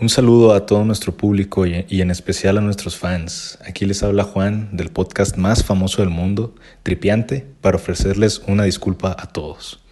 [0.00, 3.58] Un saludo a todo nuestro público y, en especial a nuestros fans.
[3.66, 9.14] Aquí les habla Juan del podcast más famoso del mundo, Tripiante, para ofrecerles una disculpa
[9.16, 9.84] a todos.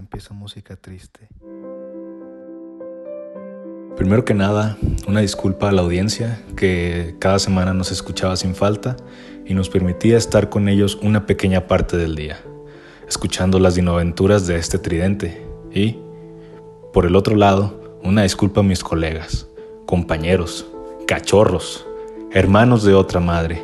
[0.00, 1.28] Empieza música triste.
[3.96, 4.76] Primero que nada,
[5.06, 8.96] una disculpa a la audiencia que cada semana nos escuchaba sin falta
[9.46, 12.38] y nos permitía estar con ellos una pequeña parte del día,
[13.08, 15.46] escuchando las dinoventuras de este tridente.
[15.72, 15.96] Y,
[16.92, 19.46] por el otro lado, una disculpa a mis colegas,
[19.84, 20.66] compañeros,
[21.06, 21.86] cachorros,
[22.32, 23.62] hermanos de otra madre,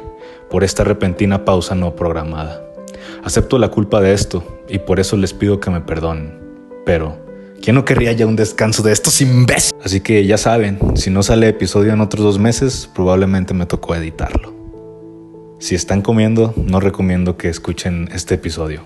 [0.51, 2.63] por esta repentina pausa no programada.
[3.25, 6.39] Acepto la culpa de esto y por eso les pido que me perdonen.
[6.85, 7.17] Pero,
[7.63, 9.73] ¿quién no querría ya un descanso de estos imbéciles?
[9.83, 13.95] Así que ya saben, si no sale episodio en otros dos meses, probablemente me tocó
[13.95, 14.53] editarlo.
[15.59, 18.83] Si están comiendo, no recomiendo que escuchen este episodio.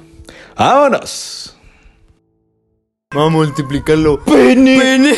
[0.57, 1.58] ¡Vámonos!
[3.15, 4.23] Vamos a multiplicarlo.
[4.23, 4.79] ¡Pene!
[4.79, 5.15] ¡Pene!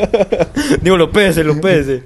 [0.80, 2.02] Digo, lo pese, lo pese.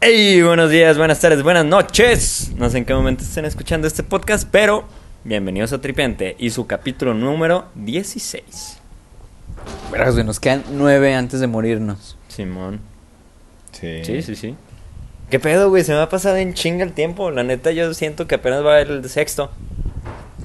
[0.00, 2.52] Hey, buenos días, buenas tardes, buenas noches.
[2.56, 4.86] No sé en qué momento estén escuchando este podcast, pero
[5.24, 8.78] bienvenidos a Tripiante y su capítulo número 16.
[9.90, 12.16] Verás, güey, nos quedan nueve antes de morirnos.
[12.28, 12.78] Simón.
[13.72, 14.04] Sí.
[14.04, 14.54] Sí, sí, sí.
[15.28, 15.82] ¿Qué pedo, güey?
[15.82, 17.32] Se me ha pasado en chinga el tiempo.
[17.32, 19.50] La neta, yo siento que apenas va a haber el sexto.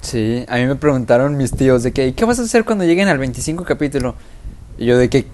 [0.03, 2.83] Sí, a mí me preguntaron mis tíos de que, ¿y qué vas a hacer cuando
[2.83, 4.15] lleguen al 25 capítulo?
[4.77, 5.25] Y yo de que,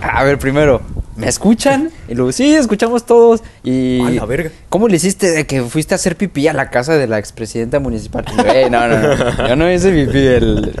[0.00, 0.80] a ver, primero,
[1.16, 1.90] ¿me escuchan?
[2.08, 3.42] Y luego, sí, escuchamos todos.
[3.64, 4.50] Y, A la verga.
[4.68, 7.80] ¿cómo le hiciste de que fuiste a hacer pipí a la casa de la expresidenta
[7.80, 8.24] municipal?
[8.32, 10.72] Y yo, "Ey, no, no, no, yo no hice pipí, el,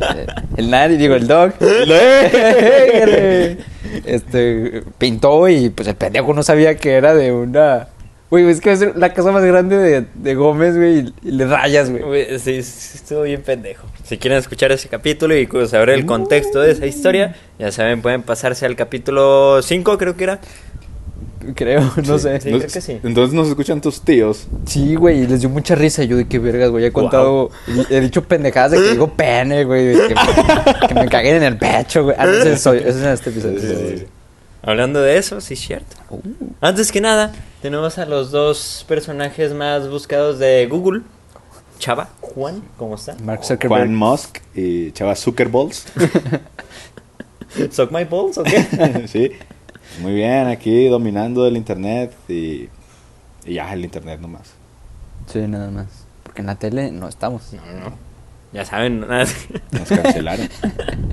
[0.56, 1.52] el nadie, digo, el dog.
[4.04, 7.88] este, pintó y pues el pendejo no sabía que era de una...
[8.32, 11.90] Güey, es que es la casa más grande de, de Gómez, güey, y, le rayas,
[11.90, 12.02] güey.
[12.02, 13.86] Güey, Sí, sí, estuvo bien pendejo.
[14.04, 18.22] Si quieren escuchar ese capítulo y saber el contexto de esa historia, ya saben, pueden
[18.22, 20.40] pasarse al capítulo 5, creo que era.
[21.54, 22.40] Creo, no sé.
[22.40, 23.00] Sí, creo que sí.
[23.02, 24.48] Entonces nos escuchan tus tíos.
[24.64, 26.02] Sí, güey, y les dio mucha risa.
[26.04, 26.86] Yo de qué vergas, güey.
[26.86, 27.50] He contado,
[27.90, 29.88] he dicho pendejadas de que digo pene, güey.
[29.88, 32.16] de Que, me- que me caguen en el pecho, güey.
[32.18, 33.60] Ah, no, ese es en este episodio.
[33.60, 34.04] Sí, sí, sí.
[34.62, 35.96] Hablando de eso, sí, cierto.
[36.60, 41.02] Antes que nada, tenemos a los dos personajes más buscados de Google.
[41.78, 43.16] Chava, Juan, ¿cómo está?
[43.24, 43.80] Mark Zuckerberg.
[43.80, 45.84] Juan Musk y Chava Zuckerballs.
[47.72, 49.06] ¿Suck my balls o qué?
[49.08, 49.32] sí.
[50.00, 52.68] Muy bien, aquí dominando el internet y,
[53.44, 54.52] y ya el internet nomás.
[55.26, 55.86] Sí, nada más.
[56.22, 57.52] Porque en la tele no estamos.
[57.52, 57.96] No, no.
[58.52, 59.26] Ya saben, nada-
[59.72, 60.48] Nos cancelaron.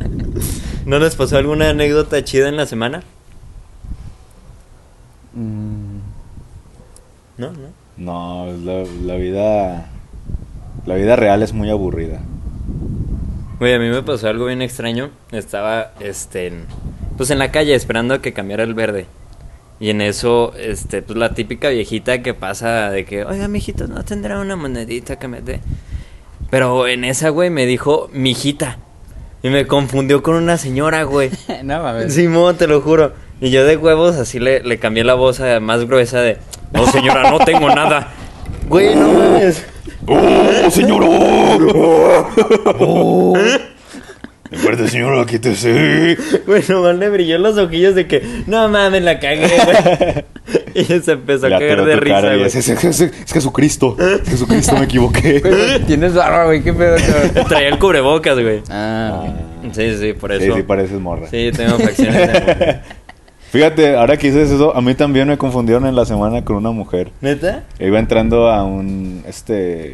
[0.85, 3.03] ¿no les pasó alguna anécdota chida en la semana?
[5.33, 5.99] Mm,
[7.37, 7.69] No, no.
[7.97, 9.89] No, la, la vida.
[10.85, 12.19] La vida real es muy aburrida.
[13.59, 15.09] Güey, a mí me pasó algo bien extraño.
[15.31, 16.65] Estaba, este, en-
[17.17, 19.05] pues en la calle esperando a que cambiara el verde.
[19.81, 24.03] Y en eso, este, pues la típica viejita que pasa de que, oiga, mijito, ¿no
[24.03, 25.59] tendrá una monedita que me dé?
[26.49, 28.77] Pero en esa, güey, me dijo, mijita.
[29.43, 31.29] Y me confundió con una señora, güey.
[31.63, 32.13] no mames.
[32.13, 33.13] Simón, te lo juro.
[33.41, 36.37] Y yo de huevos así le, le cambié la voz a más gruesa de,
[36.73, 38.11] no señora, no tengo nada.
[38.67, 39.65] Güey, no mames.
[40.05, 41.03] ¡Oh, señor!
[44.51, 46.17] Recuerde, señor, quítese.
[46.47, 50.25] Güey, nomás le brilló los ojillos de que, no mames, la cagué, güey.
[50.75, 52.43] y se empezó a caer de risa, güey.
[52.43, 53.95] es, es- es- es Jesucristo.
[53.99, 55.39] Es Jesucristo, me equivoqué.
[55.43, 56.63] Güey, Tienes barba, güey.
[56.63, 57.47] Qué pedo, cabrón.
[57.47, 58.61] Traía el cubrebocas, güey.
[58.69, 59.23] Ah,
[59.71, 60.55] Sí, sí, por sí, eso.
[60.55, 61.27] sí, pareces morra.
[61.29, 62.81] Sí, tengo facciones de mujer.
[63.51, 66.71] Fíjate, ahora que dices eso, a mí también me confundieron en la semana con una
[66.71, 67.11] mujer.
[67.21, 67.63] ¿Neta?
[67.79, 69.93] Iba entrando a un, este,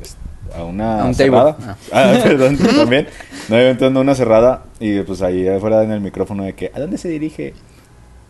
[0.00, 0.16] es-
[0.56, 1.30] a una A un table.
[1.30, 1.56] cerrada.
[1.66, 1.76] Ah.
[1.92, 3.08] Ah, perdón, también.
[3.48, 6.70] No, iba entrando a una cerrada y pues ahí afuera en el micrófono de que,
[6.74, 7.54] ¿a dónde se dirige?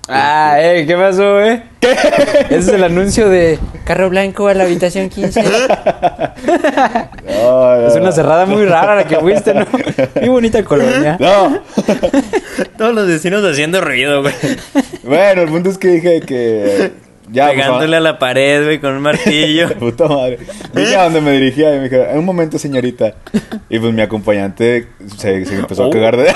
[0.08, 1.62] Ah, eh, ¿qué pasó, eh?
[1.80, 5.42] Ese es el anuncio de carro blanco a la habitación 15.
[5.42, 5.48] No,
[7.86, 9.66] Es una cerrada muy rara la que fuiste, ¿no?
[10.20, 11.16] Muy bonita colonia.
[11.18, 11.60] No.
[12.76, 14.34] Todos los vecinos haciendo ruido, güey.
[15.02, 16.92] Bueno, el punto es que dije que
[17.30, 19.68] ya Pegándole a la pared, güey, con un martillo.
[19.78, 20.38] Puta madre.
[20.74, 23.14] Dije a dónde me dirigía y me dijo, en un momento, señorita.
[23.70, 25.88] Y pues mi acompañante se, se empezó Oh.
[25.88, 26.28] a cagar de.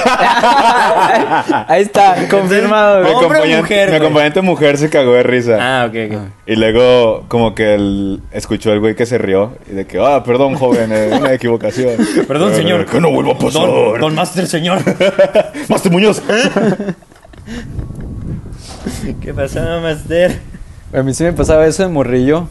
[1.68, 4.00] Ahí está, confirmado, mi acompañante, mujer, mi güey.
[4.06, 5.56] acompañante mujer se cagó de risa.
[5.60, 6.18] Ah, ok, ok.
[6.46, 9.52] Y luego, como que él escuchó al güey que se rió.
[9.70, 11.94] Y de que, ah, perdón, joven, es una equivocación.
[12.28, 12.86] Perdón, Eh, señor.
[12.86, 13.66] Que no vuelva a pasar.
[13.66, 14.78] Don, don Master, señor.
[15.68, 16.22] Master Muñoz.
[19.20, 20.38] ¿Qué pasó, Master?
[20.92, 22.48] A mí sí me pasaba eso de morrillo.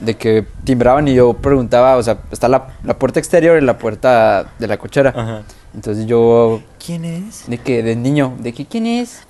[0.00, 3.78] De que timbraban y yo preguntaba, o sea, está la, la puerta exterior y la
[3.78, 5.12] puerta de la cochera.
[5.14, 5.42] Ajá.
[5.74, 7.44] Entonces yo, ¿Quién es?
[7.48, 9.22] de que, de niño, de que, ¿quién es?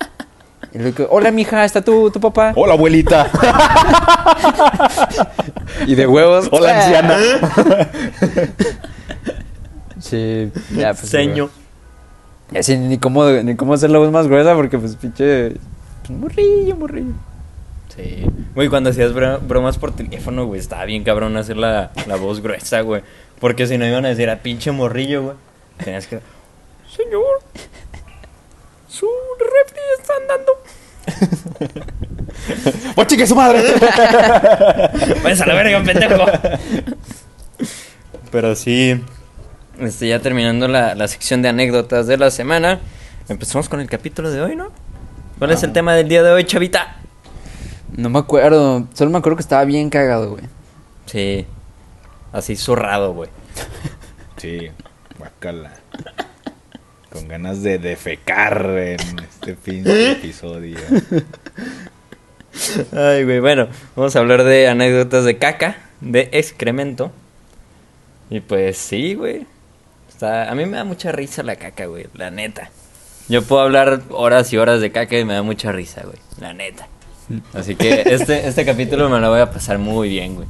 [0.73, 0.77] Y
[1.09, 2.53] hola, mija, ¿está tu, tu papá?
[2.55, 3.29] Hola, abuelita.
[5.87, 6.49] Y de huevos.
[6.51, 7.17] Hola, anciana.
[9.99, 11.09] Sí, ya, pues.
[11.09, 11.49] Seño.
[12.53, 15.55] Y así ni cómo, ni cómo hacer la voz más gruesa porque, pues, pinche.
[16.05, 17.13] Pues, morrillo, morrillo.
[18.01, 18.25] Sí.
[18.55, 22.41] Güey, cuando hacías bro- bromas por teléfono, güey, estaba bien cabrón hacer la, la voz
[22.41, 23.01] gruesa, güey.
[23.39, 25.35] Porque si no iban a decir a pinche morrillo, güey.
[25.83, 26.19] Tenías que.
[26.95, 27.41] Señor.
[28.87, 29.07] Su
[29.39, 30.51] refri está andando.
[32.95, 33.61] ¡Oh, chique su madre!
[35.23, 36.25] Váyanse a la verga, pendejo.
[38.31, 39.01] Pero sí.
[39.79, 42.79] Este, ya terminando la, la sección de anécdotas de la semana.
[43.29, 44.71] Empezamos con el capítulo de hoy, ¿no?
[45.37, 46.97] ¿Cuál es el tema del día de hoy, chavita?
[47.95, 48.87] No me acuerdo.
[48.93, 50.43] Solo me acuerdo que estaba bien cagado, güey.
[51.05, 51.45] Sí.
[52.31, 53.29] Así zurrado, güey.
[54.37, 54.69] Sí,
[55.17, 55.73] guacala.
[57.11, 60.77] Con ganas de defecar en este pinche episodio.
[62.95, 67.11] Ay, güey, bueno, vamos a hablar de anécdotas de caca, de excremento.
[68.29, 69.45] Y pues sí, güey.
[70.07, 70.49] Está...
[70.49, 72.69] A mí me da mucha risa la caca, güey, la neta.
[73.27, 76.53] Yo puedo hablar horas y horas de caca y me da mucha risa, güey, la
[76.53, 76.87] neta.
[77.53, 80.47] Así que este, este capítulo me lo voy a pasar muy bien, güey.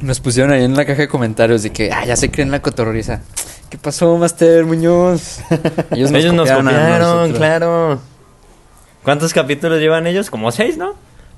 [0.00, 2.60] Nos pusieron ahí en la caja de comentarios de que, ah, ya se creen la
[2.60, 3.22] cotorriza.
[3.70, 5.40] ¿Qué pasó, Master Muñoz?
[5.90, 7.38] Ellos nos copiaron, a nosotros.
[7.38, 8.00] claro.
[9.02, 10.30] ¿Cuántos capítulos llevan ellos?
[10.30, 10.94] Como seis, ¿no?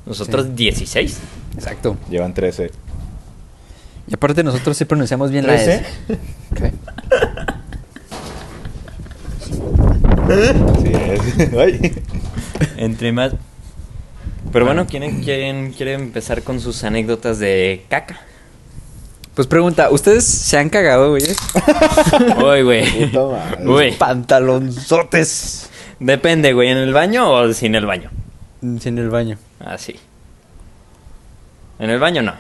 [0.07, 1.19] Nosotros 16.
[1.57, 1.97] Exacto.
[2.09, 2.71] Llevan 13.
[4.07, 5.85] Y aparte nosotros sí pronunciamos bien la ¿Trece?
[6.09, 6.19] S.
[6.53, 6.61] Ok.
[10.31, 11.53] Así es.
[11.59, 12.03] Ay.
[12.77, 13.33] Entre más.
[14.57, 18.23] Pero bueno, ¿quién, quién quiere empezar con sus anécdotas de caca?
[19.35, 21.23] Pues pregunta, ¿ustedes se han cagado, güey?
[22.43, 23.11] Uy, güey.
[23.11, 23.69] Puta madre.
[23.69, 23.93] Uy.
[23.99, 25.69] Pantalonzotes.
[26.01, 28.09] Depende, güey, ¿en el baño o sin el baño?
[28.81, 29.37] Sin el baño.
[29.61, 29.95] Ah, sí.
[31.79, 32.33] En el baño no.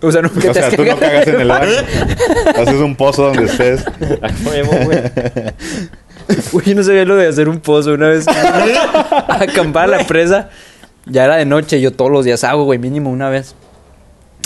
[0.00, 1.00] O sea, nunca O sea, has tú no cagado.
[1.00, 1.72] cagas en el baño.
[2.56, 3.84] Haces un pozo donde estés.
[3.86, 5.02] A huevo, güey.
[6.52, 7.92] Uy, yo no sabía lo de hacer un pozo.
[7.92, 10.48] Una vez a acampar a la presa.
[11.06, 11.80] Ya era de noche.
[11.80, 13.54] Yo todos los días hago, güey, mínimo una vez.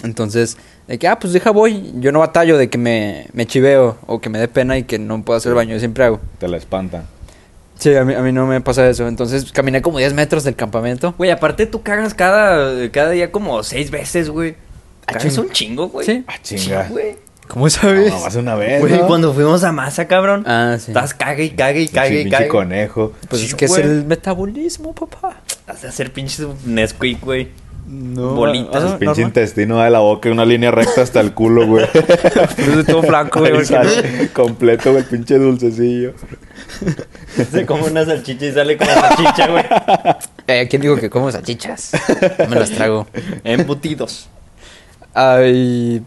[0.03, 0.57] Entonces,
[0.87, 1.93] de que, ah, pues deja voy.
[1.97, 4.99] Yo no batallo de que me, me chiveo o que me dé pena y que
[4.99, 5.73] no puedo hacer el baño.
[5.75, 6.21] Yo siempre hago.
[6.39, 7.07] Te la espantan.
[7.79, 9.09] Sí, a mí, a mí no me pasa eso.
[9.09, 11.15] Entonces, caminé como 10 metros del campamento.
[11.19, 14.57] Güey, aparte tú cagas cada, cada día como seis veces, güey.
[15.07, 16.07] Ah, Cagas un chingo, güey.
[16.07, 16.25] Sí.
[16.27, 16.89] Ah, chinga.
[16.89, 17.17] güey.
[17.49, 18.11] ¿Cómo sabes?
[18.11, 18.81] No, más una vez.
[18.81, 19.07] Güey, ¿no?
[19.07, 20.45] cuando fuimos a masa, cabrón.
[20.47, 20.93] Ah, sí.
[20.93, 22.49] Estás cague y cague y cague y cague.
[22.49, 23.13] conejo.
[23.29, 23.81] Pues Sí, es que güey.
[23.83, 25.43] es el metabolismo, papá.
[25.67, 27.49] Has de hacer pinches Nesquik, güey.
[27.87, 28.83] No, Bolitas.
[28.83, 29.27] ah, Pinche normal.
[29.27, 31.87] intestino de la boca y una línea recta hasta el culo, güey.
[32.57, 33.53] Pero es todo blanco, güey.
[33.53, 36.15] Porque completo, güey, el pinche dulcecillo.
[37.51, 39.65] Se come una salchicha y sale con la salchicha, güey.
[40.47, 41.93] Eh, ¿Quién dijo que como salchichas?
[42.51, 43.07] Me las trago.
[43.45, 44.29] Embutidos.
[45.15, 46.03] Ay,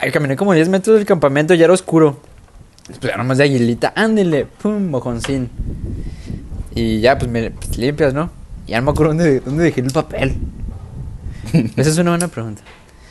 [0.00, 2.20] ay, caminé como 10 metros del campamento, ya era oscuro.
[2.86, 5.50] Pues ya nomás de aguilita, ándele, pum, mojoncín.
[6.74, 8.30] Y ya, pues me pues, limpias, ¿no?
[8.66, 10.36] Ya no me acuerdo dónde, dónde dejé el papel.
[11.76, 12.62] Esa es una buena pregunta.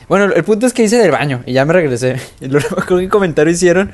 [0.10, 2.18] Bueno, el punto es que hice del baño y ya me regresé.
[2.42, 3.92] Y luego me acuerdo qué comentario hicieron.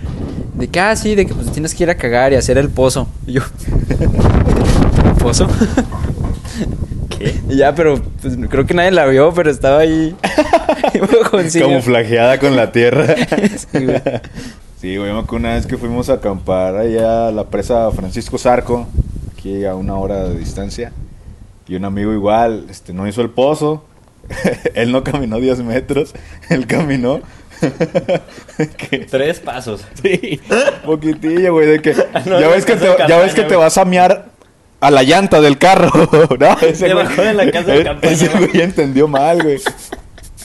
[0.56, 2.70] De que, ah, sí, de que pues tienes que ir a cagar y hacer el
[2.70, 3.08] pozo.
[3.26, 3.42] Y yo,
[5.20, 5.48] ¿pozo?
[7.10, 7.40] ¿Qué?
[7.50, 10.16] Y ya, pero pues, creo que nadie la vio, pero estaba ahí.
[11.60, 13.16] Camuflajeada con la tierra.
[13.72, 14.02] Sí, güey.
[14.82, 18.38] Sí, güey, me acuerdo una vez que fuimos a acampar allá a la presa Francisco
[18.38, 18.88] Zarco,
[19.34, 20.92] aquí a una hora de distancia.
[21.70, 23.86] Y un amigo igual, este, no hizo el pozo.
[24.76, 26.14] él no caminó 10 metros,
[26.50, 27.22] él caminó.
[29.12, 29.86] Tres pasos.
[30.02, 30.40] sí,
[30.86, 31.94] poquitillo, güey, de que
[32.26, 34.30] No, ya ves que te, ya ves que te vas a mear
[34.80, 35.92] a la llanta del carro,
[36.40, 36.58] ¿no?
[36.62, 38.62] Ese Debajo güey- de la casa de e- campaña, Ese güey.
[38.62, 39.60] entendió mal, güey.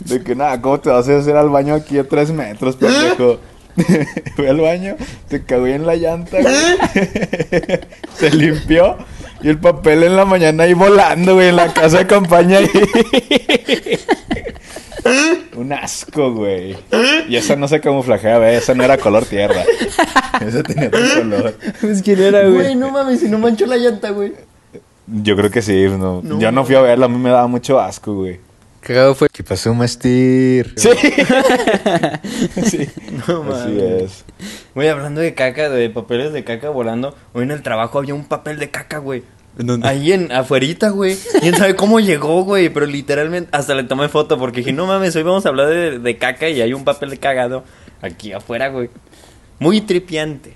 [0.07, 3.39] De que nada, ¿cómo te vas a hacer al baño aquí a tres metros, pendejo?
[4.35, 4.97] Fue al baño,
[5.31, 6.55] se cagó en la llanta, güey.
[8.19, 8.97] Se limpió
[9.45, 12.69] y el papel en la mañana ahí volando, güey, en la casa de campaña ahí.
[15.55, 16.75] Un asco, güey.
[17.29, 19.63] Y esa no se camuflajea, ve, esa no era color tierra.
[20.41, 21.59] Esa tenía otro color.
[21.79, 22.75] Pues quién era, güey.
[22.75, 24.33] no mames, si no mancho la llanta, güey.
[25.07, 26.23] Yo creo que sí, no.
[26.23, 26.41] No.
[26.41, 28.41] Yo no fui a verla, a mí me daba mucho asco, güey.
[28.81, 29.29] Cagado fue.
[29.31, 30.73] ¿Qué pasó, Mastir?
[30.77, 30.89] Sí.
[32.65, 32.89] sí.
[33.29, 34.03] No Así mames.
[34.03, 34.25] es.
[34.75, 38.25] Güey, hablando de caca, de papeles de caca volando, hoy en el trabajo había un
[38.25, 39.23] papel de caca, güey.
[39.87, 41.17] Ahí en afuerita, güey.
[41.41, 42.69] ¿Quién sabe cómo llegó, güey?
[42.71, 45.99] Pero literalmente hasta le tomé foto porque dije, no mames, hoy vamos a hablar de,
[45.99, 47.63] de caca y hay un papel de cagado
[48.03, 48.91] aquí afuera, güey.
[49.61, 50.55] Muy tripiante.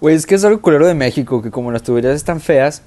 [0.00, 2.82] Güey, es que es algo culero de México, que como las tuberías están feas,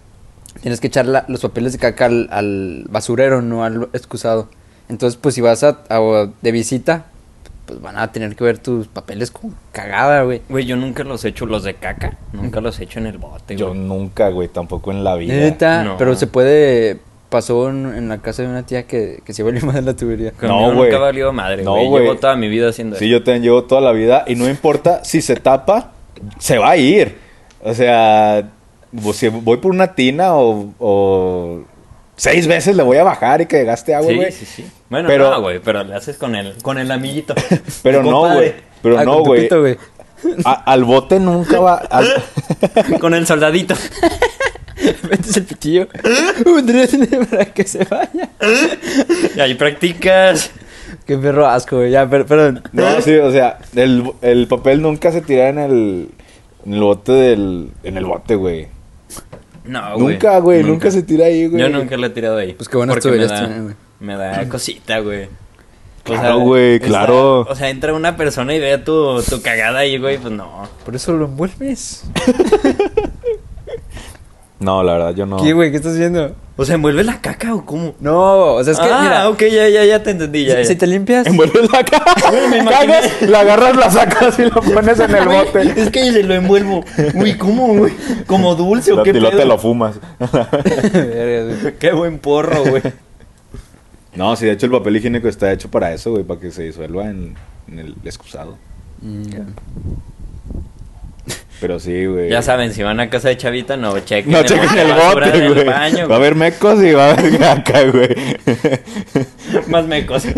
[0.62, 4.50] tienes que echar la- los papeles de caca al, al basurero, no al excusado.
[4.90, 7.06] Entonces, pues si vas a, a- de visita,
[7.66, 10.42] pues van a tener que ver tus papeles con cagada, güey.
[10.50, 12.18] Güey, yo nunca los he hecho los de caca.
[12.34, 13.80] Nunca los he hecho en el bote, Yo güey.
[13.80, 15.34] nunca, güey, tampoco en la vida.
[15.34, 15.98] Neta, No.
[15.98, 17.00] pero se puede...
[17.28, 19.96] Pasó en, en la casa de una tía que, que se valió más de la
[19.96, 20.32] tubería.
[20.44, 20.90] No, güey.
[20.90, 22.04] nunca valió madre, No, güey.
[22.04, 23.12] Llevo toda mi vida haciendo Sí, eso.
[23.12, 25.92] yo también llevo toda la vida y no importa si se tapa,
[26.40, 27.18] se va a ir.
[27.64, 28.48] O sea,
[29.14, 31.64] si voy por una tina o, o
[32.16, 34.32] seis veces le voy a bajar y que gaste agua, Sí, güey.
[34.32, 34.66] sí, sí.
[34.96, 37.34] Bueno, Pero- no, güey, pero le haces con el, con el amiguito.
[37.84, 38.54] Pero no, güey.
[38.82, 39.48] Pero Ah, no, güey.
[40.46, 41.76] Al bote nunca va.
[41.76, 42.24] al-
[43.00, 43.76] con el soldadito.
[45.10, 45.88] Metes el pitillo
[47.30, 48.30] para que se vaya.
[49.36, 50.52] Y ahí practicas.
[51.06, 51.92] Qué perro asco, güey.
[51.92, 52.62] Ya, per- perdón.
[52.72, 56.10] No, sí, o sea, el, el papel nunca se tira en el,
[56.66, 57.70] en el bote del.
[57.84, 58.68] En el bote, güey.
[59.66, 60.14] No, güey.
[60.14, 60.92] Nunca, güey, nunca.
[60.92, 61.62] se tira ahí, güey.
[61.62, 62.54] Yo nunca lo he tirado ahí.
[62.54, 62.78] Pues qué
[63.34, 63.76] da, tienen, güey.
[64.00, 65.28] Me da cosita, güey.
[66.04, 67.40] Claro, güey, está- claro.
[67.42, 70.68] O sea, entra una persona y ve tu, tu cagada ahí, güey, pues no.
[70.86, 72.04] Por eso lo envuelves.
[74.58, 75.36] No, la verdad, yo no.
[75.38, 75.70] ¿Qué, güey?
[75.70, 76.34] ¿Qué estás haciendo?
[76.56, 77.94] O sea, ¿envuelve la caca o cómo?
[78.00, 80.54] No, o sea, es que, ah, mira, ok, ya, ya, ya te entendí, ya.
[80.56, 80.66] si, ya.
[80.70, 81.28] si te limpias...
[81.28, 82.16] Envuelves la caja,
[82.70, 85.74] cagas, la agarras, la sacas y la pones en el bote.
[85.76, 86.86] Es que se lo envuelvo.
[87.16, 87.94] Uy, ¿cómo, güey?
[88.28, 89.98] ¿Como dulce o Lo- qué y te lo fumas.
[91.80, 92.82] Qué buen porro, güey.
[94.16, 96.64] No, sí, de hecho el papel higiénico está hecho para eso, güey, para que se
[96.64, 97.36] disuelva en,
[97.68, 98.58] en el excusado.
[99.02, 99.46] Mm, ya.
[101.62, 102.30] Pero sí, güey.
[102.30, 105.66] Ya saben, si van a casa de Chavita, no chequen No chequen el bote, güey.
[105.66, 108.10] baño, Va a haber mecos y va a haber caca, güey.
[109.68, 110.26] Más mecos.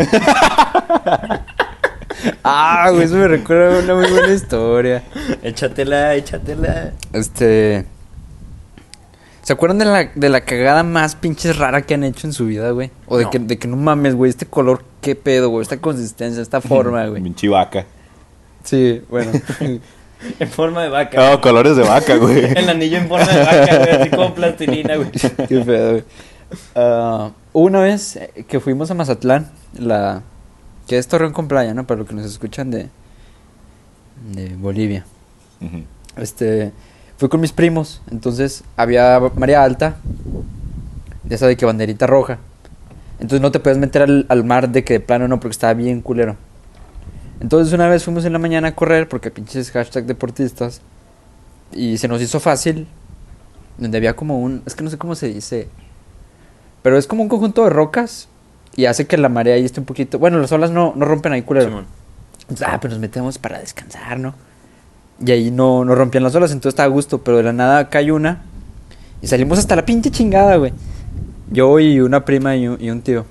[2.42, 5.02] Ah, güey, eso me recuerda a una muy buena historia.
[5.42, 6.92] échatela, échatela.
[7.12, 7.84] Este...
[9.48, 12.44] ¿Se acuerdan de la, de la cagada más pinches rara que han hecho en su
[12.44, 12.90] vida, güey?
[13.06, 13.30] O de, No.
[13.30, 17.06] que, de que no mames, güey, este color, qué pedo, güey, esta consistencia, esta forma,
[17.08, 17.22] güey.
[17.22, 17.86] Pinche vaca.
[18.62, 19.32] Sí, bueno.
[20.38, 21.30] En forma de vaca.
[21.30, 22.44] No, colores de vaca, güey.
[22.58, 25.10] El anillo en forma de vaca, güey, así como plastilina, güey.
[25.12, 26.04] Qué pedo, güey.
[26.74, 30.24] Ah, una vez que fuimos a Mazatlán, la
[30.86, 31.86] que es Torreón con playa, ¿no?
[31.86, 32.90] Para los que nos escuchan de
[34.34, 35.06] de Bolivia.
[36.18, 36.72] Este,
[37.18, 39.96] fui con mis primos, entonces había marea alta.
[41.24, 42.38] Ya sabes que banderita roja.
[43.14, 45.74] Entonces no te puedes meter al, al mar de que de plano no, porque estaba
[45.74, 46.36] bien culero.
[47.40, 50.80] Entonces una vez fuimos en la mañana a correr, porque pinches hashtag deportistas.
[51.72, 52.86] Y se nos hizo fácil.
[53.76, 54.62] Donde había como un.
[54.64, 55.68] Es que no sé cómo se dice.
[56.82, 58.28] Pero es como un conjunto de rocas.
[58.76, 60.18] Y hace que la marea ahí esté un poquito.
[60.18, 61.66] Bueno, las olas no, no rompen ahí culero.
[61.66, 61.86] Simón.
[62.64, 64.34] Ah, pero nos metemos para descansar, ¿no?
[65.24, 67.88] Y ahí no, no rompían las olas, entonces estaba a gusto, pero de la nada
[67.88, 68.42] cae una.
[69.20, 70.72] Y salimos hasta la pinche chingada, güey.
[71.50, 73.24] Yo y una prima y un, tío.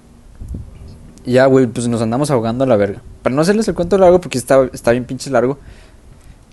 [1.25, 3.01] Y ya, güey, pues nos andamos ahogando a la verga.
[3.21, 5.59] Para no hacerles el cuento largo, porque está, está bien pinche largo.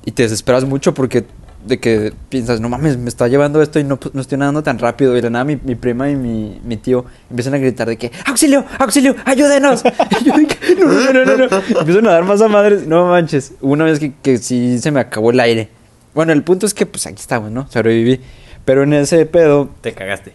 [0.04, 1.24] Y te desesperas mucho porque
[1.64, 4.78] de que piensas, no mames, me está llevando esto y no, no estoy nadando tan
[4.78, 5.12] rápido.
[5.12, 7.96] Y de la nada mi, mi prima y mi, mi tío empiezan a gritar de
[7.96, 9.82] que, auxilio, auxilio, ayúdenos.
[10.20, 11.80] y yo de que, no, no, no, no, no.
[11.80, 12.86] Empiezan a dar más a madres.
[12.86, 13.54] No manches.
[13.60, 15.68] Una vez que, que sí se me acabó el aire.
[16.14, 17.68] Bueno, el punto es que pues aquí estamos, ¿no?
[17.70, 18.20] Sobreviví.
[18.64, 20.34] Pero en ese pedo, Te cagaste.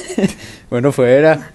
[0.70, 1.52] bueno, fuera.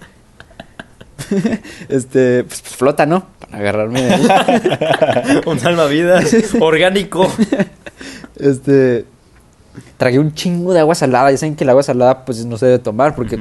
[1.89, 3.27] este, pues, pues, flota, ¿no?
[3.39, 5.41] Para agarrarme de ahí.
[5.45, 7.31] Un salvavidas orgánico.
[8.43, 9.05] Este.
[9.97, 11.31] Tragué un chingo de agua salada.
[11.31, 13.15] Ya saben que el agua salada, pues no se debe tomar.
[13.15, 13.39] Porque,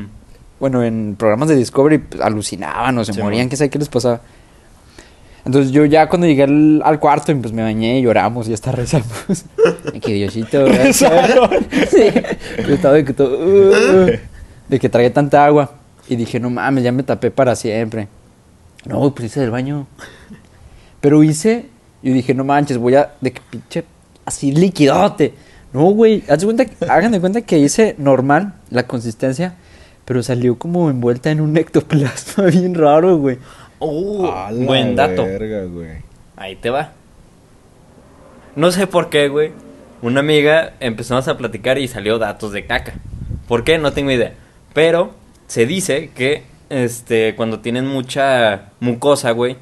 [0.59, 3.49] bueno, en programas de Discovery pues, alucinaban o se Sí, morían.
[3.49, 4.21] ¿Qué sabe qué les pasaba?
[5.44, 8.71] Entonces yo ya cuando llegué al, al cuarto, pues me bañé y lloramos y hasta
[8.73, 9.44] rezamos.
[9.92, 11.11] Y que Diosito, gracias.
[11.90, 12.04] sí.
[12.66, 13.38] Yo estaba de que todo.
[13.38, 14.11] uh,
[14.68, 15.73] de que tragué tanta agua.
[16.09, 18.09] Y dije, no mames, ya me tapé para siempre.
[18.87, 19.87] No, pues hice del baño.
[21.00, 21.66] Pero hice,
[22.02, 23.85] y dije, no manches, voy a, de que pinche,
[24.25, 25.35] así liquidote.
[25.73, 29.55] No, güey, haz de cuenta, hagan de cuenta que hice normal la consistencia,
[30.05, 33.38] pero salió como envuelta en un ectoplasma bien raro, güey.
[33.81, 35.25] Uh, la buen dato.
[35.25, 36.02] verga, güey.
[36.37, 36.93] Ahí te va.
[38.55, 39.52] No sé por qué, güey.
[40.02, 42.95] Una amiga empezamos a platicar y salió datos de caca.
[43.49, 43.79] ¿Por qué?
[43.79, 44.35] No tengo idea.
[44.73, 45.14] Pero
[45.47, 49.57] se dice que este cuando tienen mucha mucosa, güey,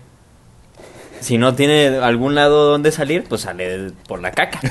[1.21, 4.61] si no tiene algún lado donde salir, pues sale por la caca.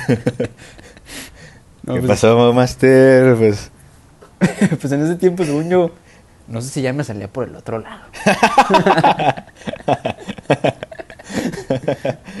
[1.82, 3.36] No, ¿Qué pues, pasó, Master?
[3.36, 3.70] Pues.
[4.80, 5.90] pues en ese tiempo, según yo,
[6.46, 8.02] no sé si ya me salía por el otro lado.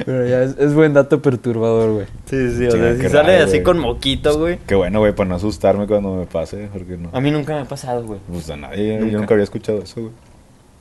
[0.04, 2.06] Pero ya es, es buen dato perturbador, güey.
[2.26, 3.62] Sí, sí, o sea, si sale raro, así güey.
[3.62, 4.58] con moquito, güey.
[4.66, 7.10] Qué bueno, güey, para no asustarme cuando me pase, porque no.
[7.12, 8.20] A mí nunca me ha pasado, güey.
[8.30, 9.12] Pues a nadie, Nunca.
[9.12, 10.12] yo nunca había escuchado eso, güey.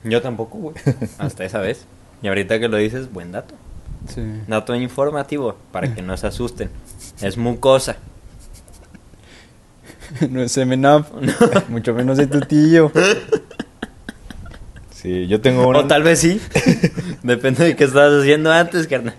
[0.04, 0.76] Yo tampoco, güey.
[1.18, 1.86] Hasta esa vez.
[2.22, 3.56] Y ahorita que lo dices, buen dato.
[4.08, 4.22] Sí.
[4.48, 6.70] Dato informativo, para que no se asusten.
[7.22, 7.98] Es mucosa.
[10.30, 11.06] no es semen up.
[11.70, 12.92] Mucho menos de tu tío.
[14.92, 15.80] Sí, yo tengo una.
[15.80, 16.42] O tal vez sí.
[17.24, 19.16] Depende de qué estabas haciendo antes, carnal.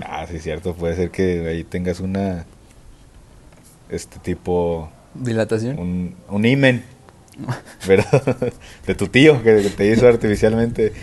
[0.00, 2.44] Ah, sí, cierto, puede ser que ahí tengas una.
[3.88, 4.90] Este tipo.
[5.14, 5.78] Dilatación.
[5.78, 6.84] Un, un imen.
[7.86, 8.04] Pero
[8.86, 10.92] de tu tío que, te hizo artificialmente.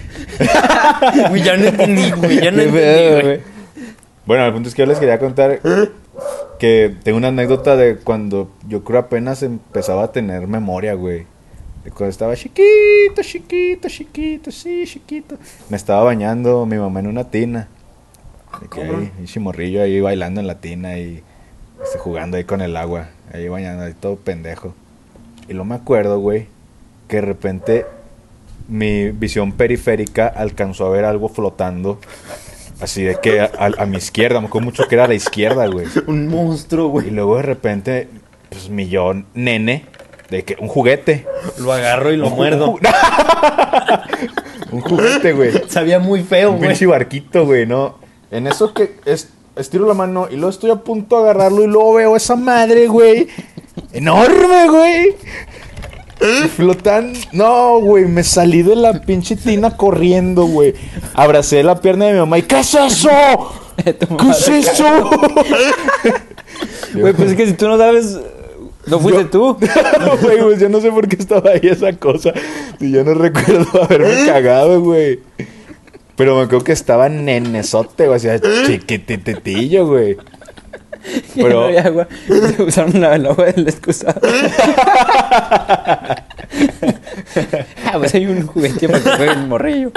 [1.44, 2.42] Ya no entendí, güey.
[2.42, 3.42] Ya no Qué entendí, pedo, güey.
[4.26, 5.60] Bueno, el punto es que yo les quería contar
[6.60, 11.26] que tengo una anécdota de cuando yo creo apenas empezaba a tener memoria, güey.
[11.84, 15.38] De cuando estaba chiquito, chiquito, chiquito, sí, chiquito.
[15.70, 17.68] Me estaba bañando mi mamá en una tina.
[18.62, 21.24] De que ahí, y chimorrillo ahí bailando en la tina y
[21.84, 23.10] este, jugando ahí con el agua.
[23.34, 24.76] Ahí bañando, ahí todo pendejo.
[25.52, 26.48] Y lo me acuerdo, güey,
[27.10, 27.86] que de repente
[28.70, 32.00] mi visión periférica alcanzó a ver algo flotando.
[32.80, 35.14] Así de que a, a- a mi izquierda, me acuerdo mucho que era a la
[35.14, 35.88] izquierda, güey.
[36.08, 37.12] Un monstruo, Y güey.
[37.12, 38.08] luego de repente,
[38.50, 39.84] pues mi yo, nene,
[40.30, 41.28] de que un juguete.
[41.60, 42.80] Lo agarro y lo Un ju- muerdo.
[44.72, 45.52] Un juguete, güey.
[45.68, 46.70] Sabía muy feo, Un güey.
[46.70, 48.00] pinche barquito, güey, ¿no?
[48.32, 49.28] En eso que es,
[49.62, 52.88] estiro la mano y luego estoy a punto de agarrarlo y luego veo esa madre,
[52.88, 53.28] güey.
[53.94, 55.16] Enorme, güey.
[56.56, 57.14] Flotan.
[57.32, 60.74] No, güey, me salí de la pinche tina corriendo, güey.
[61.16, 63.10] Abracé la pierna de mi mamá y ¿qué es eso?
[63.84, 65.10] ¿Qué es eso?
[66.94, 68.20] Güey, pues es que si tú no sabes,
[68.86, 69.58] no fuiste Yo- tú.
[70.00, 72.34] No, güey, pues yo no sé por qué estaba ahí esa cosa.
[72.80, 75.20] Y yo no recuerdo haberme cagado, güey.
[76.16, 78.18] Pero me acuerdo que estaba nenesote, güey.
[78.18, 80.18] O sea, chiquitititillo, güey.
[81.36, 81.62] Pero...
[81.62, 82.08] No había agua.
[82.58, 84.22] Y Usaron la, el agua del excusado.
[87.86, 89.92] ah, pues hay un juguete para que juegue el morrillo.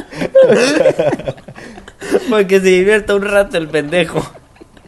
[2.29, 4.23] Porque se divierta un rato el pendejo.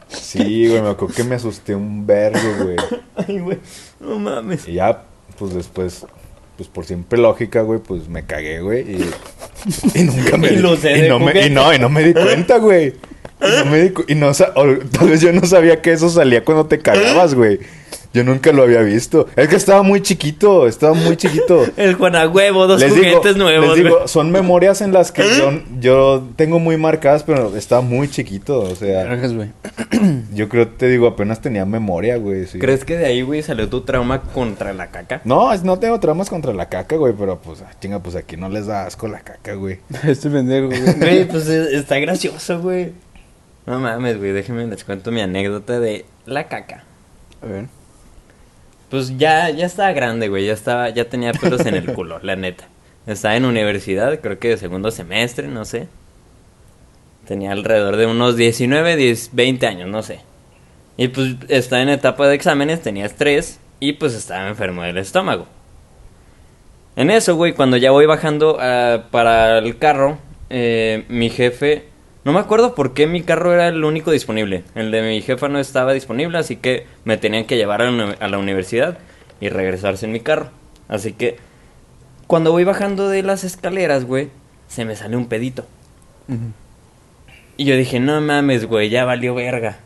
[0.09, 2.77] Sí, güey, me acuerdo que me asusté un vergo, güey.
[3.17, 3.59] Ay, güey.
[4.01, 4.67] No mames.
[4.69, 5.03] Y ya,
[5.39, 6.07] pues después,
[6.57, 8.81] pues por siempre lógica, güey, pues me cagué, güey.
[8.83, 9.11] Y,
[9.95, 12.13] y nunca me Y lo sé y no, me, y no, y no me di
[12.13, 12.95] cuenta, güey.
[13.41, 16.45] Y no me di y no o tal vez yo no sabía que eso salía
[16.45, 17.59] cuando te cagabas, güey.
[18.15, 19.27] Yo nunca lo había visto.
[19.37, 21.65] Es que estaba muy chiquito, estaba muy chiquito.
[21.77, 25.13] El Juan a huevo, dos les digo, juguetes nuevos, les digo, son memorias en las
[25.13, 29.05] que yo, yo tengo muy marcadas, pero estaba muy chiquito, o sea,
[30.35, 32.47] yo creo, te digo, apenas tenía memoria, güey.
[32.47, 32.59] sí.
[32.59, 35.21] ¿Crees que de ahí, güey, salió tu trauma contra la caca?
[35.25, 38.37] No, es- no tengo traumas contra la caca, güey, pero pues, ah, chinga, pues aquí
[38.37, 39.79] no les da asco la caca, güey.
[40.05, 40.81] Este pendejo, güey.
[40.99, 42.93] Güey, pues es- está gracioso, güey.
[43.67, 46.85] No mames, güey, déjenme les cuento mi anécdota de la caca.
[47.43, 47.67] A ver.
[48.91, 52.37] Pues ya, ya estaba grande, güey, ya estaba, ya tenía pelos en el culo, la
[52.37, 52.69] neta.
[53.07, 55.89] Estaba en universidad, creo que de segundo semestre, no sé.
[57.27, 60.21] Tenía alrededor de unos 19, 10, 20 años, no sé.
[60.97, 65.47] Y pues estaba en etapa de exámenes, tenía estrés y pues estaba enfermo del estómago.
[66.95, 70.19] En eso, güey, cuando ya voy bajando ah, para el carro,
[70.51, 71.96] eh, mi jefe...
[72.27, 74.65] No me acuerdo por qué mi carro era el único disponible.
[74.75, 78.39] El de mi jefa no estaba disponible, así que me tenían que llevar a la,
[78.39, 78.99] universidad
[79.41, 80.51] y regresarse en mi carro.
[80.89, 81.37] Así que
[82.27, 84.31] cuando voy bajando de las escaleras, güey,
[84.67, 85.67] se me sale un pedito.
[87.57, 89.79] Y yo dije, no mames, güey, ya valió verga.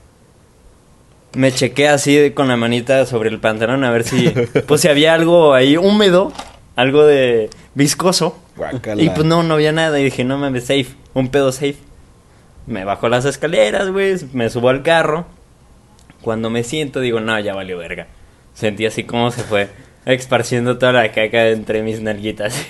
[1.35, 4.31] Me chequé así con la manita sobre el pantalón a ver si,
[4.67, 6.33] pues si había algo ahí húmedo,
[6.75, 8.39] algo de viscoso.
[8.97, 10.01] Y pues no, no había nada.
[10.01, 11.90] Y dije, no mames, safe, un pedo safe.
[12.71, 15.27] Me bajo las escaleras, güey, me subo al carro.
[16.23, 18.07] Cuando me siento, digo, no, ya valió verga.
[18.55, 19.69] Sentí así como se fue
[20.07, 22.65] esparciendo toda la caca entre mis nalguitas.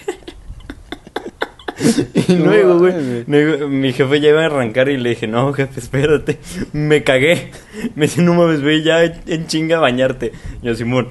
[2.15, 2.95] y luego, güey,
[3.27, 6.39] mi jefe ya iba a arrancar y le dije, no, jefe, espérate.
[6.73, 7.51] Me cagué.
[7.95, 10.33] Me dice, no mames, güey, ya en chinga a bañarte.
[10.63, 11.11] Yo, Simón.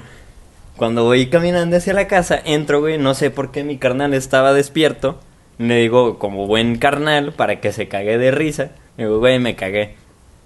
[0.78, 4.52] Cuando voy caminando hacia la casa, entro, güey, no sé por qué mi carnal estaba
[4.52, 5.19] despierto.
[5.60, 8.72] Le digo, como buen carnal, para que se cague de risa.
[8.98, 9.95] Le digo, güey, me cagué.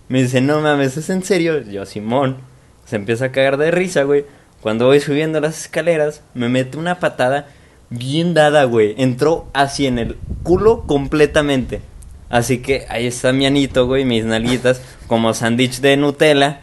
[0.10, 1.62] Me dice, no mames, ¿es en serio?
[1.62, 2.38] Yo, Simón.
[2.86, 4.26] Se empieza a cagar de risa, güey.
[4.60, 7.47] Cuando voy subiendo las escaleras, me mete una patada
[7.91, 8.95] bien dada, güey.
[8.97, 11.82] Entró así en el culo completamente.
[12.30, 16.62] Así que ahí está mi anito, güey, mis nalguitas, como sándwich de Nutella.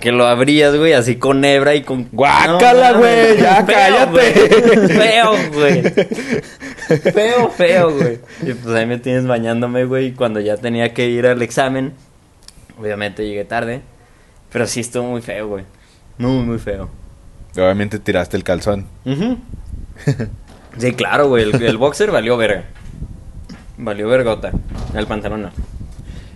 [0.00, 2.08] Que lo abrías, güey, así con hebra y con...
[2.10, 4.10] Guácala, No, güey, ya feo, cállate.
[4.10, 4.88] güey.
[4.88, 5.82] Feo, güey.
[7.12, 8.18] Feo, feo, güey.
[8.42, 11.92] Y pues ahí me tienes bañándome, güey, cuando ya tenía que ir al examen.
[12.78, 13.80] Obviamente llegué tarde.
[14.50, 15.64] Pero sí estuvo muy feo, güey.
[16.18, 16.90] Muy, muy feo.
[17.54, 18.86] Obviamente tiraste el calzón.
[20.78, 21.44] Sí, claro, güey.
[21.44, 22.64] El, el boxer valió verga.
[23.78, 24.50] Valió vergota.
[24.94, 25.50] El pantalón no.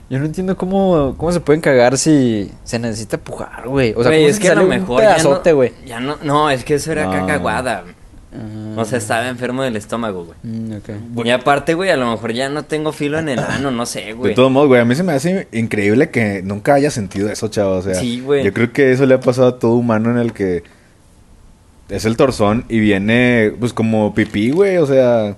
[0.09, 3.93] Yo no entiendo cómo, cómo se pueden cagar si se necesita pujar, güey.
[3.97, 5.73] O sea, Güey, ¿cómo es se que a lo un mejor ya no, pedazote, güey?
[5.85, 6.17] ya no...
[6.23, 7.11] No, es que eso era No.
[7.13, 7.85] caca aguada.
[8.33, 10.39] Ah, O sea, estaba enfermo del estómago, güey.
[10.45, 11.27] mm.
[11.27, 14.01] Y aparte, güey, a lo mejor ya no tengo filo en el ano, no sé,
[14.05, 14.35] De güey.
[14.35, 17.73] todos modos, güey, a mí se me hace increíble que nunca haya sentido eso, chavo.
[17.77, 18.45] O sea, Sí, güey.
[18.45, 20.63] yo creo que eso le ha pasado a todo humano en el que
[21.89, 24.77] es el torzón y viene, pues, como pipí, güey.
[24.77, 25.37] O sea,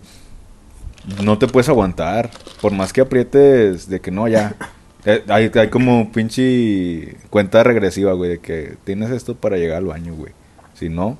[1.22, 2.30] no te puedes aguantar.
[2.60, 4.54] Por más que aprietes de que no, ya.
[5.04, 9.84] Eh, Hay, hay como pinche cuenta regresiva, güey, de que tienes esto para llegar al
[9.84, 10.32] baño, güey.
[10.74, 11.16] Si no,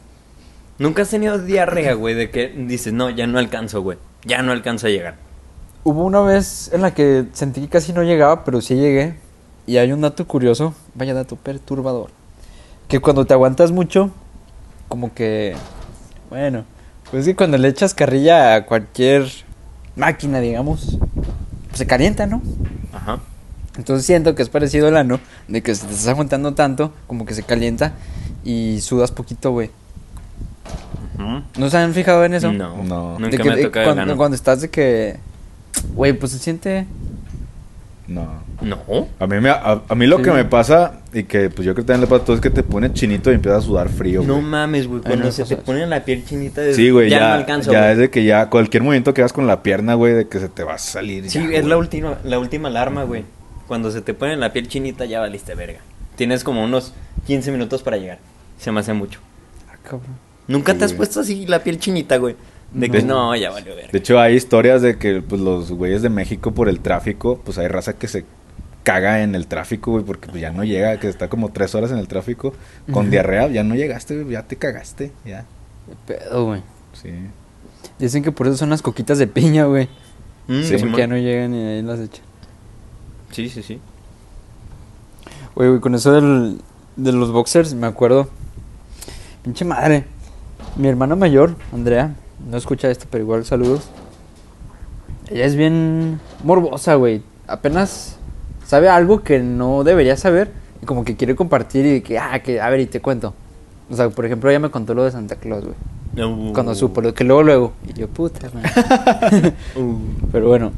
[0.79, 3.99] Nunca has tenido diarrea, güey, de que dices, no, ya no alcanzo, güey.
[4.25, 5.17] Ya no alcanzo a llegar.
[5.83, 9.15] Hubo una vez en la que sentí que casi no llegaba, pero sí llegué.
[9.67, 12.11] Y hay un dato curioso, vaya dato perturbador.
[12.87, 14.11] Que cuando te aguantas mucho,
[14.87, 15.57] como que...
[16.31, 16.65] Bueno,
[17.11, 19.27] pues es que cuando le echas carrilla a cualquier
[19.99, 20.97] máquina, digamos,
[21.69, 22.41] pues se calienta, ¿no?
[22.93, 23.19] Ajá.
[23.77, 27.25] Entonces siento que es parecido al ano, de que si te estás aguantando tanto, como
[27.27, 27.93] que se calienta
[28.45, 29.71] y sudas poquito, güey.
[31.59, 32.53] ¿No se han fijado en eso?
[32.53, 33.19] No, No.
[33.19, 34.17] Nunca De que- me ha de- tocado cuando, el ano.
[34.17, 35.17] cuando estás de que...
[35.95, 36.87] Güey, pues se siente...
[38.09, 38.43] no.
[38.61, 39.07] No.
[39.21, 40.23] A mí, me, a, a mí lo Sí.
[40.25, 42.43] que me pasa, y que pues yo creo que también le pasa a todos, es
[42.43, 44.45] que te pone chinito y empiezas a sudar frío, No güey.
[44.47, 45.01] mames, güey.
[45.05, 47.71] Ay, Cuando no, se te pone la piel chinita, de- Sí, güey, ya, no alcanzo,
[47.71, 47.93] ya güey.
[47.93, 50.49] es de que ya cualquier movimiento que hagas con la pierna, güey, de que se
[50.49, 51.31] te va a salir.
[51.31, 51.65] Sí, ya, es güey.
[51.67, 53.25] la última, la última alarma, güey.
[53.69, 55.81] Cuando se te pone la piel chinita, ya valiste verga.
[56.17, 56.95] Tienes como unos
[57.27, 58.19] 15 minutos para llegar.
[58.59, 59.21] Se me hace mucho.
[59.71, 60.17] Ah, cabrón.
[60.49, 60.97] ¿Nunca Sí, te has güey.
[60.97, 62.35] puesto así la piel chinita, güey?
[62.73, 63.29] De que No.
[63.31, 63.91] no, ya valió verga.
[63.93, 67.57] De hecho, hay historias de que pues, los güeyes de México por el tráfico, pues
[67.59, 68.25] hay raza que se
[68.83, 71.91] caga en el tráfico, güey, porque pues, ya no llega, que está como tres horas
[71.91, 72.53] en el tráfico
[72.93, 75.45] con diarrea, ya no llegaste, güey, ya te cagaste, ya.
[76.07, 76.63] Qué pedo, güey.
[76.93, 77.11] Sí.
[77.99, 79.89] Dicen que por eso son las coquitas de piña, güey.
[80.47, 82.25] Mm, Sí, ya no llegan y ahí las echan.
[83.31, 83.81] Sí, sí, sí.
[85.55, 86.61] Oye, güey, con eso del,
[86.97, 88.29] de los boxers, me acuerdo.
[89.43, 90.05] Pinche madre.
[90.77, 92.15] Mi hermana mayor, Andrea,
[92.51, 93.89] no escucha esto, pero igual saludos.
[95.31, 97.23] Ella es bien morbosa, güey.
[97.47, 98.17] Apenas
[98.67, 100.51] sabe algo que no debería saber
[100.83, 103.35] y como que quiere compartir y que, ah, que, a ver, y te cuento.
[103.91, 105.77] O sea, por ejemplo, ella me contó lo de Santa Claus, güey.
[106.27, 106.53] Uh.
[106.53, 107.73] Cuando supo, lo que luego, luego.
[107.87, 108.51] Y yo, puta.
[109.77, 109.97] Uh.
[110.33, 110.73] Pero bueno.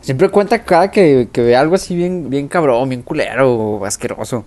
[0.00, 4.44] Siempre cuenta cada que, que ve algo así bien, bien cabrón, bien culero o asqueroso.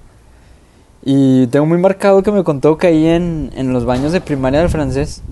[1.04, 4.60] Y tengo muy marcado que me contó que ahí en, en los baños de primaria
[4.60, 5.24] del francés.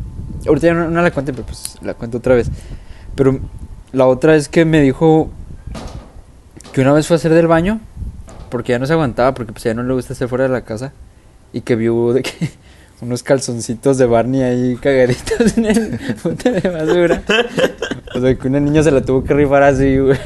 [0.47, 2.49] Ahorita ya no, no la cuente, pero pues la cuento otra vez.
[3.15, 3.39] Pero
[3.91, 5.29] la otra es que me dijo
[6.73, 7.79] que una vez fue a hacer del baño
[8.49, 10.61] porque ya no se aguantaba, porque pues ya no le gusta estar fuera de la
[10.61, 10.93] casa.
[11.53, 12.31] Y que vio de que
[13.01, 17.21] unos calzoncitos de Barney ahí cagaditos en el bote de basura.
[18.15, 20.17] O sea, que una niña se la tuvo que rifar así, güey.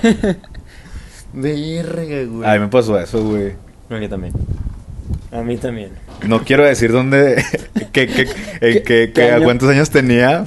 [1.33, 2.49] Verga, güey.
[2.49, 3.53] A mí me pasó eso, güey.
[3.89, 4.33] A mí también.
[5.31, 5.91] A mí también.
[6.27, 7.43] No quiero decir dónde,
[7.91, 9.43] que, que, ¿Qué- eh, que, qué que año?
[9.43, 10.43] cuántos años tenía.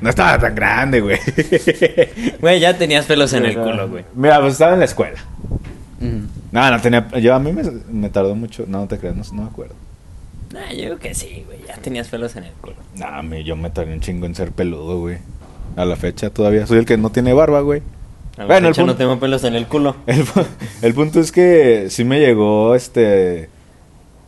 [0.00, 1.18] No estaba tan grande, güey.
[2.40, 4.04] Güey, ya tenías pelos en el culo, güey.
[4.14, 5.18] Mira, pues estaba en la escuela.
[6.52, 7.06] No, no tenía.
[7.20, 8.64] Yo a mí me, me tardó mucho.
[8.66, 9.74] No, no te creas, no, no me acuerdo.
[10.52, 11.58] Nah, yo creo que sí, güey.
[11.68, 12.76] Ya tenías pelos en el culo.
[12.96, 15.18] No, me, yo me tardé un chingo en ser peludo, güey.
[15.76, 16.66] A la fecha todavía.
[16.66, 17.82] Soy el que no tiene barba, güey.
[18.36, 19.96] A la Bueno, el fecha no punto- tengo pelos en el culo.
[20.06, 20.24] El,
[20.82, 23.50] el punto es que sí me llegó, este.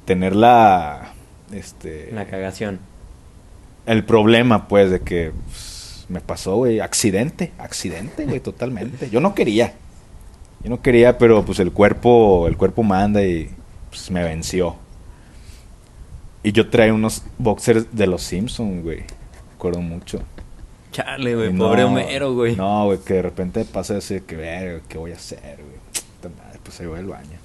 [0.04, 1.12] Tener la.
[1.52, 2.10] Este.
[2.12, 2.80] La cagación.
[3.86, 9.10] el problema, pues, de que pues, me pasó, güey, accidente, accidente, güey, totalmente.
[9.10, 9.74] Yo no quería.
[10.62, 13.50] Yo no quería, pero pues el cuerpo, el cuerpo manda y
[13.90, 14.76] pues me venció.
[16.44, 18.98] Y yo traía unos boxers de los Simpsons, güey.
[19.00, 20.20] Me acuerdo mucho.
[20.92, 21.52] Chale, güey.
[21.56, 22.56] Pobre Homero, güey.
[22.56, 26.32] No, güey, que de repente pasa así que, ver, ¿qué voy a hacer, güey?
[26.62, 27.41] Pues ahí voy al baño.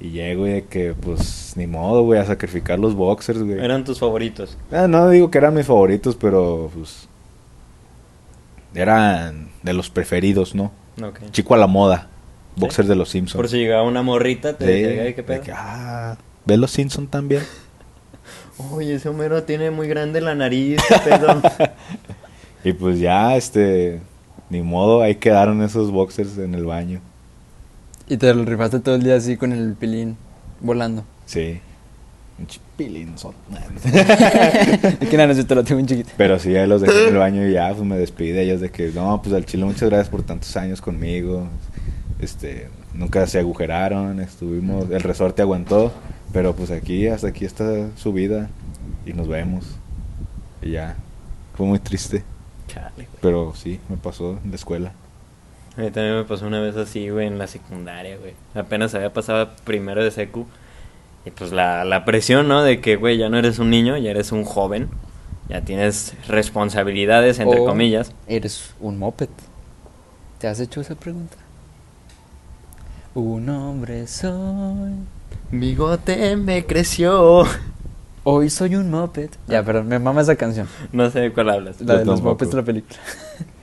[0.00, 3.58] Y llego y de que, pues, ni modo, güey, a sacrificar los boxers, güey.
[3.58, 4.56] Eran tus favoritos.
[4.70, 7.08] Ah, no digo que eran mis favoritos, pero pues
[8.74, 10.70] eran de los preferidos, ¿no?
[11.30, 12.08] Chico a la moda,
[12.56, 13.36] boxer de los Simpsons.
[13.36, 15.42] Por si llegaba una morrita, te Sí, decía, "Ay, ¿qué de pedo?
[15.42, 17.42] que, ah, ¿ves los Simpsons también?
[18.72, 21.42] Oye, ese Homero tiene muy grande la nariz, qué pedo.
[22.64, 24.00] Y pues ya, este,
[24.50, 27.00] ni modo, ahí quedaron esos boxers en el baño.
[28.08, 30.16] Y te lo rifaste todo el día así con el pilín.
[30.60, 31.04] volando.
[31.26, 31.60] Sí.
[32.38, 32.46] Un.
[35.00, 36.10] Es que nada, no te lo tengo un chiquito.
[36.16, 38.60] Pero sí, ahí los dejé en el baño y ya, pues me despedí de ellos
[38.60, 41.48] de que, no, pues al chile, muchas gracias por tantos años conmigo.
[42.20, 45.92] Este, nunca se agujeraron, estuvimos, el resorte aguantó,
[46.32, 48.48] pero pues aquí, hasta aquí está su vida
[49.04, 49.64] y nos vemos.
[50.62, 50.96] Y ya,
[51.54, 52.22] fue muy triste,
[52.68, 54.92] Chale, pero sí, me pasó en la escuela.
[55.78, 58.34] A mí también me pasó una vez así, güey, en la secundaria, güey.
[58.54, 60.44] Apenas había pasado primero de secu.
[61.24, 62.64] Y pues la, la presión, ¿no?
[62.64, 64.88] De que, güey, ya no eres un niño, ya eres un joven.
[65.48, 68.12] Ya tienes responsabilidades, entre O comillas.
[68.26, 69.28] Eres un moped.
[70.38, 71.36] ¿Te has hecho esa pregunta?
[73.14, 74.94] Un hombre soy.
[75.52, 77.44] Bigote me creció.
[78.24, 79.30] Hoy soy un moped.
[79.46, 80.66] Ya, perdón, me mama esa canción.
[80.92, 81.80] No sé de cuál hablas.
[81.80, 82.30] La Yo de los tampoco.
[82.34, 82.98] mopeds de la película.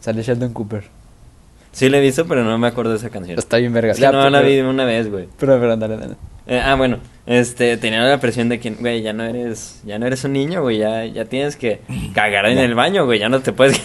[0.00, 0.84] Sale Sheldon Cooper.
[1.72, 3.38] Sí la he visto, pero no me acuerdo de esa canción.
[3.38, 3.94] Está bien verga.
[3.94, 5.28] Sí, Ya, no, pero- la vi una vez, güey.
[5.38, 6.14] Pero, pero, dale, dale.
[6.48, 10.06] Eh, ah, bueno, este, tenía la presión de que, güey, ya no eres, ya no
[10.06, 11.80] eres un niño, güey, ya, ya tienes que
[12.12, 13.80] cagar en el baño, güey, ya no te puedes...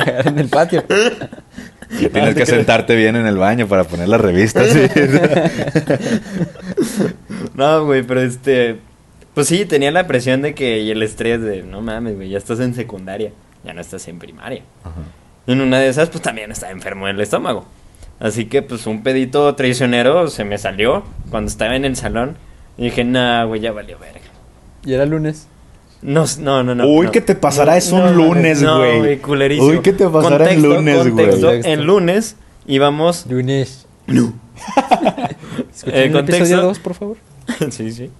[0.24, 0.82] en el patio.
[1.98, 4.68] Y tienes que sentarte bien en el baño para poner las revistas.
[4.68, 4.80] sí.
[7.54, 8.76] no, güey, pero este,
[9.34, 12.38] pues sí, tenía la presión de que, y el estrés de, no mames, güey, ya
[12.38, 13.32] estás en secundaria,
[13.64, 14.62] ya no estás en primaria.
[15.46, 17.66] Y en una de esas, pues también estaba enfermo del estómago.
[18.18, 22.36] Así que, pues, un pedito traicionero se me salió cuando estaba en el salón.
[22.76, 24.20] Y dije, nah, güey, ya valió verga.
[24.84, 25.48] Y era lunes.
[26.02, 26.86] No, no, no, no.
[26.86, 27.12] Uy, no.
[27.12, 28.98] que te pasará eso un no, lunes, no, güey.
[28.98, 29.68] güey, culerísimo.
[29.68, 31.60] Uy, que te pasará en Contexto, lunes, güey.
[31.64, 33.26] En lunes íbamos...
[33.26, 33.86] Lunes.
[34.06, 34.34] No.
[35.86, 36.44] Eh, el contexto.
[36.44, 37.16] episodio 2, por favor.
[37.70, 38.10] sí, sí.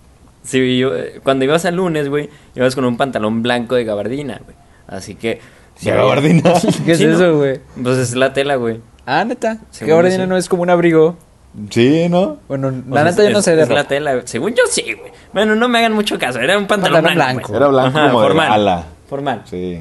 [0.43, 4.41] Sí, yo, eh, cuando ibas al lunes, güey, ibas con un pantalón blanco de gabardina,
[4.43, 4.57] güey.
[4.91, 5.41] Así que...
[5.81, 6.53] De gabardina.
[6.85, 7.15] ¿Qué es Sí, ¿no?
[7.15, 7.61] eso, güey?
[7.83, 8.81] Pues es la tela, güey.
[9.07, 9.57] Ah, neta.
[9.71, 11.17] Según Que gabardina no es como un abrigo.
[11.71, 12.37] Sí, ¿no?
[12.49, 14.21] Bueno, la neta yo no sé de es la tela.
[14.25, 15.11] Según yo sí, güey.
[15.33, 16.39] Bueno, no me hagan mucho caso.
[16.39, 17.57] Era un pantalón, Pantalón blanco.
[17.57, 18.53] Era blanco Ajá, como de formal.
[18.53, 18.85] ala.
[19.09, 19.43] Formal.
[19.47, 19.81] Sí.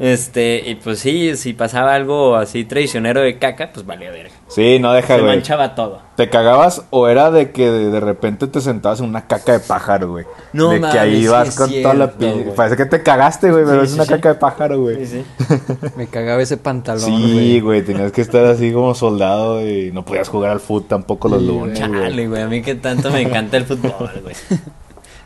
[0.00, 4.30] Este, y pues sí, si pasaba algo así traicionero de caca, pues valía verga.
[4.46, 5.34] Sí, no deja, Se güey.
[5.34, 6.00] manchaba todo.
[6.16, 9.60] ¿Te cagabas o era de que de, de repente te sentabas en una caca de
[9.60, 10.24] pájaro, güey?
[10.52, 12.54] No De que mames, ahí sí es con toda la cierto, pi- güey.
[12.56, 14.10] Parece que te cagaste, güey, pero Sí, es sí, una sí.
[14.12, 15.04] caca de pájaro, güey.
[15.04, 15.74] Sí, Sí, sí.
[15.96, 20.52] Me cagaba ese pantalón, güey, tenías que estar así como soldado y no podías jugar
[20.52, 22.00] al fútbol tampoco los Sí, lunes, güey.
[22.02, 24.34] Chale, güey, a mí que tanto me encanta el fútbol, güey.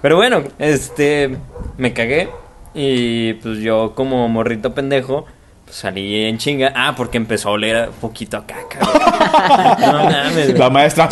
[0.03, 1.37] Pero bueno, este,
[1.77, 2.29] me cagué
[2.75, 5.27] y pues yo como morrito pendejo,
[5.65, 6.73] pues salí en chinga.
[6.75, 8.79] Ah, porque empezó a oler poquito a caca.
[8.81, 8.93] güey.
[9.93, 11.09] No mames, La maestra,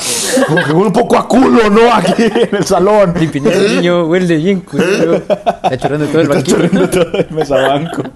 [0.46, 1.92] como que huele un poco a culo, ¿no?
[1.92, 3.14] Aquí en el salón.
[3.18, 5.14] Limpiando el niño, huele bien culero.
[5.16, 6.56] Está chorreando todo el Está banquillo.
[6.56, 8.02] chorreando todo el mesabanco.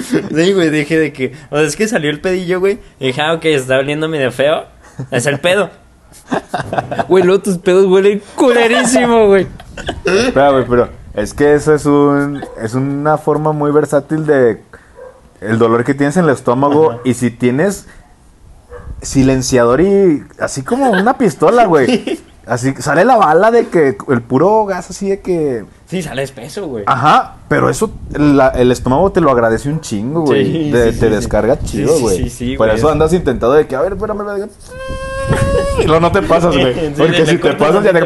[0.00, 2.78] Sí, güey, dije de que, o sea, es que salió el pedillo, güey.
[3.00, 4.64] Y dije, ah, ok, está oliendo medio feo.
[5.10, 5.70] Es el pedo.
[7.08, 9.48] Güey, luego tus pedos huelen culerísimo, güey.
[10.04, 14.62] Espera, güey, pero es que eso es un es una forma muy versátil de
[15.40, 17.86] el dolor que tienes en el estómago y si tienes
[19.02, 22.20] silenciador y así como una pistola, güey.
[22.46, 26.66] Así sale la bala de que el puro gas así de que Sí, sale espeso,
[26.66, 26.82] güey.
[26.86, 30.46] ajá, pero eso la- el estómago te lo agradece un chingo, güey.
[30.64, 32.56] Sí, Te- sí, te sí, descarga chido, Sí, sí, güey.
[32.56, 32.78] Por güey.
[32.78, 34.48] eso andas intentando de que a ver, espérame, diga-
[35.80, 36.74] y luego no te pasas, güey.
[36.78, 38.00] Sí, Porque si te pasas ya te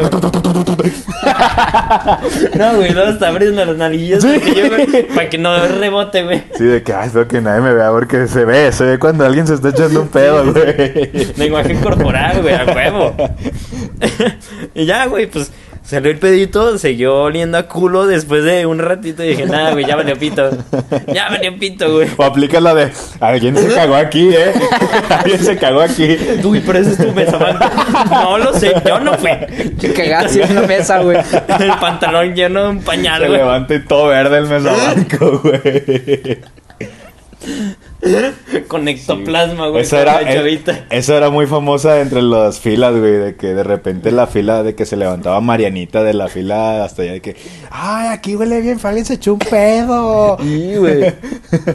[2.58, 6.42] No, güey, luego hasta abres las yo, güey, para que no rebote, güey.
[6.56, 9.24] Sí, de que, ay, espero que nadie me vea porque se ve, se ve cuando
[9.24, 11.10] alguien se está echando un pedo, güey.
[11.36, 13.14] Lenguaje corporal, güey, a huevo.
[14.74, 15.52] y ya, güey, pues
[15.84, 19.84] salió el pedito, siguió oliendo a culo después de un ratito y dije, nada, güey,
[19.84, 20.50] ya valió pito.
[21.12, 22.08] Ya valió pito, güey.
[22.16, 24.52] O aplica la de, alguien se cagó aquí, ¿eh?
[25.08, 26.16] alguien se cagó aquí.
[26.44, 27.64] Uy, pero ese es tu mesa, banco.
[28.10, 29.30] No lo sé, yo no fui.
[29.80, 31.18] Que cagaste en la mesa, güey.
[31.60, 33.38] El pantalón lleno de un pañal, Se güey.
[33.40, 36.40] levanta y todo verde el mesabanco, güey.
[38.68, 39.82] Con ectoplasma, güey.
[39.82, 44.62] Esa con era, muy famosa entre las filas, güey, de que de repente la fila
[44.62, 47.36] de que se levantaba Marianita de la fila hasta allá de que,
[47.70, 50.36] ay, aquí huele bien, alguien se echó un pedo.
[50.40, 51.14] Sí, güey.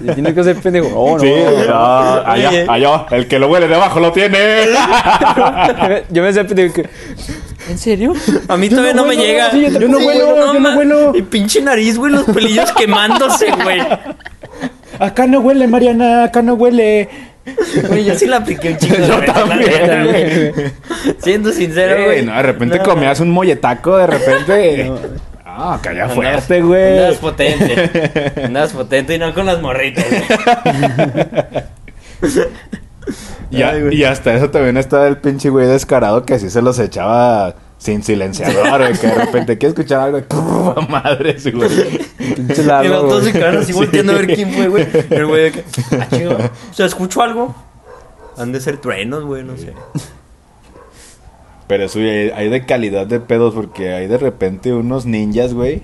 [0.03, 0.89] Y Tienes que ser pendejo.
[0.95, 1.19] Oh, no.
[1.19, 1.31] Sí,
[1.69, 4.37] ah, allá, allá, el que lo huele de abajo lo tiene.
[6.09, 6.89] Yo me sé pendejo que.
[7.69, 8.13] ¿En serio?
[8.47, 9.51] A mí todavía no, me huelo, llega.
[9.51, 11.15] sí, yo no huelo, yo no.
[11.15, 13.81] Y pinche nariz, güey, los pelillos quemándose, güey.
[14.99, 17.09] Acá no huele, Mariana, acá no huele.
[17.87, 20.53] Güey, yo sí la apliqué un chingo de Yo la también, neta, güey.
[21.19, 22.25] Siendo sincero, Eh, güey.
[22.25, 24.91] no, de repente No, comías un molletaco, de repente.
[25.59, 26.97] Ah, calla fuerte, güey.
[26.99, 28.31] Andabas potente.
[28.45, 30.21] Andabas potente y no con las morritas, güey.
[33.49, 33.95] Y, a- Ay, güey.
[33.95, 38.03] y hasta eso también estaba el pinche güey descarado que así se los echaba sin
[38.03, 38.93] silenciador, güey.
[38.97, 40.87] Que de repente quiere escuchar algo y ¡pum!
[40.89, 41.69] madres, güey.
[42.17, 43.33] Pinche Y los dos se güey.
[43.33, 44.87] quedaron así volteando a ver quién fue, güey.
[45.09, 45.63] El güey de que,
[45.99, 46.37] ah, chido,
[46.71, 47.55] ¿se escuchó algo?
[48.37, 49.73] Han de ser truenos, güey, no sé.
[51.67, 55.81] Pero eso hay, hay de calidad de pedos porque hay de repente unos ninjas, güey,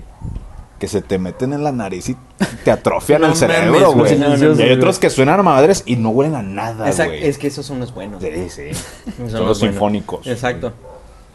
[0.80, 2.16] que se te meten en la nariz y
[2.64, 4.18] te atrofian No el cerebro, güey.
[4.18, 6.88] no, no, y hay no, otros que suenan a madres y no huelen a nada,
[6.88, 7.28] Exacto, güey.
[7.28, 8.22] es que esos son los buenos.
[8.24, 8.70] Sí, sí.
[8.74, 9.58] Son Son los buenos.
[9.60, 10.26] sinfónicos.
[10.28, 10.72] Exacto.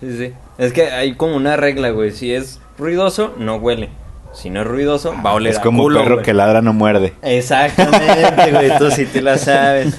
[0.00, 0.32] Sí, sí.
[0.58, 2.12] Es que hay como una regla, güey.
[2.12, 3.88] Si es ruidoso, no huele.
[4.32, 6.24] Si no es ruidoso, va a oler Es a como un perro güey.
[6.24, 7.14] que ladra no muerde.
[7.22, 8.70] Exactamente, güey.
[8.78, 9.94] Tú sí te la sabes.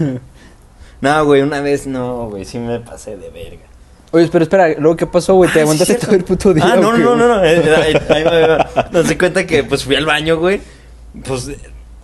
[1.02, 2.46] No, güey, una vez no, güey.
[2.46, 3.64] Sí me pasé de verga.
[4.12, 5.52] Oye, pero espera, luego qué pasó, güey?
[5.52, 6.64] ¿Te Ah, aguantaste sí, todo el puto día?
[6.66, 7.44] Ah, no, no, no, no.
[7.44, 8.90] eh, Ahí, ahí va, ahí va.
[8.92, 10.62] No se cuenta que pues fui al baño, güey.
[11.26, 11.52] Pues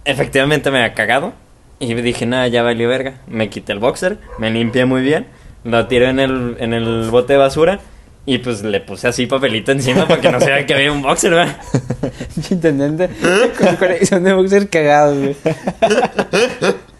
[0.03, 1.33] efectivamente me había cagado.
[1.79, 3.15] Y dije, nada, ya valió verga.
[3.27, 5.27] Me quité el boxer, me limpié muy bien.
[5.65, 7.79] Lo tiré en el, en el bote de basura.
[8.27, 11.03] Y pues le puse así papelito encima para que no se vea que había un
[11.03, 11.57] boxer, ¿verdad?
[12.49, 13.07] Intendente
[13.59, 15.35] con colección de boxers cagados, güey.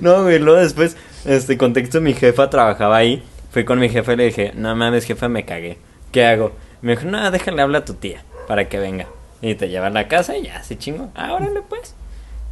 [0.00, 3.22] No, güey, luego después, este contexto, mi jefa trabajaba ahí.
[3.50, 5.76] Fui con mi jefa y le dije, no mames, jefa, me cagué.
[6.12, 6.52] ¿Qué hago?
[6.80, 9.06] Me dijo, no, déjale hablar a tu tía para que venga.
[9.42, 11.10] Y te lleva a la casa y ya, se chingo.
[11.14, 11.94] Ah, órale, pues.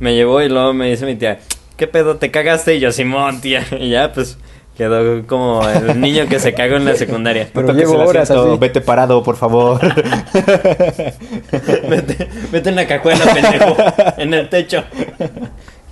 [0.01, 1.41] Me llevó y luego me dice mi tía,
[1.77, 2.17] ¿qué pedo?
[2.17, 2.75] ¿Te cagaste?
[2.75, 3.65] Y yo, Simón, tía.
[3.79, 4.39] Y ya, pues,
[4.77, 7.49] quedó como el niño que se cagó en la secundaria.
[7.53, 8.57] Pero No llevo horas así.
[8.59, 9.81] Vete parado, por favor.
[11.89, 13.77] vete, vete en la cajuela, pendejo.
[14.19, 14.85] En el techo.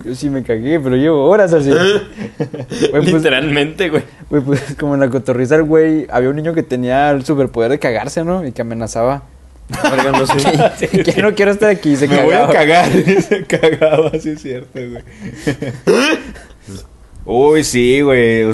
[0.04, 1.70] Yo sí me cagué, pero llevo horas así.
[1.70, 4.02] Güey, pues, Literalmente, güey.
[4.28, 7.78] güey, pues como en la cotorriza, güey, había un niño que tenía el superpoder de
[7.78, 8.44] cagarse, ¿no?
[8.44, 9.22] Y que amenazaba.
[9.70, 10.88] No sé.
[10.88, 12.52] Que ya no quiero estar aquí, se Me voy a cagaba.
[12.52, 12.88] cagar.
[13.22, 15.02] Se cagaba, sí es cierto, güey.
[17.24, 18.44] Uy, sí, güey.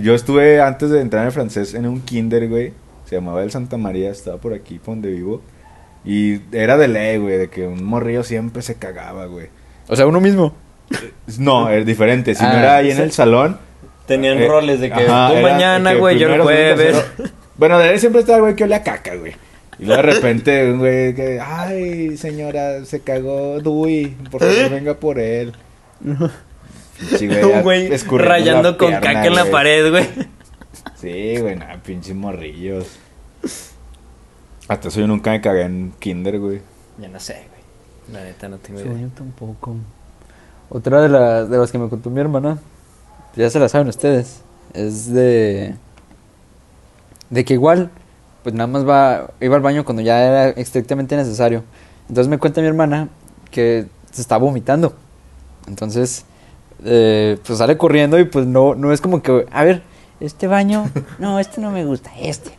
[0.00, 2.72] Yo estuve antes de entrar en francés en un kinder, güey.
[3.06, 5.42] Se llamaba el Santa María, estaba por aquí, por donde vivo.
[6.04, 9.48] Y era de ley, güey, de que un morrillo siempre se cagaba, güey.
[9.88, 10.54] O sea, uno mismo.
[11.38, 12.34] No, es diferente.
[12.34, 13.58] Si no Ah, era ahí en el salón.
[14.06, 16.96] Tenían eh, roles de que ajá, tú era mañana, güey, yo el jueves.
[17.56, 19.32] Bueno, de él siempre estaba el güey que olía a caca, güey.
[19.78, 25.18] Y luego de repente, güey que, ay, señora, se cagó Dewey, por favor, venga por
[25.18, 25.52] él.
[27.18, 27.88] Sí, Un güey
[28.18, 29.52] rayando con pierna, caca en la güey.
[29.52, 30.08] pared, güey.
[30.96, 32.86] Sí, güey, nada, pinches morrillos.
[34.68, 36.60] Hasta eso yo nunca me cagué en kinder, güey.
[36.98, 38.14] Ya no sé, güey.
[38.18, 38.98] La neta no tengo Sí, idea.
[38.98, 39.76] yo tampoco.
[40.70, 42.58] Otra de, las de las que me contó mi hermana,
[43.36, 44.40] ya se la saben ustedes,
[44.72, 45.74] es de...
[47.30, 47.90] De que igual,
[48.42, 51.64] pues nada más va, iba al baño cuando ya era estrictamente necesario.
[52.08, 53.08] Entonces me cuenta mi hermana
[53.50, 54.94] que se está vomitando.
[55.66, 56.24] Entonces,
[56.84, 59.82] eh, pues sale corriendo y pues no, no es como que, a ver,
[60.20, 62.50] este baño, no, este no me gusta, este.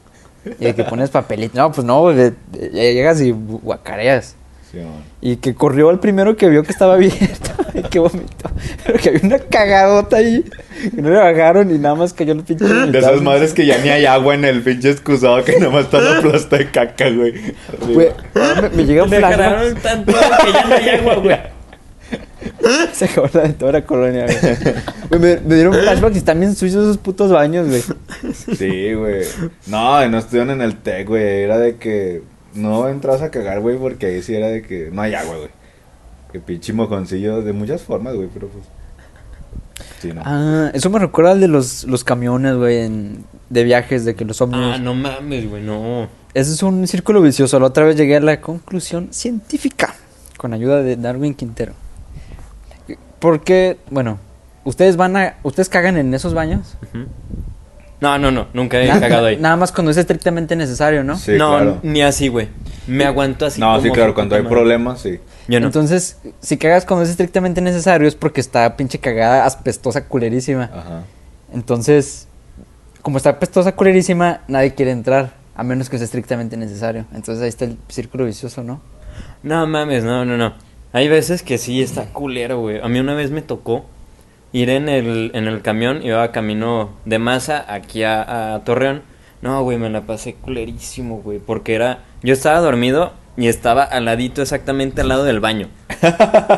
[0.60, 4.36] Y de que pones papelito, no, pues no, de- de- llegas y guacareas.
[4.72, 4.80] Sí.
[5.22, 8.50] Y que corrió al primero que vio que estaba abierto y que vomitó.
[8.86, 10.44] Pero que había una cagadota ahí.
[10.94, 13.14] Que no le bajaron y nada más cayó el pinche De vomitado.
[13.14, 16.22] esas madres que ya ni hay agua en el pinche excusado que nomás está la
[16.22, 17.34] plasta de caca, güey.
[17.94, 18.10] Güey,
[18.62, 19.82] me, me llega un flashback.
[19.82, 21.40] tanto que ya no hay agua, güey.
[22.94, 25.20] Se acabó la de toda la colonia, güey.
[25.22, 27.82] Me, me dieron flashbacks y están bien sucios esos putos baños, güey.
[28.58, 29.24] Sí, güey.
[29.68, 31.44] No, no estuvieron en el TEC, güey.
[31.44, 35.02] Era de que no entras a cagar, güey, porque ahí sí era de que no
[35.02, 35.50] hay agua, güey.
[36.32, 38.64] Que pinche mojoncillo de muchas formas, güey, pero pues.
[40.02, 40.22] Sí, no.
[40.26, 44.26] Ah, eso me recuerda al de los, los camiones, güey, en- de viajes, de que
[44.26, 44.76] los ómnibus.
[44.76, 46.08] Ah, no mames, güey, no.
[46.34, 47.60] Ese es un círculo vicioso.
[47.60, 49.96] La otra vez llegué a la conclusión científica
[50.38, 51.74] con ayuda de Darwin Quintero.
[53.26, 54.20] Porque, bueno,
[54.66, 55.38] ustedes van a.
[55.42, 56.78] ¿Ustedes cagan en esos baños?
[58.00, 59.38] No, no, no, nunca he cagado ahí.
[59.38, 61.18] Nada más cuando es estrictamente necesario, ¿no?
[61.18, 61.80] Sí, no, claro.
[61.82, 62.50] ni así, güey.
[62.86, 63.60] Me aguanto así.
[63.60, 65.20] no, sí, claro, cuando hay problemas, sí.
[65.48, 65.66] Yo no.
[65.66, 70.66] Entonces, si cagas cuando es estrictamente necesario es porque está pinche cagada aspestosa culerísima.
[70.66, 71.02] Ajá.
[71.52, 72.28] Entonces,
[73.02, 77.08] como está apestosa culerísima, nadie quiere entrar, a menos que sea estrictamente necesario.
[77.12, 78.82] Entonces ahí está el círculo vicioso, ¿no?
[79.42, 80.54] No mames, no, no, no.
[80.96, 82.80] Hay veces que sí está culero, güey.
[82.82, 83.84] A mí una vez me tocó
[84.54, 89.02] ir en el, en el camión, iba camino de masa aquí a, a Torreón.
[89.42, 91.40] No, güey, me la pasé culerísimo, güey.
[91.40, 92.00] Porque era.
[92.24, 95.68] Yo estaba dormido y estaba al ladito, exactamente al lado del baño.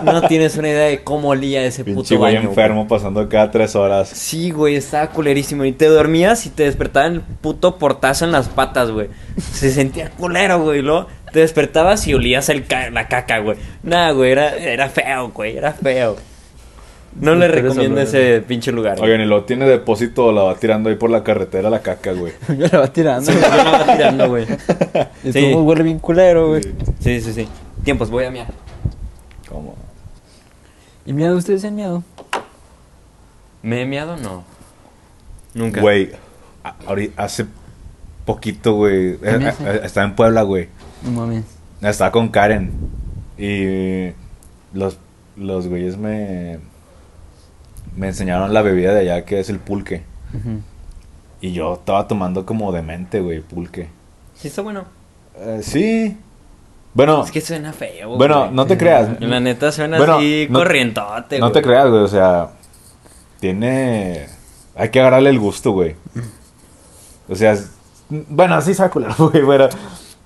[0.04, 2.48] No tienes una idea de cómo olía ese Pinche puto güey baño.
[2.48, 2.50] güey.
[2.52, 4.10] enfermo pasando cada tres horas.
[4.10, 5.66] Sí, güey, estaba culerísimo.
[5.66, 9.08] Y te dormías y te despertaba el puto portazo en las patas, güey.
[9.52, 10.80] Se sentía culero, güey.
[10.80, 13.58] y Luego te despertabas y olías el ca- la caca, güey.
[13.84, 16.16] Nada, güey, era, era feo, güey, era feo.
[17.20, 18.98] No le recomiendo ese pinche lugar.
[18.98, 19.10] güey.
[19.10, 22.12] Oigan, y lo tiene depósito o la va tirando ahí por la carretera la caca,
[22.12, 22.34] güey.
[22.58, 23.32] Yo la va tirando.
[23.32, 24.46] Yo lo voy tirando, güey.
[25.24, 25.54] Y Sí.
[25.54, 26.62] huele bien culero, güey.
[27.00, 27.48] Sí, sí, sí.
[27.84, 28.48] Tiempos, voy a miar.
[29.50, 29.76] ¿Cómo?
[31.08, 31.36] ¿Y miedo?
[31.38, 32.04] ¿Ustedes han miedo?
[33.64, 34.16] ¿Me he miado?
[34.18, 34.44] No.
[35.56, 35.82] Nunca.
[35.82, 36.12] Güey,
[37.16, 37.46] hace
[38.26, 39.12] poquito, güey.
[39.14, 40.70] eh, eh, Estaba en Puebla, güey.
[41.04, 41.44] No mames.
[41.82, 42.72] Estaba con Karen.
[43.38, 44.12] Y
[44.74, 44.98] los,
[45.36, 46.60] los güeyes me,
[47.96, 50.04] me enseñaron la bebida de allá que es el pulque.
[51.40, 53.90] Y yo estaba tomando como demente, güey, pulque.
[54.36, 54.86] Sí, está bueno.
[55.38, 56.18] Eh, sí.
[56.94, 58.18] Bueno, Es que suena feo.
[58.18, 58.54] bueno, güey.
[58.56, 59.22] no te creas.
[59.22, 61.54] La neta suena Bueno, así no- corrientote, No güey.
[61.54, 62.50] te creas, güey, o sea,
[63.40, 64.26] tiene...
[64.76, 65.96] Hay que agarrarle el gusto, güey.
[67.30, 67.56] O sea,
[68.10, 69.70] bueno, sí culero, güey, pero...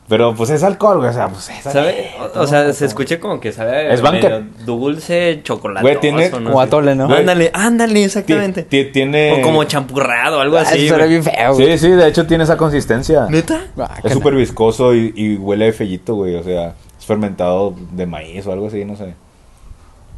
[0.08, 2.10] Pero pues es alcohol, güey, o sea, pues es ¿Sabe?
[2.36, 3.94] O, o sea, se escucha como que sabe.
[3.94, 5.82] Es banca- dulce, chocolate.
[5.84, 7.08] Güey, tiene Como atole, ¿no?
[7.08, 7.20] Güey.
[7.20, 8.64] Ándale, ándale, exactamente.
[8.64, 9.40] Ti- ti- Tiene...
[9.40, 10.86] O como champurrado, algo Ah, así.
[10.86, 11.10] eso era güey.
[11.22, 11.78] bien feo, güey.
[11.78, 13.28] Sí, sí, de hecho tiene esa consistencia.
[13.30, 13.68] ¿Neta?
[13.76, 14.02] Guácala.
[14.04, 18.46] Es súper viscoso y, y huele de fellito, güey, o sea, es fermentado de maíz
[18.48, 19.14] o algo así, no sé.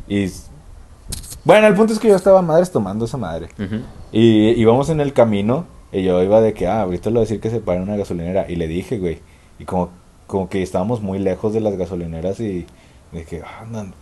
[0.07, 0.31] Y...
[1.43, 3.49] Bueno, el punto es que yo estaba madres tomando esa madre.
[4.11, 7.25] Y íbamos en el camino y yo iba de que, ah, ahorita le voy a
[7.25, 8.45] decir que se pare en una gasolinera.
[8.49, 9.19] Y le dije, güey.
[9.59, 9.89] Y como,
[10.27, 12.65] como que estábamos muy lejos de las gasolineras y
[13.29, 13.93] que, ah, andan,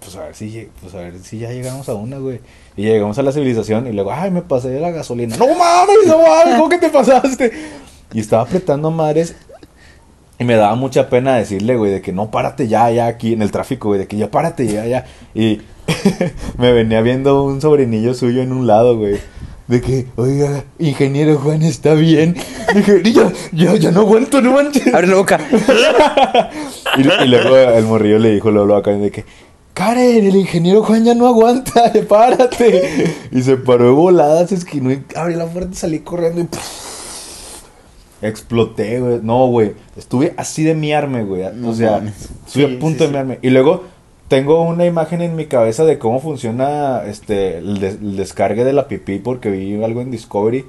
[0.00, 2.40] pues a ver si, pues a ver si ya llegamos a una, güey.
[2.76, 5.36] Y llegamos a la civilización y luego, ay, me pasé de la gasolina.
[5.36, 7.52] No mames, no mames, ¿cómo que te pasaste?
[8.12, 9.34] Y estaba apretando madres.
[10.38, 13.42] Y me daba mucha pena decirle, güey, de que no, párate ya, ya aquí en
[13.42, 15.06] el tráfico, güey, de que ya párate ya, ya.
[15.34, 15.60] Y
[16.58, 19.18] me venía viendo un sobrinillo suyo en un lado, güey.
[19.66, 22.36] De que, oiga, ingeniero Juan, ¿está bien?
[22.74, 24.92] Dije, ya, ya, ya no aguanto, no manches.
[24.92, 25.40] Abre la boca.
[26.96, 29.24] Y, y luego el morrillo le dijo luego acá de que,
[29.72, 33.16] Karen, el ingeniero Juan ya no aguanta, párate.
[33.32, 36.46] Y se paró de volada, se esquinó y abrió la puerta, salí corriendo y
[38.22, 39.20] exploté, güey.
[39.22, 41.42] No, güey, estuve así de miarme, güey.
[41.54, 42.02] No o sea,
[42.46, 43.12] estuve Sí, a punto sí, de sí.
[43.12, 43.38] miarme.
[43.42, 43.84] Y luego
[44.34, 48.72] tengo una imagen en mi cabeza de cómo funciona este el, des- el descargue de
[48.72, 50.64] la pipí porque vi algo en Discovery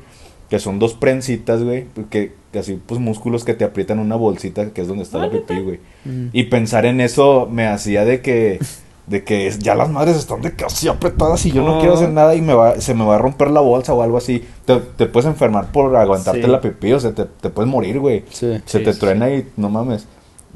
[0.49, 4.69] que son dos prensitas, güey, que, que así pues músculos que te aprietan una bolsita
[4.69, 5.79] que es donde está la pipí, güey.
[6.05, 6.27] Mm.
[6.33, 8.59] Y pensar en eso me hacía de que
[9.07, 11.95] de que es- ya las madres están de que así apretadas y yo no quiero
[11.95, 14.43] hacer nada y me va se me va a romper la bolsa o algo así.
[14.65, 16.47] Te, te puedes enfermar por aguantarte Sí.
[16.47, 18.23] la pipí, o sea, te, te puedes morir, güey.
[18.29, 18.61] Sí.
[18.65, 20.05] Se Sí, te sí, truena y no mames.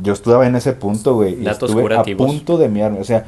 [0.01, 2.25] Yo estuve en ese punto, güey, y Datos estuve curativos.
[2.25, 3.25] a punto de miarme, o sea,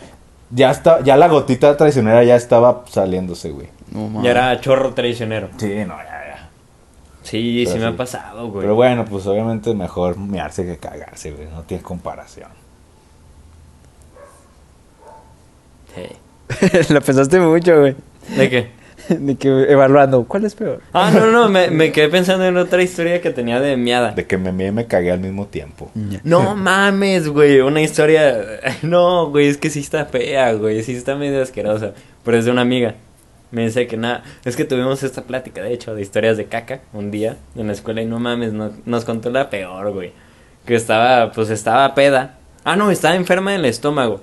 [0.49, 3.67] ya está ya la gotita traicionera ya estaba saliéndose, güey.
[3.91, 4.23] No mames.
[4.23, 5.49] Ya era chorro traicionero.
[5.57, 6.49] Sí, no, ya, ya.
[7.23, 8.61] Sí, Pero sí me ha pasado, güey.
[8.61, 12.49] Pero bueno, pues obviamente es mejor mearse que cagarse, güey, no tiene comparación.
[15.95, 16.89] Sí.
[16.93, 17.95] Lo pensaste mucho, güey.
[18.35, 18.80] ¿De qué?
[19.09, 20.81] De que evaluando, ¿cuál es peor?
[20.93, 24.11] Ah, no, no, me, me quedé pensando en otra historia que tenía de miada.
[24.11, 25.91] De que me mié y me cagué al mismo tiempo.
[26.23, 28.37] No mames, güey, una historia...
[28.81, 31.93] No, güey, es que sí está fea, güey, sí está medio asquerosa.
[32.23, 32.95] Pero es de una amiga.
[33.51, 36.79] Me dice que nada, es que tuvimos esta plática, de hecho, de historias de caca
[36.93, 40.13] un día en la escuela y no mames, no- nos contó la peor, güey.
[40.65, 42.37] Que estaba, pues estaba peda.
[42.63, 44.21] Ah, no, estaba enferma del estómago.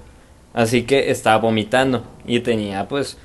[0.55, 3.19] Así que estaba vomitando y tenía, pues,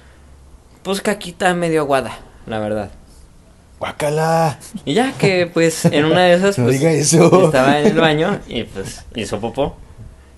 [0.84, 2.92] pues caquita medio aguada, la verdad.
[3.80, 4.60] ¡Guácala!
[4.86, 7.46] Y ya que, pues, en una de esas, No pues, diga eso.
[7.46, 9.76] estaba en el baño y, pues, hizo popó.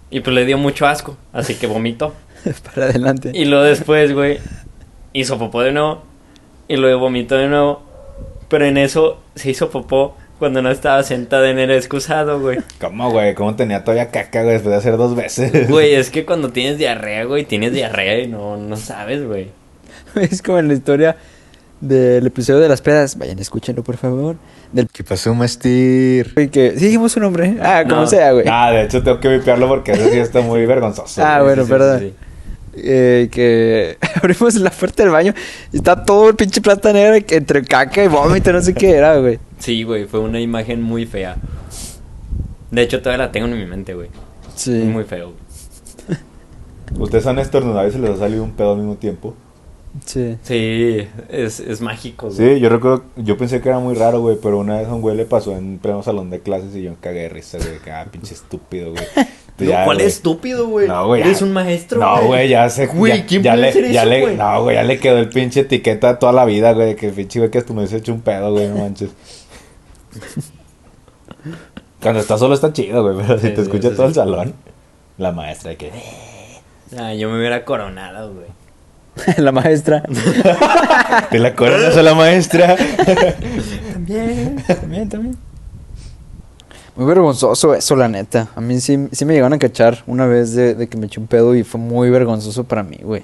[0.10, 2.14] Y, pues, le dio mucho asco, así que vomitó.
[2.74, 3.32] Para adelante.
[3.34, 4.40] Y luego después, güey,
[5.14, 6.04] hizo popó de nuevo.
[6.68, 7.84] Y luego vomitó de nuevo.
[8.48, 12.60] Pero en eso se hizo popó cuando no estaba sentada en el excusado, güey.
[12.80, 13.34] ¿Cómo, güey?
[13.36, 15.70] ¿Cómo tenía todavía caca, güey, después de hacer dos veces?
[15.70, 19.50] Güey, es que cuando tienes diarrea, güey, tienes diarrea y no, no sabes, güey.
[20.32, 21.16] Es como en la historia
[21.82, 23.18] del episodio de las pedas.
[23.18, 24.36] Vayan, escúchenlo, por favor.
[24.72, 26.32] Del ¿Qué pasó, Mastir?
[26.34, 26.72] güey que...
[26.78, 27.48] Sí dijimos su nombre.
[27.50, 27.58] ¿eh?
[27.62, 28.08] Ah, como No.
[28.08, 28.46] sea, güey.
[28.50, 31.24] Ah, de hecho tengo que vipearlo porque eso sí está muy vergonzoso.
[31.24, 31.56] Ah, güey.
[31.56, 32.00] bueno, Sí, perdón.
[32.00, 32.14] sí, sí.
[32.78, 35.34] Eh, que abrimos la puerta del baño
[35.72, 38.92] y está todo el pinche plata negra que entre caca y vómito, no sé qué
[38.92, 39.40] era, güey.
[39.60, 41.38] Sí, güey, fue una imagen muy fea.
[42.72, 44.10] De hecho, todavía la tengo en mi mente, güey.
[44.56, 44.72] Sí.
[44.72, 45.32] Muy feo.
[46.08, 46.20] güey.
[47.00, 49.36] ¿Ustedes han estornudado y se les ha salido un pedo al mismo tiempo?
[50.04, 50.38] Sí.
[50.44, 52.38] Sí, es, es mágico, güey.
[52.56, 55.02] Sí, yo recuerdo, yo pensé que era muy raro, güey, pero una vez a un
[55.02, 57.80] güey le pasó en pleno salón de clases y yo me cagué de risa, güey,
[57.80, 59.04] que ah, pinche estúpido, güey.
[59.58, 60.08] No, Ya, ¿Cuál güey.
[60.08, 60.86] estúpido, güey?
[60.90, 61.22] No, güey.
[61.22, 62.88] Eres ya- un maestro, No, güey, ya se.
[62.94, 64.36] Güey, ya, ¿quién ya puede le, hacer ya eso, le- güey?
[64.36, 67.14] No, güey, ya le quedó el pinche etiqueta toda la vida, güey, de que el
[67.14, 69.12] pinche güey que hasta me se hecho un pedo, güey, no manches.
[72.02, 74.14] Cuando está solo está chido, güey, pero si Sí, te sí, escucha sí, todo el
[74.14, 74.54] salón,
[75.18, 75.92] la maestra de que.
[76.98, 78.48] Ah, yo me hubiera coronado, güey.
[79.38, 80.04] la maestra.
[81.32, 82.76] Te la coronas a la maestra.
[83.94, 85.38] También, también, también.
[86.96, 88.50] Muy vergonzoso eso, la neta.
[88.56, 91.20] A mí sí, sí me llegaron a cachar una vez de, de que me eché
[91.20, 93.24] un pedo y fue muy vergonzoso para mí, güey.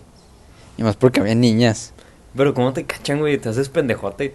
[0.78, 1.94] Y más porque había niñas.
[2.36, 3.38] Pero ¿cómo te cachan, güey?
[3.38, 4.34] Te haces pendejote.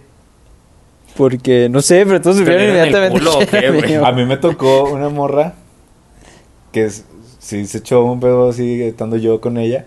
[1.17, 3.95] Porque, no sé, pero todos ¿Te supieron vieron inmediatamente culo qué, güey?
[3.95, 5.53] A mí me tocó una morra
[6.71, 7.03] que es-
[7.39, 9.85] sí se echó un pedo así estando yo con ella.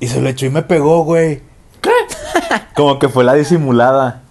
[0.00, 1.42] Y se lo echó y me pegó, güey.
[1.80, 1.90] ¿Qué?
[2.74, 4.22] Como que fue la disimulada.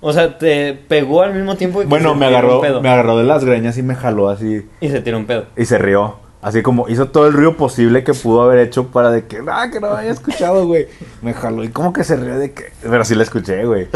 [0.00, 2.80] O sea, te pegó al mismo tiempo que Bueno, me agarró, un pedo.
[2.82, 4.68] me agarró de las greñas y me jaló así.
[4.80, 5.46] Y se tiró un pedo.
[5.56, 6.16] Y se rió.
[6.42, 9.68] Así como hizo todo el ruido posible que pudo haber hecho para de que, ah,
[9.72, 10.88] que no haya escuchado, güey.
[11.22, 12.64] Me jaló y como que se rió de que.
[12.82, 13.86] Pero sí la escuché, güey.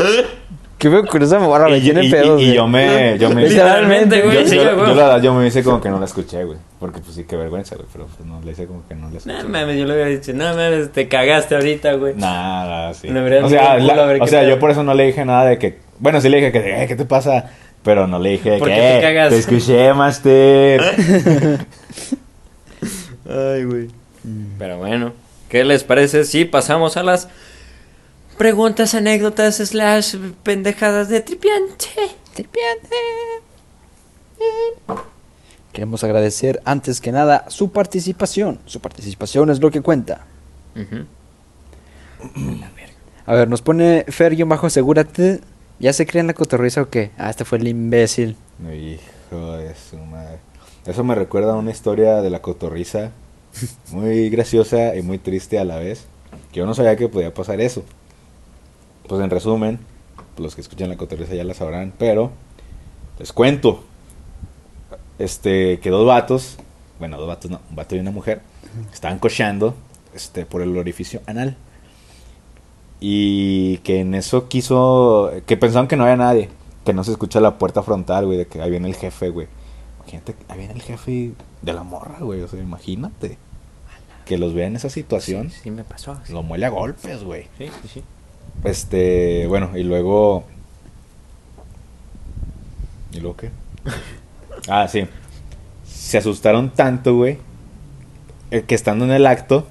[0.79, 2.39] Qué veo con esa morra, me Y, tiene y- pedos.
[2.41, 2.53] y güey.
[2.55, 3.17] yo me.
[3.19, 4.47] Yo me Literalmente, yo, güey.
[4.47, 4.89] sí, yo- güey.
[4.89, 6.59] yo la verdad, yo me hice como que no la escuché, güey.
[6.79, 7.89] Porque pues sí, qué vergüenza, güey.
[7.91, 9.37] Pero pues no, le hice como que no la escuché.
[9.43, 12.15] No mames, yo le hubiera dicho, no mames, te cagaste ahorita, güey.
[12.17, 13.09] Nada, sí.
[13.09, 15.79] O sea, la- o sea yo por eso no le dije nada de que.
[15.99, 17.51] Bueno, sí le dije que, eh, ¿qué te pasa?
[17.83, 18.75] Pero no le dije de ¿Por que.
[18.75, 20.83] qué te "Eh, cagas?" Te escuché, Master.
[23.29, 23.89] Ay, güey.
[24.59, 25.13] Pero bueno,
[25.49, 27.29] ¿qué les parece si pasamos a las
[28.37, 31.89] preguntas, anécdotas, slash pendejadas de tripiante?
[32.35, 32.97] Tripiante.
[35.73, 38.59] Queremos agradecer antes que nada su participación.
[38.67, 40.27] Su participación es lo que cuenta.
[43.27, 45.41] A ver, nos pone Fer-asegúrate.
[45.79, 47.11] ¿Ya se cree en la cotorriza o qué?
[47.19, 48.37] Ah, este fue el imbécil.
[48.63, 50.39] Hijo de su madre.
[50.87, 53.11] Eso me recuerda a una historia de la cotorriza.
[53.91, 56.05] Muy graciosa y muy triste a la vez.
[56.53, 57.85] Que yo no sabía que podía pasar eso.
[59.09, 59.79] Pues en resumen,
[60.39, 62.33] los que escuchan la cotorriza ya la sabrán, pero
[63.19, 63.85] les cuento.
[65.19, 66.59] Este, que dos vatos,
[66.99, 68.43] bueno, dos vatos no, un vato y una mujer,
[68.93, 69.75] estaban cocheando
[70.15, 71.57] este, por el orificio anal.
[73.01, 76.51] Y que en eso quiso, que pensaban que no había nadie,
[76.85, 79.49] que no se escucha la puerta frontal, güey, de que ahí viene el jefe, güey.
[80.01, 81.33] Imagínate, ahí viene el jefe
[81.63, 83.39] de la morra, güey, o sea, imagínate.
[84.25, 86.19] Que los vea en esa situación, Sí, sí me pasó.
[86.25, 87.45] Sí, lo muele a golpes, güey.
[87.59, 87.89] sí, sí.
[87.95, 88.03] sí.
[88.65, 90.45] Este, bueno, y luego.
[93.13, 93.51] ¿Y luego qué?
[94.69, 95.07] Ah, sí.
[95.87, 97.39] Se asustaron tanto, güey.
[98.51, 99.65] eh, Que estando en el acto.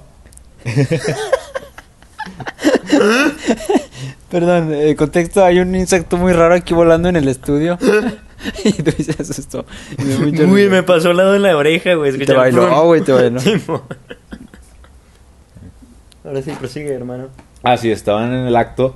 [4.30, 7.78] Perdón, el contexto, hay un insecto muy raro aquí volando en el estudio.
[8.64, 9.64] y tú dices asustó.
[9.98, 12.16] Me Uy, me pasó al lado de la oreja, güey.
[12.18, 13.40] Te bailó, güey, te bailó.
[16.24, 17.28] Ahora sí, prosigue, hermano.
[17.66, 18.94] Ah, sí, estaban en el acto.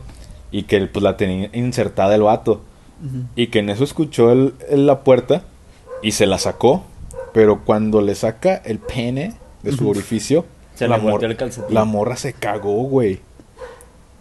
[0.52, 2.60] Y que pues la tenía insertada el vato.
[3.34, 5.42] Y que en eso escuchó el, el- la puerta.
[6.02, 6.82] Y se la sacó.
[7.32, 10.44] Pero cuando le saca el pene de su orificio.
[10.74, 11.74] Se la mor- el calcetín.
[11.74, 13.20] La morra se cagó, güey.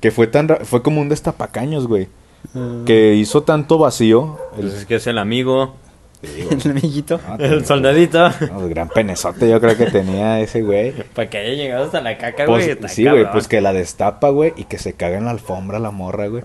[0.02, 2.08] Que fue tan ra- fue como un destapacaños, güey.
[2.56, 2.84] Ah.
[2.86, 4.38] Que hizo tanto vacío.
[4.58, 5.74] El, Pues es que es el amigo,
[6.22, 7.20] digo, El amiguito.
[7.28, 8.30] no, el soldadito.
[8.52, 10.92] no, gran penezote yo creo que tenía ese güey.
[11.14, 12.72] Para que haya llegado hasta la caca, Pues, güey.
[12.72, 15.80] está sí, güey, pues que la destapa, güey, y que se caga en la alfombra
[15.80, 16.44] la morra, güey.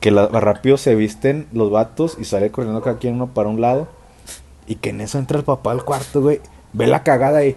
[0.00, 3.60] Que la, rápido se visten los vatos y sale corriendo cada quien uno para un
[3.60, 3.88] lado.
[4.66, 6.40] Y que en eso entra el papá al cuarto, güey.
[6.72, 7.56] Ve la cagada y...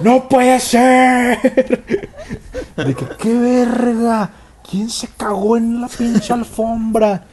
[0.00, 1.38] ¡No puede ser!
[2.76, 4.30] De que, ¡qué verga!
[4.68, 7.24] ¿Quién se cagó en la pinche alfombra?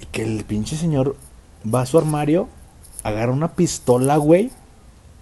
[0.00, 1.16] Y que el pinche señor
[1.74, 2.48] va a su armario,
[3.02, 4.50] agarra una pistola, güey.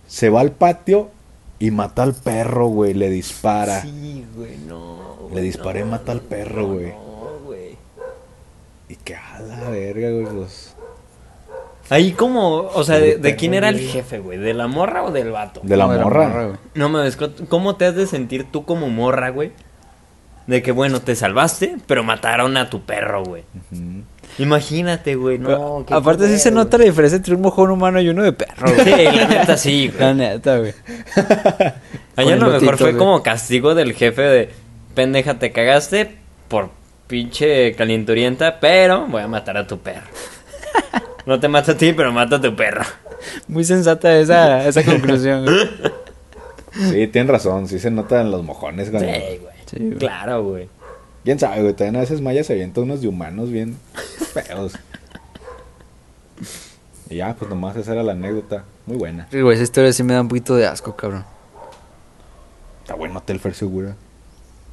[0.06, 1.10] Se va al patio
[1.58, 2.94] y mata al perro, güey.
[2.94, 3.82] Le dispara.
[3.82, 5.16] Sí, güey, no.
[5.28, 6.88] Le güey, disparé y no, mata al perro, no, güey.
[6.92, 7.76] No, güey.
[8.88, 10.74] Y que a la verga, güey, pues.
[11.88, 14.38] Ahí como, o sea, ¿de, de quién era el jefe, güey?
[14.38, 15.60] ¿De la morra o del vato?
[15.62, 16.46] De la No, morra.
[16.46, 16.56] güey.
[16.74, 17.16] No mames,
[17.48, 19.52] ¿cómo te has de sentir tú como morra, güey?
[20.48, 23.44] De que, bueno, te salvaste, pero mataron a tu perro, güey.
[24.38, 25.84] Imagínate, güey, no.
[25.86, 28.66] Pero, aparte sí se nota la diferencia entre un mojón humano y uno de perro,
[28.74, 28.84] güey.
[28.84, 30.14] Sí, la neta sí, La güey.
[30.16, 30.74] neta, güey.
[32.16, 32.98] Allá lo mejor fue güey.
[32.98, 34.50] como castigo del jefe de
[34.94, 36.16] pendeja, te cagaste
[36.48, 36.70] por
[37.06, 40.06] pinche calienturienta, pero voy a matar a tu perro.
[41.24, 42.84] No te mato a ti, pero mato a tu perro.
[43.48, 45.56] Muy sensata esa, esa conclusión, güey.
[46.90, 47.68] Sí, tienen razón.
[47.68, 48.88] Sí se nota en los mojones.
[48.88, 49.40] Sí, güey.
[49.64, 49.96] Sí, güey.
[49.96, 50.68] Claro, güey.
[51.26, 51.74] Quién sabe, güey.
[51.74, 53.76] También a veces Maya se avienta unos de humanos bien
[54.32, 54.74] feos.
[57.10, 58.64] Y ya, pues nomás esa era la anécdota.
[58.86, 59.26] Muy buena.
[59.30, 61.24] Sí, güey, esa historia sí me da un poquito de asco, cabrón.
[62.82, 63.96] Está bueno, Telfer segura.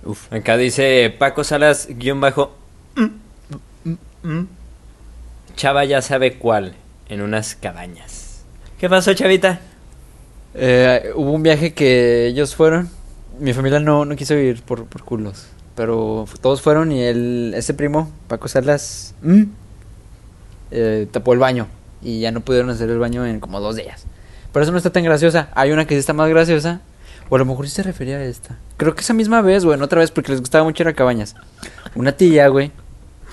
[0.05, 0.31] Uf.
[0.31, 2.55] Acá dice Paco Salas, guion bajo.
[5.55, 6.75] Chava ya sabe cuál,
[7.09, 8.43] en unas cabañas.
[8.79, 9.59] ¿Qué pasó, chavita?
[10.53, 12.89] Eh, hubo un viaje que ellos fueron
[13.39, 15.47] mi familia no, no quiso ir por, por culos.
[15.75, 19.43] Pero todos fueron y él, ese primo, Paco Salas, mm,
[20.71, 21.67] eh, tapó el baño.
[22.01, 24.05] Y ya no pudieron hacer el baño en como dos días.
[24.51, 25.49] Pero eso no está tan graciosa.
[25.55, 26.81] Hay una que sí está más graciosa.
[27.29, 28.57] O a lo mejor sí se refería a esta.
[28.77, 31.35] Creo que esa misma vez, güey, otra vez, porque les gustaba mucho ir a cabañas.
[31.95, 32.71] Una tía, güey.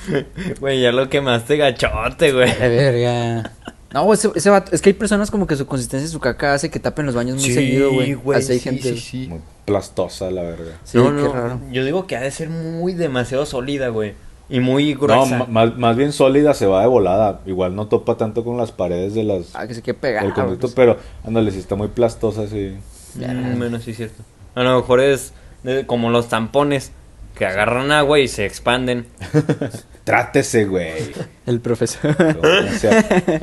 [0.60, 2.50] Güey, ya lo quemaste gachote, güey.
[2.58, 3.52] De verga.
[3.92, 6.54] No, ese, ese vato- es que hay personas como que su consistencia de su caca
[6.54, 8.16] hace que tapen los baños muy seguido, güey.
[8.36, 8.94] Así hay gente.
[9.28, 10.78] Muy plastosa, la verga.
[10.84, 11.60] Sí, no, qué no, raro.
[11.72, 14.14] yo digo que ha de ser muy demasiado sólida, güey.
[14.48, 15.38] Y muy No, gruesa.
[15.38, 17.40] ma- más, más bien sólida se va de volada.
[17.46, 20.26] Igual no topa tanto con las paredes de las Ah, que se quede pegado.
[20.26, 20.74] del conducto, pues.
[20.74, 22.76] pero ándale, si está muy plastosa, sí.
[23.16, 24.22] Mm, bueno, sí es cierto.
[24.54, 25.32] A lo mejor es
[25.64, 26.92] de- como los tampones
[27.36, 29.06] que agarran agua y se expanden.
[30.04, 31.12] Trátese, güey.
[31.46, 32.16] El profesor.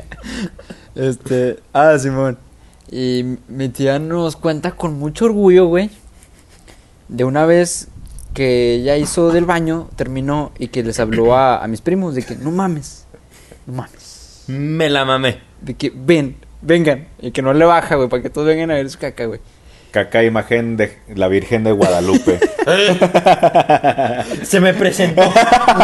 [0.94, 1.60] Este.
[1.72, 2.38] Ah, Simón.
[2.90, 5.90] Y mi tía nos cuenta con mucho orgullo, güey.
[7.08, 7.88] De una vez
[8.34, 12.22] que ella hizo del baño, terminó y que les habló a, a mis primos de
[12.22, 13.06] que no mames.
[13.66, 14.44] No mames.
[14.48, 15.40] Me la mamé.
[15.60, 17.06] De que ven, vengan.
[17.20, 19.40] Y que no le baja, güey, para que todos vengan a ver su caca, güey.
[19.90, 22.38] Caca imagen de la Virgen de Guadalupe.
[24.42, 25.22] Se me presentó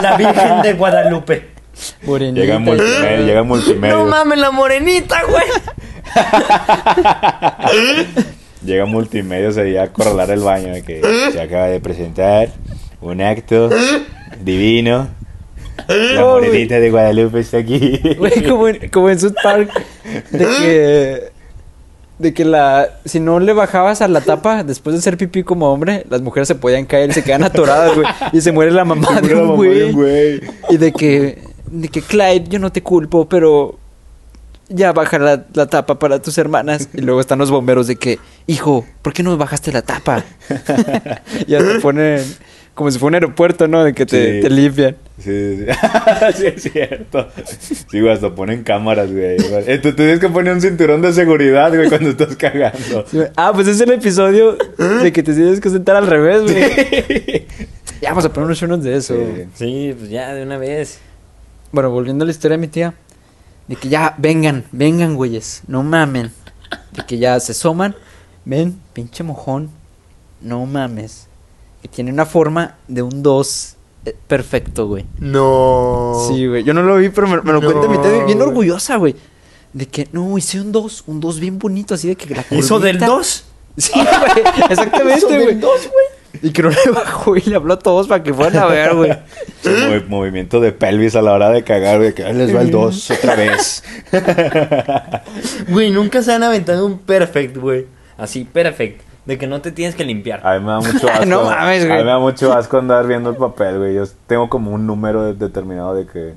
[0.00, 1.48] la Virgen de Guadalupe.
[2.02, 2.40] Morenita.
[2.40, 3.96] llega multimedia, llega multimedia.
[3.96, 5.44] No mames, la morenita, güey.
[8.64, 11.02] Llega multimedia ahí a acorralar el baño de que
[11.32, 12.48] se acaba de presentar
[13.02, 13.68] un acto
[14.40, 15.08] divino.
[15.88, 18.00] La morenita de Guadalupe está aquí.
[18.16, 19.70] Güey, como en, como en South Park.
[20.30, 21.22] De que.
[22.18, 22.88] De que la.
[23.04, 26.46] Si no le bajabas a la tapa después de hacer pipí como hombre, las mujeres
[26.46, 28.06] se podían caer se quedan atoradas, güey.
[28.32, 29.82] Y se muere la mamá de mamá de güey.
[29.82, 30.40] un güey.
[30.70, 31.42] Y de que.
[31.66, 33.78] De que Clyde, yo no te culpo, pero.
[34.68, 36.88] Ya baja la, la tapa para tus hermanas.
[36.94, 40.24] Y luego están los bomberos de que, hijo, ¿por qué no bajaste la tapa?
[41.46, 42.22] ya te ponen.
[42.74, 43.84] Como si fuera un aeropuerto, ¿no?
[43.84, 44.40] De que te, Sí.
[44.42, 44.96] te limpian.
[45.20, 45.64] Sí, sí,
[46.36, 47.28] sí, es cierto.
[47.46, 49.36] Sí, güey, hasta ponen cámaras, güey.
[49.66, 53.04] Eh, tú tienes que poner un cinturón de seguridad, güey, cuando estás cagando.
[53.08, 53.20] Sí.
[53.36, 54.56] Ah, pues es el episodio
[55.02, 57.46] de que te tienes que sentar al revés, güey.
[58.02, 59.14] Ya vamos a poner unos shows de eso.
[59.14, 59.44] Sí.
[59.54, 60.98] Sí, pues ya, de una vez.
[61.70, 62.92] Bueno, volviendo a la historia de mi tía.
[63.68, 65.62] De que ya, vengan, vengan, güeyes.
[65.68, 66.32] No mamen.
[66.92, 67.94] De que ya se asoman.
[68.44, 69.70] Ven, pinche mojón.
[70.40, 71.28] No mames.
[71.84, 73.76] Que tiene una forma de un 2
[74.26, 75.04] perfecto, güey.
[75.18, 76.14] No.
[76.28, 76.64] Sí, güey.
[76.64, 78.48] Yo no lo vi, pero me, me lo No, cuenta mi tía bien güey.
[78.48, 79.14] orgullosa, güey.
[79.74, 82.80] De que, no, hice un 2, un 2 bien bonito, así de que la ¿Eso
[82.80, 83.44] del curvita- 2?
[83.76, 84.06] Sí, güey,
[84.70, 85.58] exactamente, güey.
[86.42, 88.94] Y que no le bajó y le habló a todos para que fueran a ver,
[88.94, 89.12] güey.
[89.62, 92.14] Movi- movimiento de pelvis a la hora de cagar, güey.
[92.14, 93.84] Que les va el 2 otra vez.
[95.68, 97.86] Güey, nunca se han aventado un perfect, güey.
[98.16, 99.02] Así, perfect.
[99.26, 100.46] De que no te tienes que limpiar.
[100.46, 101.24] A mí me da mucho asco.
[101.26, 101.96] No mames, güey.
[101.96, 103.94] A mí me da mucho asco andar viendo el papel, güey.
[103.94, 106.34] Yo tengo como un número de- determinado de que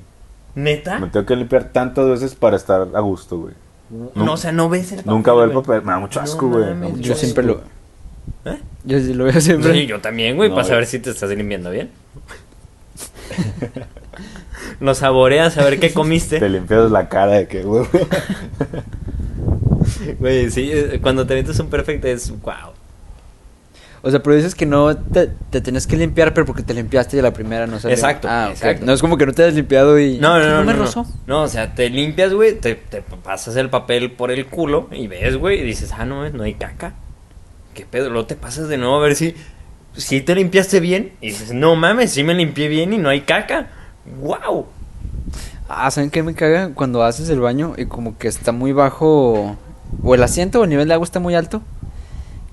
[0.54, 0.98] ¿Neta?
[0.98, 3.54] me tengo que limpiar tantas veces para estar a gusto, güey.
[4.14, 5.12] No, o sea, no ves el papel.
[5.14, 5.82] Nunca veo el papel.
[5.82, 6.64] Me da mucho No asco, güey.
[7.00, 7.24] Yo asco.
[7.24, 7.60] siempre lo.
[8.44, 8.58] ¿Eh?
[8.84, 9.72] Yo sí lo veo siempre.
[9.72, 11.90] Sí, yo también, güey, No, para saber si te estás limpiando bien.
[14.80, 16.38] Lo saboreas a ver qué comiste.
[16.38, 17.86] Te limpias la cara de que, güey.
[20.18, 22.72] Güey, sí, eh, cuando te metes un perfect es wow.
[24.02, 27.16] O sea, pero dices que no te, te tienes que limpiar, pero porque te limpiaste
[27.16, 27.96] y a la primera no salió.
[27.96, 28.86] Exacto, Ah, exacto.
[28.86, 30.18] No es como que no te has limpiado y.
[30.18, 30.60] No, no, no.
[30.64, 30.84] me no, no.
[30.84, 31.06] rozó.
[31.26, 35.08] No, o sea, te limpias, güey, te, te pasas el papel por el culo y
[35.08, 36.94] ves, güey, y dices, ah, no, no hay caca.
[37.74, 38.08] ¿Qué pedo?
[38.10, 39.34] Luego te pasas de nuevo a ver si,
[39.96, 41.12] si te limpiaste bien.
[41.20, 43.68] Y dices, no mames, sí me limpié bien y no hay caca.
[44.20, 44.66] ¡Wow!
[45.68, 46.70] Ah, ¿saben qué me caga?
[46.74, 49.56] Cuando haces el baño y como que está muy bajo.
[50.02, 51.62] O el asiento o el nivel de agua está muy alto.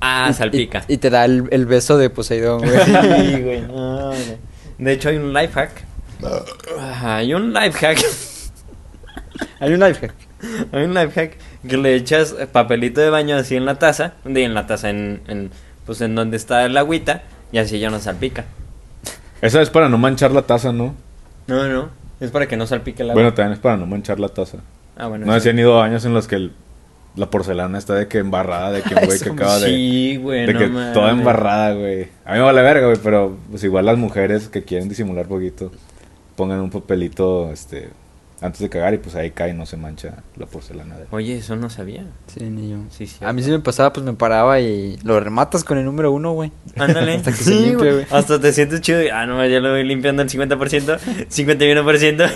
[0.01, 0.83] Ah, salpica.
[0.87, 2.77] Y, y te da el, el beso de Poseidón, güey.
[2.85, 3.61] Sí, güey.
[3.67, 4.15] no, no.
[4.77, 5.71] De hecho, hay un life hack.
[6.79, 7.99] Ah, Hay un life hack.
[9.59, 10.13] Hay un life hack.
[10.71, 11.37] Hay un life hack
[11.67, 14.13] que le echas papelito de baño así en la taza.
[14.23, 15.49] De en la taza, en, en,
[15.85, 17.23] pues en donde está el agüita.
[17.51, 18.45] Y así ya no salpica.
[19.41, 20.95] Esa es para no manchar la taza, ¿no?
[21.47, 21.89] No, no.
[22.19, 23.21] Es para que no salpique el agua.
[23.21, 24.59] Bueno, también es para no manchar la taza.
[24.97, 25.25] ah, bueno.
[25.25, 25.39] No sí.
[25.39, 26.51] sé si han ido años en los que el-
[27.15, 29.67] la porcelana está de que embarrada, de que un güey que acaba de...
[29.67, 30.45] Sí, güey.
[30.45, 32.09] De no que toda embarrada, güey.
[32.25, 35.71] A mí me vale verga, güey, pero pues igual las mujeres que quieren disimular poquito,
[36.35, 37.89] pongan un papelito, este,
[38.41, 40.97] antes de cagar y pues ahí cae y no se mancha la porcelana.
[40.97, 41.05] De...
[41.11, 42.05] Oye, eso no sabía.
[42.27, 42.77] Sí, ni yo.
[42.89, 43.23] Sí, sí.
[43.23, 46.33] A mí sí me pasaba, pues me paraba y lo rematas con el número uno,
[46.33, 46.51] güey.
[46.75, 47.15] Ándale.
[47.15, 48.05] Hasta que se limpie, güey.
[48.11, 50.99] Hasta te sientes chido y, ah, no, ya lo voy limpiando el 50%,
[51.29, 52.31] 51%.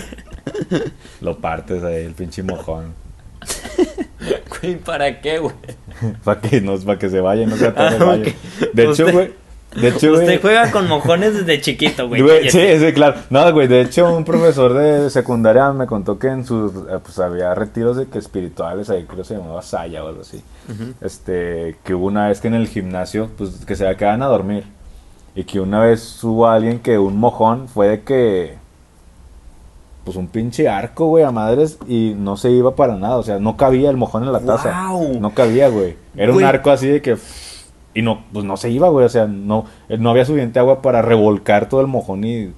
[1.20, 2.94] Lo partes ahí, el pinche mojón.
[4.62, 5.54] Güey, ¿para qué, güey?
[6.24, 8.16] para que, no, para que se vaya y no se el Ah.
[8.72, 9.40] De hecho, Usted- güey.
[9.76, 10.22] De hecho, güey.
[10.22, 12.20] Usted juega con mojones desde chiquito, güey.
[12.22, 13.20] Güey, sí, sí, claro.
[13.30, 17.20] No, güey, de hecho, un profesor de secundaria me contó que en sus, eh, pues
[17.20, 20.42] había retiros de que espirituales, ahí creo que se llamaba Saya o algo así.
[21.00, 24.64] Este, que hubo una vez que en el gimnasio, pues que se quedaban a dormir.
[25.36, 28.56] Y que una vez hubo alguien que un mojón fue de que,
[30.04, 33.38] pues un pinche arco, güey, a madres, y no se iba para nada, o sea,
[33.38, 34.70] no cabía el mojón en la taza.
[34.70, 35.20] ¡Guau!
[35.20, 35.96] No cabía, güey.
[36.16, 36.44] Era Güey.
[36.44, 37.16] un arco así de que...
[37.92, 39.04] Y no, pues no se iba, güey.
[39.04, 42.52] O sea, no, no había suficiente agua para revolcar todo el mojón y.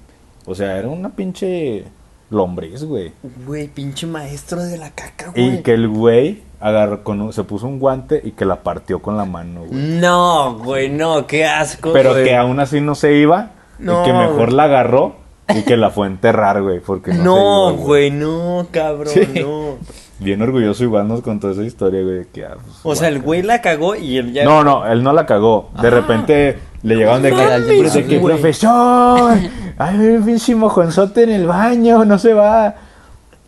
[0.45, 1.85] O sea, era una pinche
[2.29, 3.13] lombriz, güey.
[3.47, 5.55] Güey, pinche maestro de la caca, güey.
[5.57, 9.01] Y que el güey agarró con un- se puso un guante y que la partió
[9.01, 9.81] con la mano, güey.
[10.01, 11.95] No, güey, no, qué asco.
[11.95, 12.25] Pero güey.
[12.25, 13.53] que aún así no se iba.
[13.79, 14.51] No, y que mejor güey.
[14.53, 15.17] la agarró
[15.49, 16.81] y que la fue a enterrar, güey.
[16.81, 19.41] Porque no, No, güey, no, cabrón, Sí.
[19.41, 19.77] no.
[20.19, 22.27] Bien orgulloso igual nos contó esa historia, güey.
[22.33, 24.45] Que, ah, pues, O sea, el güey la cagó y él ya.
[24.45, 25.71] No, no, él no la cagó.
[25.83, 29.33] De repente le llegaron de que, de que profesor,
[29.79, 32.77] hay un pinche mojonzote en el baño, no se va.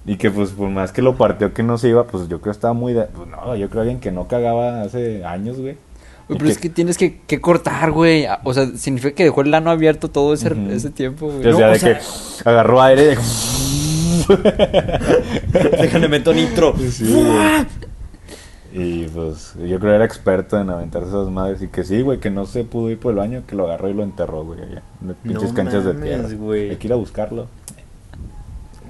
[0.07, 2.53] Y que pues por más que lo partió que no se iba, pues yo creo
[2.53, 2.93] que estaba muy...
[2.93, 5.77] de- pues, no, yo creo alguien que no cagaba hace años, güey.
[6.29, 8.27] Pero es que tienes que, que cortar, güey.
[8.45, 11.47] O sea, significa que dejó el lano abierto todo ese, ese tiempo, güey.
[11.47, 11.99] O No, sea, o de sea-
[12.43, 13.17] que agarró aire y de...
[15.83, 16.75] Déjale meto nitro.
[16.91, 17.15] Sí.
[18.73, 22.19] Y pues yo creo que era experto en aventarse esas madres y que sí, güey,
[22.19, 24.61] que no se pudo ir por el baño, que lo agarró y lo enterró, güey,
[24.63, 24.83] allá.
[25.03, 26.29] En pinches No canchas de tierra.
[26.37, 26.71] güey.
[26.71, 27.47] Hay que ir a buscarlo.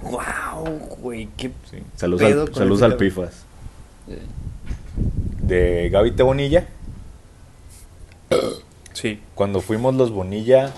[0.02, 1.50] Wow, güey, qué.
[1.70, 1.78] Sí.
[1.96, 2.96] Saludos al, ese al?
[2.96, 3.44] Pifas.
[5.42, 6.22] De Gaby T.
[6.22, 6.64] Bonilla.
[8.92, 9.20] Sí.
[9.34, 10.72] Cuando fuimos los Bonilla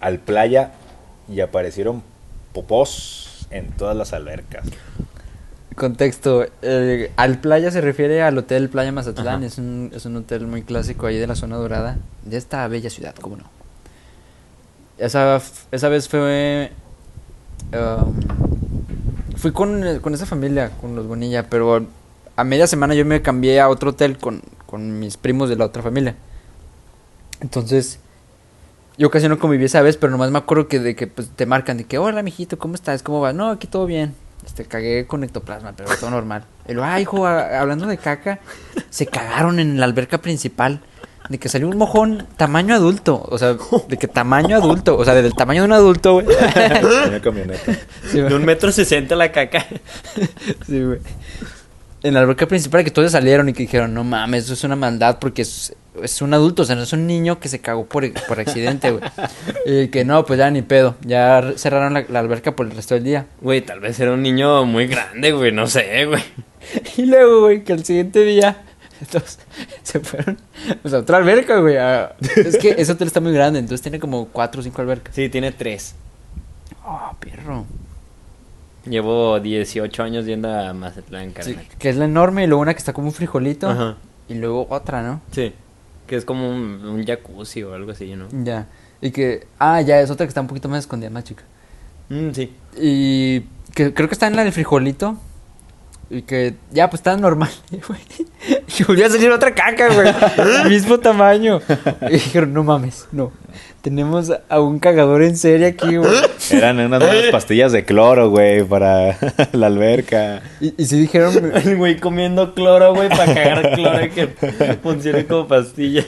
[0.00, 0.72] al playa
[1.28, 2.02] y aparecieron
[2.52, 4.66] popós en todas las albercas.
[5.74, 10.46] Contexto, eh, al playa se refiere al Hotel Playa Mazatlán, es un, es un hotel
[10.46, 13.44] muy clásico ahí de la zona dorada, de esta bella ciudad, cómo no.
[14.96, 15.38] Esa,
[15.70, 16.72] esa vez fue...
[17.74, 18.14] um,
[19.36, 21.86] fui con, con esa familia, con los Bonilla, pero
[22.36, 25.66] a media semana yo me cambié a otro hotel con, con mis primos de la
[25.66, 26.16] otra familia.
[27.40, 27.98] Entonces,
[28.98, 31.46] yo casi no conviví esa vez, pero nomás me acuerdo que de que pues, te
[31.46, 33.02] marcan de que, hola, mijito, ¿cómo estás?
[33.02, 33.34] ¿Cómo vas?
[33.34, 34.14] No, aquí todo bien.
[34.44, 36.44] Este, cagué con ectoplasma, pero todo normal.
[36.68, 38.38] Y luego, ah, hijo, a- hablando de caca,
[38.90, 40.80] se cagaron en la alberca principal.
[41.28, 43.20] De que salió un mojón tamaño adulto.
[43.28, 43.56] O sea,
[43.88, 44.96] de que tamaño adulto.
[44.96, 46.26] O sea, del tamaño de un adulto, güey.
[47.08, 47.72] Una camioneta.
[48.12, 49.66] Sí, De un metro sesenta la caca.
[50.68, 51.00] Sí, güey.
[52.06, 54.76] En la alberca principal que todos salieron y que dijeron, no mames, eso es una
[54.76, 57.86] maldad porque es, es un adulto, o sea, no es un niño que se cagó
[57.86, 59.02] por, por accidente, güey.
[59.66, 60.94] Y que no, pues ya ni pedo.
[61.02, 63.26] Ya cerraron la, la alberca por el resto del día.
[63.40, 66.22] Güey, tal vez era un niño muy grande, güey, no sé, güey.
[66.96, 68.56] Y luego, güey, que el siguiente día
[69.00, 69.38] entonces,
[69.82, 70.38] se fueron
[70.82, 71.76] pues, a otra alberca, güey.
[72.36, 75.14] Es que ese hotel está muy grande, entonces tiene como cuatro o cinco albercas.
[75.14, 75.94] Sí, tiene tres.
[76.84, 77.66] Oh, perro.
[78.88, 81.66] Llevo 18 años yendo a Mazatlán, Sí, carnal.
[81.78, 83.68] que es la enorme y luego una que está como un frijolito.
[83.68, 83.96] Ajá.
[84.28, 85.20] Y luego otra, ¿no?
[85.32, 85.52] Sí.
[86.06, 88.26] Que es como un, un jacuzzi o algo así, ¿no?
[88.44, 88.66] Ya.
[89.00, 91.42] Y que, ah, ya, es otra que está un poquito más escondida, más chica.
[92.08, 92.52] Mm, sí.
[92.78, 93.40] Y
[93.74, 95.16] que creo que está en la del frijolito.
[96.08, 97.50] Y que ya, pues está normal,
[97.88, 98.00] güey.
[98.78, 100.12] Y volvió a salir otra caca, güey.
[100.68, 101.60] Mismo tamaño.
[102.08, 103.32] Y dijeron, no mames, no.
[103.82, 106.12] Tenemos a un cagador en serie aquí, güey.
[106.50, 109.16] Eran unas buenas pastillas de cloro, güey, para
[109.52, 110.42] la alberca.
[110.60, 114.26] Y, y sí dijeron, El güey comiendo cloro, güey, para cagar cloro y que
[114.82, 116.04] funcione como pastilla.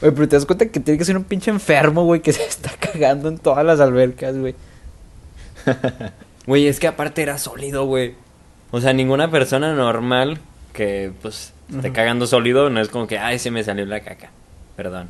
[0.00, 2.44] Güey, pero te das cuenta que tiene que ser un pinche enfermo, güey, que se
[2.44, 4.54] está cagando en todas las albercas, güey.
[6.46, 8.14] Güey, es que aparte era sólido, güey.
[8.70, 10.38] O sea, ninguna persona normal
[10.72, 14.30] que, pues, esté cagando sólido no es como que, ay, se me salió la caca.
[14.76, 15.08] Perdón.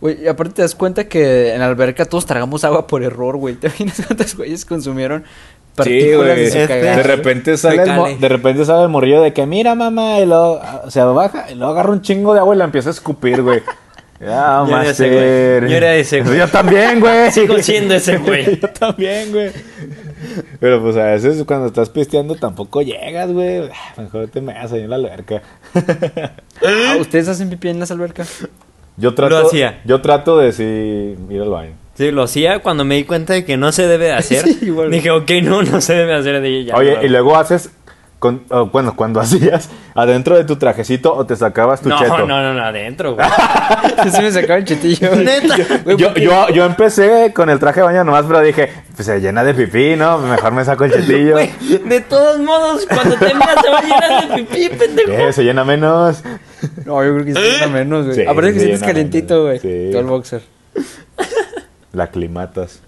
[0.00, 3.36] Güey, y aparte te das cuenta que en la alberca todos tragamos agua por error,
[3.36, 3.54] güey.
[3.60, 6.36] ¿Te imaginas cuántas güeyes consumieron Sí, partículas güey.
[6.44, 6.96] de su Este- cagada?
[6.96, 10.60] De repente sale el de repente sale el morrillo de que mira mamá y luego
[10.88, 13.62] se baja y luego agarra un chingo de agua y la empieza a escupir, güey.
[14.20, 15.70] Ya, Yo era ese, güey.
[15.70, 16.38] Yo era ese, güey.
[16.40, 17.32] Yo también, güey.
[17.32, 18.60] Sigo siendo ese, güey.
[18.60, 19.50] Yo también, güey.
[20.60, 23.68] Pero pues a veces cuando estás pisteando tampoco llegas, güey.
[23.72, 25.42] Ah, Mejor te meas ahí en la alberca.
[25.74, 28.46] Ah, ¿Ustedes hacen pipí en las albercas?
[28.96, 29.80] Yo trato, Lo hacía.
[29.84, 31.72] Yo trato de sí ir al baño.
[31.94, 34.44] Sí, lo hacía cuando me di cuenta de que no se debe de hacer.
[34.44, 34.90] Sí, igual.
[34.90, 36.74] Dije, ok, no, no se debe hacer de ella.
[36.76, 37.70] Oye, y luego haces
[38.20, 42.18] con- bueno, cuando hacías adentro de tu trajecito o te sacabas tu No, cheto.
[42.18, 43.26] no, no, no, adentro, güey.
[44.12, 45.16] Se me sacaba el chetillo.
[45.16, 45.56] Neta.
[45.84, 49.20] Güey, Yo, yo, yo empecé con el traje de baño nomás, pero dije, pues se
[49.20, 50.18] llena de pipí, ¿no?
[50.18, 51.32] Mejor me saco el chetillo.
[51.32, 51.50] Güey,
[51.88, 55.08] de todos modos, cuando te miras se va a llenar de pipí, pendejo.
[55.10, 55.32] ¿Qué?
[55.32, 56.22] Se llena menos.
[56.84, 58.16] No, yo creo que sí llena menos, güey.
[58.16, 59.58] Sí, Aparte que sí sientes menos, güey.
[59.58, 59.88] sí.
[59.90, 60.42] Todo el boxer.
[61.92, 62.80] La aclimatas.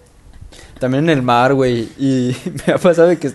[0.78, 1.88] También en el mar, güey.
[1.98, 3.30] Y me ha pasado de que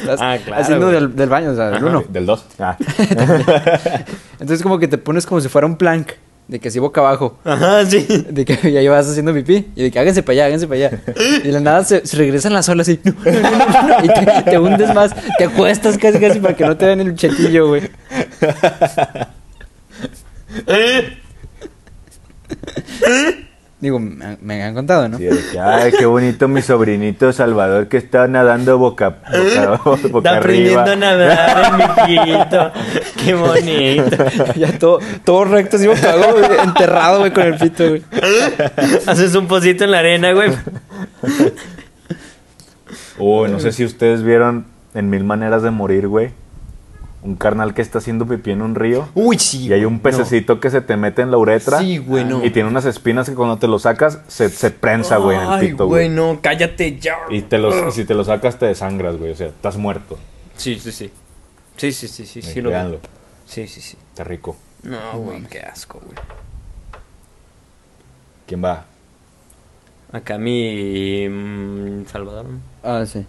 [0.00, 2.04] estás Ah, claro, haciendo del, del baño, o sea, del uno.
[2.08, 2.44] Del 2.
[2.58, 2.76] Ah.
[4.40, 6.12] Entonces como que te pones como si fuera un plank.
[6.46, 7.38] De que así boca abajo.
[7.42, 8.06] Ajá, sí.
[8.28, 9.66] De que ya vas haciendo pipí.
[9.74, 11.00] Y de que háganse para allá, háganse para allá.
[11.42, 13.00] Y de la nada se, se regresan las olas así.
[13.02, 14.04] No, no, no, no, no.
[14.04, 15.12] Y te, te hundes más.
[15.38, 17.88] Te acuestas casi casi para que no te vean el chetillo, güey.
[23.84, 25.18] Digo, me, me han contado, ¿no?
[25.18, 30.30] Sí, de que, ay, qué bonito mi sobrinito Salvador que está nadando boca, boca, boca
[30.30, 30.80] Está arriba.
[30.80, 32.72] aprendiendo a nadar, mijito.
[33.22, 34.24] Qué bonito.
[34.56, 38.02] Ya todo, todo recto, así boca güey, enterrado, güey, con el pito, güey.
[39.06, 40.50] Haces un pocito en la arena, güey.
[43.18, 44.64] Uy, no sé si ustedes vieron
[44.94, 46.30] en Mil Maneras de Morir, güey.
[47.24, 49.08] Un carnal que está haciendo pipí en un río.
[49.14, 49.68] Uy, sí.
[49.68, 51.78] Y hay un pececito que se te mete en la uretra.
[51.78, 52.44] Sí, güey, no.
[52.44, 55.48] Y tiene unas espinas que cuando te lo sacas se, se prensa, güey, en el
[55.48, 56.14] Ay, pito, güey, güey.
[56.14, 57.16] no, cállate ya.
[57.30, 59.32] Y te los, si te lo sacas te desangras, güey.
[59.32, 60.18] O sea, estás muerto.
[60.56, 61.10] Sí, sí, sí.
[61.78, 62.70] Sí, sí, sí, sí, sí, lo.
[63.46, 63.96] Sí, sí, sí.
[64.10, 64.56] Está rico.
[64.82, 66.18] No, güey, qué asco, güey.
[68.46, 68.84] ¿Quién va?
[70.12, 72.46] Acá mi mm, Salvador.
[72.82, 73.26] Ah, sí.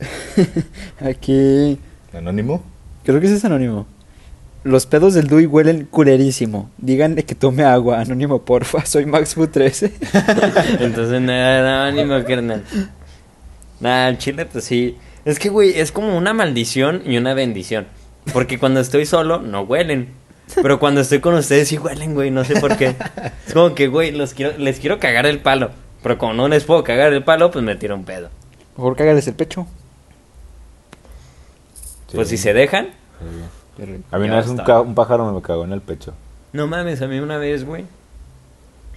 [1.00, 1.78] Aquí.
[2.16, 2.62] ¿Anónimo?
[3.04, 3.86] Creo que ese es anónimo.
[4.64, 6.70] Los pedos del Dui huelen culerísimo.
[6.78, 8.00] Díganle que tome agua.
[8.00, 8.84] Anónimo, porfa.
[8.84, 9.92] Soy Maxfu 13.
[10.80, 12.64] Entonces, nada, nada, ánimo, carnal.
[13.80, 14.96] Nada, el chile, pues sí.
[15.24, 17.86] Es que, güey, es como una maldición y una bendición.
[18.32, 20.08] Porque cuando estoy solo, no huelen.
[20.62, 22.30] Pero cuando estoy con ustedes, sí huelen, güey.
[22.30, 22.96] No sé por qué.
[23.46, 25.70] Es como que, güey, los quiero, les quiero cagar el palo.
[26.02, 28.30] Pero como no les puedo cagar el palo, pues me tiro un pedo.
[28.76, 29.66] Mejor cágales el pecho.
[32.12, 32.88] Pues si se dejan.
[34.12, 34.64] A mí una vez un, está.
[34.64, 36.14] ca- un pájaro me cagó en el pecho.
[36.52, 37.84] No mames, a mí una vez, güey.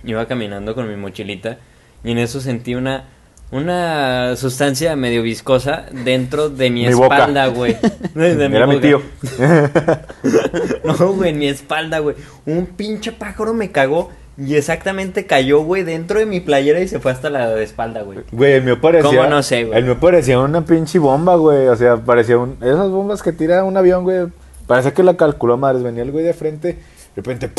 [0.03, 1.57] Iba caminando con mi mochilita
[2.03, 3.05] y en eso sentí una
[3.51, 7.18] una sustancia medio viscosa dentro de mi, Mi boca.
[7.18, 7.76] espalda, güey.
[8.14, 8.82] De Era mi boca.
[8.82, 9.01] tío.
[10.84, 12.16] No, güey, en mi espalda, güey.
[12.45, 17.00] Un pinche pájaro me cagó y exactamente cayó, güey, dentro de mi playera y se
[17.00, 18.20] fue hasta la espalda, güey.
[18.32, 19.10] Güey, el mío parecía.
[19.10, 19.78] ¿Cómo no sé, güey?
[19.78, 21.68] El mío parecía una pinche bomba, güey.
[21.68, 22.58] O sea, parecía un.
[22.62, 24.28] Esas bombas que tira un avión, güey.
[24.68, 25.84] Parece que la calculó madres.
[25.84, 26.68] Venía el güey de frente.
[26.74, 26.78] De
[27.18, 27.50] repente.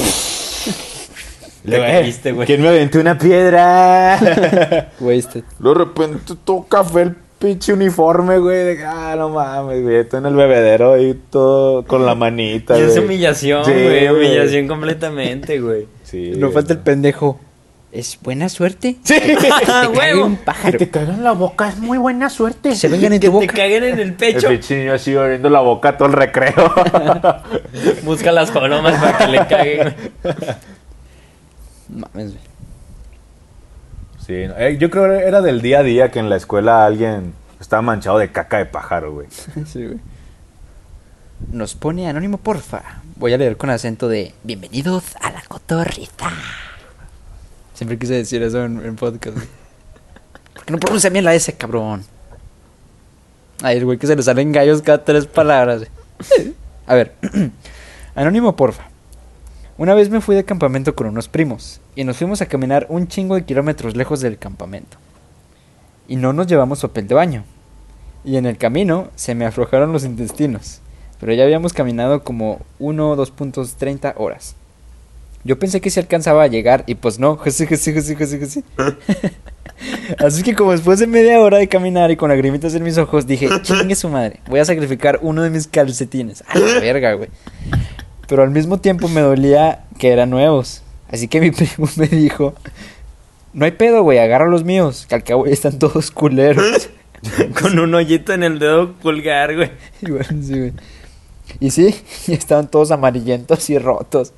[1.64, 2.46] Te caíste, güey.
[2.46, 4.88] ¿Quién me aventó una piedra?
[5.00, 5.42] Wasted.
[5.58, 8.64] Luego de repente todo café el pinche uniforme, güey.
[8.64, 9.96] De que, ah, no mames, güey.
[9.96, 14.08] Estoy en el bebedero ahí todo con la manita, Y es humillación, Sí, güey.
[14.08, 14.26] güey.
[14.26, 15.86] Humillación completamente, güey.
[16.10, 16.32] Sí.
[16.32, 17.38] No güey, falta el pendejo.
[17.92, 18.96] ¿Es buena suerte?
[19.04, 19.14] Sí.
[19.68, 22.74] ¡Ah, Te cague un Que te cagan en la boca es muy buena suerte.
[22.76, 23.54] Se vengan en Que tu te boca.
[23.56, 24.48] caguen en el El pecho.
[24.48, 26.54] pinche niño así abriendo la boca todo el recreo.
[28.04, 29.94] Busca las palomas para que le caguen.
[31.88, 32.50] Mames, güey.
[34.24, 37.32] Sí, eh, yo creo que era del día a día que en la escuela alguien
[37.60, 39.26] estaba manchado de caca de pájaro, güey.
[39.66, 39.98] Sí, güey.
[41.50, 42.82] Nos pone anónimo, porfa.
[43.20, 46.32] Voy a leer con acento de Bienvenidos a la cotorrita.
[47.74, 49.36] Siempre quise decir eso en, en podcast.
[49.36, 49.46] güey.
[50.54, 52.02] ¿Por qué no pronuncia bien la S, cabrón?
[53.60, 55.80] Ay, el güey que se le salen gallos cada tres palabras.
[55.80, 56.54] güey.
[56.86, 57.14] A ver.
[58.14, 58.88] Anónimo, porfa.
[59.76, 63.06] Una vez me fui de campamento con unos primos y nos fuimos a caminar un
[63.06, 64.96] chingo de kilómetros lejos del campamento.
[66.08, 67.44] Y no nos llevamos papel de baño.
[68.24, 70.80] Y en el camino se me aflojaron los intestinos.
[71.20, 74.56] Pero ya habíamos caminado como 1 o 2.30 horas.
[75.44, 77.38] Yo pensé que se alcanzaba a llegar y pues no.
[80.18, 83.26] Así que como después de media hora de caminar y con lagrimitas en mis ojos,
[83.26, 86.44] dije, chingue su madre, voy a sacrificar uno de mis calcetines.
[86.48, 87.28] A la verga, güey.
[88.28, 90.82] Pero al mismo tiempo me dolía que eran nuevos.
[91.10, 92.54] Así que mi primo me dijo,
[93.52, 96.90] no hay pedo, güey, agarra los míos, que al cabo están todos culeros.
[97.60, 99.70] Con un hoyito en el dedo pulgar, güey.
[100.02, 100.72] Igual, sí, güey.
[101.58, 101.94] Y sí,
[102.26, 104.32] y estaban todos amarillentos y rotos.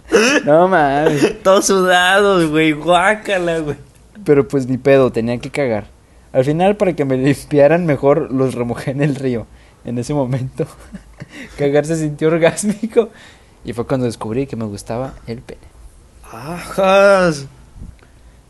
[0.44, 1.42] No mames.
[1.42, 2.72] Todos sudados, güey.
[2.72, 3.76] Guácala, güey.
[4.24, 5.86] Pero pues ni pedo, tenía que cagar.
[6.32, 9.46] Al final, para que me limpiaran mejor, los remojé en el río.
[9.84, 10.66] En ese momento,
[11.58, 13.10] cagar se sintió orgásmico.
[13.64, 15.60] Y fue cuando descubrí que me gustaba el pene.
[16.30, 17.46] Ajas.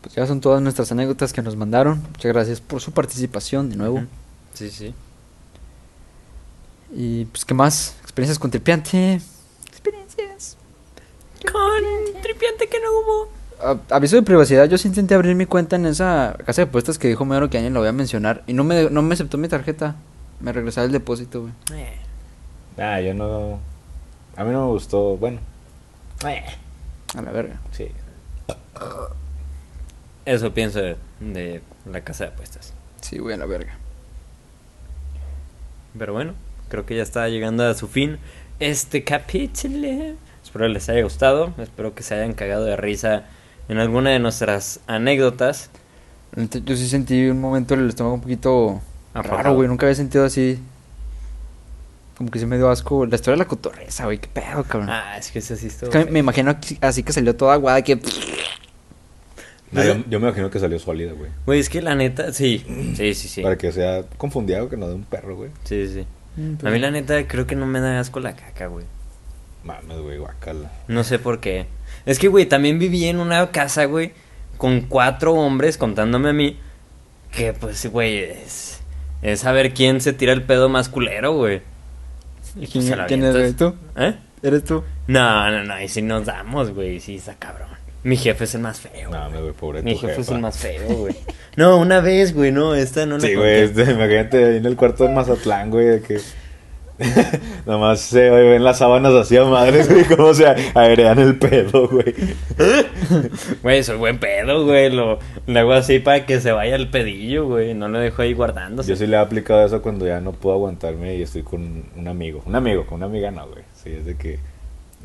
[0.01, 2.01] Pues ya son todas nuestras anécdotas que nos mandaron.
[2.11, 4.03] Muchas gracias por su participación de nuevo.
[4.53, 4.93] Sí, sí.
[6.95, 7.95] Y pues, ¿qué más?
[8.13, 9.19] Experiencias con tripiante.
[9.67, 10.55] Experiencias.
[11.51, 13.29] Con tripiante que no hubo.
[13.89, 16.99] A- aviso de privacidad, yo sí intenté abrir mi cuenta en esa casa de apuestas
[16.99, 18.43] que dijo Mero que alguien lo voy a mencionar.
[18.45, 19.95] Y no me, no me aceptó mi tarjeta.
[20.39, 21.53] Me regresaba el depósito, güey.
[21.73, 21.97] Eh,
[22.77, 23.59] Ah, yo no.
[24.35, 25.17] A mí no me gustó.
[25.17, 25.39] Bueno,
[27.15, 27.59] A la verga.
[27.71, 27.87] sí.
[30.25, 32.73] Eso pienso de, de la casa de apuestas.
[33.01, 33.73] Sí, güey, a la verga.
[35.97, 36.33] Pero bueno,
[36.73, 38.17] creo que ya está llegando a su fin
[38.59, 40.15] este capítulo.
[40.43, 41.53] Espero les haya gustado.
[41.59, 43.25] Espero que se hayan cagado de risa
[43.69, 45.69] en alguna de nuestras anécdotas.
[46.65, 48.81] Yo sí sentí un momento el estómago un poquito
[49.13, 49.43] Aflojado.
[49.43, 49.67] raro, güey.
[49.67, 50.57] Nunca había sentido así.
[52.17, 53.05] Como que se me dio asco.
[53.05, 54.17] La historia de la cotorreza, güey.
[54.17, 54.89] Qué pedo, cabrón.
[54.89, 57.83] Ah, es que ese sí estuvo Es que me imagino así que salió toda aguada
[57.83, 57.99] que...
[59.71, 61.29] No, yo, yo me imagino que salió sólida, güey.
[61.45, 62.65] Güey, es que la neta, sí,
[62.95, 63.41] sí, sí, sí.
[63.43, 65.51] Para que sea confundido que no de un perro, güey.
[65.65, 66.07] Sí, sí.
[66.63, 68.85] A mí la neta creo que no me da asco la caca, güey.
[69.63, 70.71] Mames, güey, guacala.
[70.87, 71.67] No sé por qué.
[72.05, 74.11] Es que, güey, también viví en una casa, güey,
[74.57, 76.59] con cuatro hombres contándome a mí.
[77.31, 78.81] Que, pues, güey, es,
[79.21, 81.61] es saber quién se tira el pedo más culero, güey.
[82.55, 83.73] Y ¿Quién- la quién eres, güey?
[83.95, 84.15] ¿Eh?
[84.41, 84.83] ¿Eres tú?
[85.07, 87.69] No, no, no, y si nos damos, güey, sí, está cabrón.
[88.03, 89.09] Mi jefe es el más feo.
[89.09, 91.15] No, güey, pobre Mi tu jefe es el más feo, güey.
[91.55, 94.75] No, una vez, güey, no, esta no la Sí, güey, este, imagínate ahí en el
[94.75, 96.19] cuarto de Mazatlán, güey, de que
[97.65, 102.13] nomás se ven las sábanas así a madres, güey, cómo se agregan el pedo, güey.
[103.61, 104.91] Güey, soy buen pedo, güey.
[104.91, 107.73] Lo, lo hago así para que se vaya el pedillo, güey.
[107.73, 108.89] No lo dejo ahí guardándose.
[108.89, 112.07] Yo sí le he aplicado eso cuando ya no puedo aguantarme y estoy con un
[112.07, 112.43] amigo.
[112.45, 113.63] Un amigo, con una amiga no, güey.
[113.83, 114.39] Sí, es de que,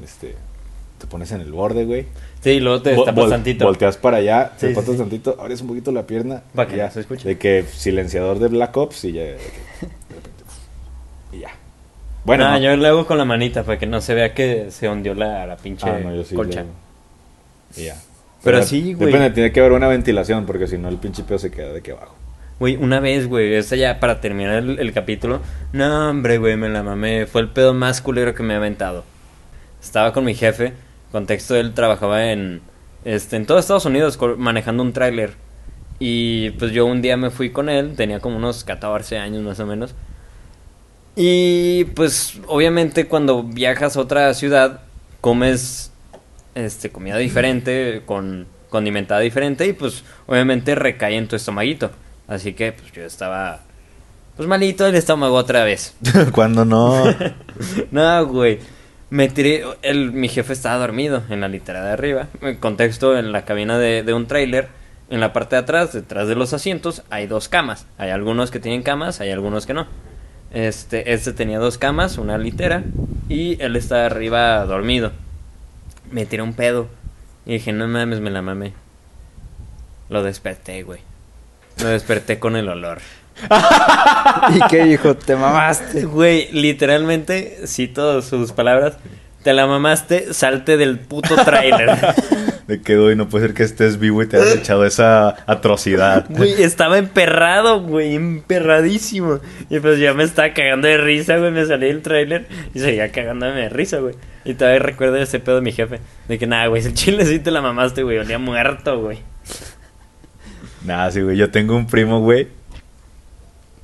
[0.03, 0.34] este,
[0.99, 2.07] te pones en el borde, güey.
[2.42, 3.64] Sí, y luego te vol- tantito.
[3.64, 4.96] Volteas para allá, Sí, te sí.
[4.96, 6.42] tantito, abres un poquito la pierna.
[6.55, 6.86] Pa' y que ya.
[6.86, 7.28] no se escuche.
[7.28, 9.22] De que silenciador de Black Ops y ya.
[9.22, 10.44] de que- de repente,
[11.32, 11.51] y ya.
[12.24, 12.59] Bueno, no, no.
[12.59, 15.46] yo lo hago con la manita para que no se vea que se hundió la,
[15.46, 16.34] la pinche Ah, no, yo sí.
[16.34, 16.62] colcha.
[16.62, 17.96] le- Y ya.
[18.44, 19.07] Pero sí, güey.
[19.12, 21.78] Depende, tiene que haber una ventilación porque si no el pinche pedo se queda de
[21.80, 22.14] aquí abajo.
[22.61, 25.40] Güey, una vez, güey, esta ya para terminar el, el capítulo.
[25.72, 27.26] No, hombre, güey, me la mamé.
[27.26, 29.05] Fue el pedo más culero que me he aventado.
[29.82, 30.72] Estaba con mi jefe.
[31.12, 32.61] Contexto, él trabajaba en,
[33.04, 35.34] este, en todo Estados Unidos manejando un tráiler.
[35.98, 37.94] Y pues yo un día me fui con él.
[37.96, 39.94] Tenía como unos 14 años más o menos.
[41.16, 44.82] Y pues obviamente cuando viajas a otra ciudad
[45.20, 45.90] comes
[46.54, 51.90] este comida diferente, con condimentada diferente y pues obviamente recae en tu estomaguito.
[52.28, 53.62] Así que pues yo estaba
[54.36, 55.96] pues malito el estómago otra vez.
[56.32, 57.04] Cuando no.
[57.90, 58.61] no, güey.
[59.11, 62.28] Me tiré, el, mi jefe estaba dormido en la litera de arriba.
[62.42, 64.68] En contexto, en la cabina de, de un tráiler,
[65.09, 67.86] en la parte de atrás, detrás de los asientos, hay dos camas.
[67.96, 69.86] Hay algunos que tienen camas, hay algunos que no.
[70.52, 72.84] Este, este tenía dos camas, una litera,
[73.28, 75.12] y él estaba arriba dormido.
[76.11, 76.88] Me tiré un pedo.
[77.46, 78.74] Y dije, no mames, me la mamé.
[80.11, 81.00] Lo desperté, güey.
[81.82, 82.98] Lo desperté con el olor.
[84.55, 85.14] ¿Y qué dijo?
[85.16, 86.05] Te mamaste.
[86.05, 88.97] Güey, literalmente, cito sus palabras.
[89.43, 91.97] Te la mamaste, salte del puto tráiler.
[92.68, 96.26] De que, güey, no puede ser que estés vivo y te hayas echado esa atrocidad.
[96.28, 99.41] Güey, estaba emperrado, güey, emperradísimo.
[99.70, 101.51] Y pues ya me estaba cagando de risa, güey.
[101.51, 104.16] Me salí del tráiler y seguía cagándome de risa, güey.
[104.45, 106.01] Y todavía recuerdo ese pedo de mi jefe.
[106.28, 108.18] De que nada, güey, el chile sí te la mamaste, güey.
[108.18, 109.20] Olía muerto, güey.
[110.84, 111.39] Nada, sí, güey.
[111.39, 112.49] Yo tengo un primo, güey.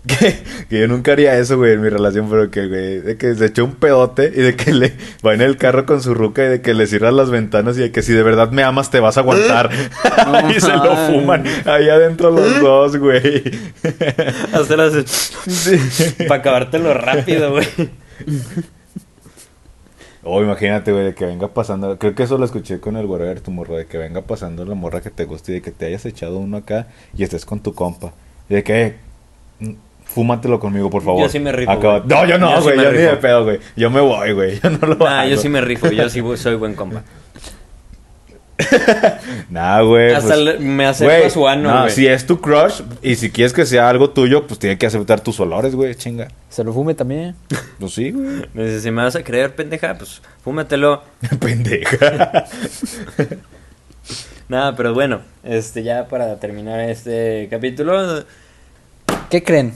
[0.19, 0.37] Que,
[0.69, 3.47] que yo nunca haría eso, güey, en mi relación, pero que, güey, de que se
[3.47, 4.93] echó un pedote y de que le
[5.27, 7.81] va en el carro con su ruca y de que le cierras las ventanas y
[7.81, 9.71] de que si de verdad me amas te vas a aguantar.
[10.55, 13.43] Y se lo fuman ahí adentro los dos, güey.
[14.53, 15.33] Hasta las...
[16.29, 17.67] Para acabártelo rápido, güey.
[20.27, 21.99] Oh, imagínate, güey, de que venga pasando.
[21.99, 23.77] Creo que eso lo escuché con el Whatever tu morro.
[23.77, 26.39] De que venga pasando la morra que te guste y de que te hayas echado
[26.39, 28.15] uno acá y estés con tu compa.
[28.49, 28.97] Y de que,
[29.61, 29.77] eh,
[30.15, 31.23] fúmatelo conmigo, por favor.
[31.23, 32.09] Yo sí me rifo, Acaba- güey.
[32.09, 32.77] No, yo no, Yo sí güey.
[32.77, 33.11] Yo, ni rifo.
[33.11, 33.61] de pedo, güey.
[33.77, 34.61] Yo me voy, güey.
[34.61, 35.43] Yo no lo Ah, yo hago.
[35.43, 37.03] sí me rifo, yo sí soy buen compa.
[39.51, 40.15] Nah, güey.
[40.15, 41.91] Hasta pues, me güey, a su ano, no, güey.
[41.93, 45.21] si es tu crush y si quieres que sea algo tuyo, pues tiene que aceptar
[45.21, 45.95] tus olores, güey.
[45.97, 46.29] Chinga.
[46.49, 47.35] Se lo fume también.
[47.81, 48.45] Pues sí, güey.
[48.55, 51.03] Dice, si me vas a creer, pendeja, pues fúmatelo.
[51.41, 52.45] Pendeja.
[54.49, 58.25] Nada, pero bueno, este ya para terminar este capítulo.
[59.31, 59.75] ¿Qué creen?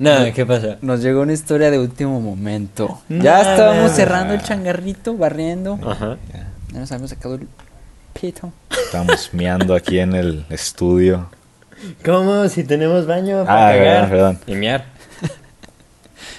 [0.00, 0.78] Nada, ¿qué pasa?
[0.80, 3.00] Nos llegó una historia de último momento.
[3.08, 5.78] Ya estábamos cerrando el changarrito, barriendo.
[5.86, 6.16] Ajá.
[6.72, 7.46] Ya nos habíamos sacado el
[8.18, 8.50] pito.
[8.86, 11.28] Estamos meando aquí en el estudio.
[12.04, 12.48] ¿Cómo?
[12.48, 14.54] Si tenemos baño Ah, para cagar perdón, perdón.
[14.56, 14.84] y miar.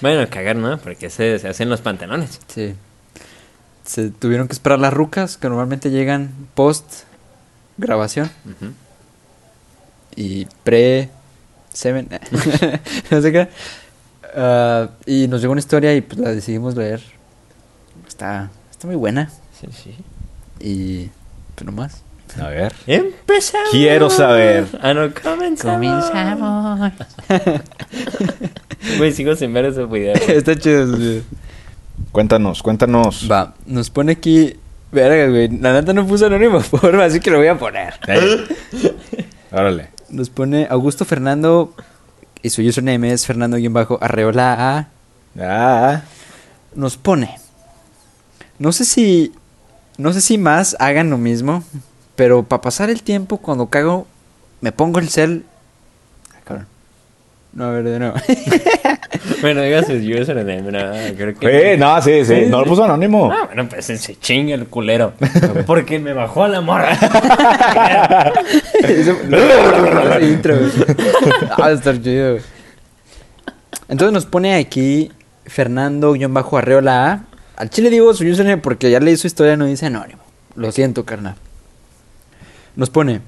[0.00, 0.78] Bueno, cagar, ¿no?
[0.78, 2.40] Porque se, se hacen los pantalones.
[2.48, 2.74] Sí.
[3.84, 7.04] Se tuvieron que esperar las rucas, que normalmente llegan post
[7.78, 8.28] grabación
[10.16, 11.08] y pre
[11.72, 12.08] seven.
[13.10, 13.48] no sé qué.
[14.34, 17.02] Ah, y nos llegó una historia y pues la decidimos leer.
[18.06, 19.30] Está, está muy buena.
[19.60, 19.96] Sí, sí.
[20.60, 21.10] Y
[21.54, 22.02] pues nomás.
[22.40, 22.72] A ver.
[22.86, 23.68] Empezamos.
[23.70, 24.66] Quiero saber.
[24.80, 26.10] Ah, no, comenzamos.
[28.98, 30.14] Güey, sigo sin ver ese video.
[30.14, 31.22] está chido.
[32.10, 33.28] Cuéntanos, cuéntanos.
[33.30, 34.56] Va, nos pone aquí.
[34.90, 35.48] Verga, güey.
[35.58, 37.94] La neta no puso anónimo forma, así que lo voy a poner.
[38.08, 38.44] Eh.
[39.52, 39.91] Órale.
[40.12, 41.74] Nos pone Augusto Fernando.
[42.42, 44.88] Y su username es Fernando-Arreola A.
[45.40, 46.02] Ah,
[46.74, 47.38] Nos pone.
[48.58, 49.32] No sé si.
[49.96, 51.64] No sé si más hagan lo mismo.
[52.14, 54.06] Pero para pasar el tiempo, cuando cago,
[54.60, 55.46] me pongo el cel.
[56.34, 56.66] Ah, cabrón.
[57.52, 58.14] No, a ver, de nuevo.
[59.40, 60.78] Bueno, diga su username, no,
[61.16, 61.72] creo que...
[61.72, 62.46] Eh, no, sí, sí.
[62.48, 63.30] No lo puso anónimo.
[63.30, 65.12] Ah, bueno, pues se chinga el culero.
[65.66, 66.92] Porque me bajó a la morra.
[68.82, 70.56] Ese intro.
[71.50, 72.42] Ah, va a estar chido, güey.
[73.88, 75.10] Entonces nos pone aquí
[75.46, 77.24] Fernando-Arreola A.
[77.56, 80.20] Al chile digo su username porque ya leí su historia, no dice anónimo.
[80.54, 81.34] Lo siento, carnal.
[82.76, 83.20] Nos pone.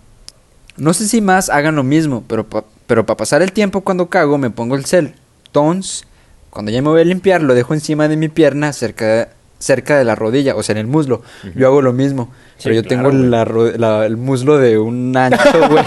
[0.77, 4.07] No sé si más hagan lo mismo, pero pa- pero para pasar el tiempo cuando
[4.09, 5.15] cago me pongo el cel.
[5.47, 6.05] Entonces,
[6.51, 9.29] cuando ya me voy a limpiar, lo dejo encima de mi pierna cerca,
[9.59, 11.23] cerca de la rodilla, o sea, en el muslo.
[11.55, 12.31] Yo hago lo mismo.
[12.57, 13.45] Sí, pero yo claro, tengo la
[13.77, 15.39] la- el muslo de un ancho,
[15.71, 15.85] güey.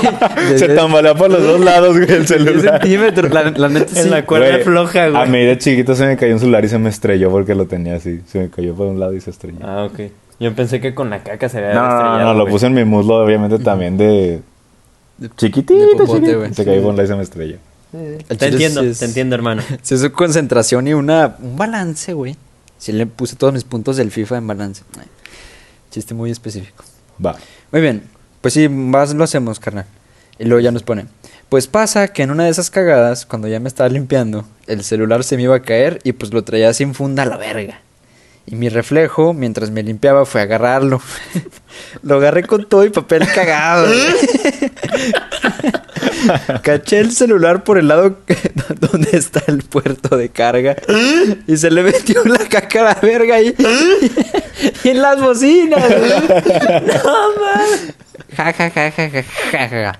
[0.49, 2.81] de- Se de- tambalea por los dos lados, güey, el de celular.
[2.81, 3.31] centímetros.
[3.31, 3.99] La, la neta sí.
[4.01, 5.21] En la cuerda Güey, floja, güey.
[5.21, 7.65] A mí de chiquito se me cayó un celular y se me estrelló porque lo
[7.67, 8.21] tenía así.
[8.27, 9.59] Se me cayó por un lado y se estrelló.
[9.63, 9.99] Ah, ok.
[10.39, 12.65] Yo pensé que con la caca se había no, no, no, estrellado, no, lo puse
[12.67, 14.41] en mi muslo, obviamente también de.
[15.37, 16.37] Chiquitito, de popote, chiquitito.
[16.39, 16.53] güey.
[16.53, 17.57] Se cayó y se me estrelló.
[17.93, 19.63] El Te entiendo, es- te entiendo, hermano.
[19.81, 22.35] Si es concentración y una, un balance, güey.
[22.77, 24.83] Si le puse todos mis puntos del FIFA en balance.
[24.99, 25.07] Ay,
[25.89, 26.83] Chiste muy específico.
[27.25, 27.35] Va.
[27.71, 28.03] Muy bien.
[28.41, 29.85] Pues sí, más lo hacemos, carnal.
[30.37, 31.05] Y luego ya nos pone.
[31.49, 35.23] Pues pasa que en una de esas cagadas, cuando ya me estaba limpiando, el celular
[35.23, 37.81] se me iba a caer y pues lo traía sin funda a la verga.
[38.49, 41.01] Y mi reflejo, mientras me limpiaba, fue agarrarlo.
[42.01, 43.87] lo agarré con todo y papel cagado.
[46.63, 48.19] Caché el celular por el lado
[48.79, 50.77] donde está el puerto de carga
[51.45, 53.53] y se le metió la caca a la verga ahí.
[54.83, 55.83] y en las bocinas.
[55.89, 57.93] No mames.
[58.35, 59.99] Ja, ja, ja, ja, ja, ja, ja.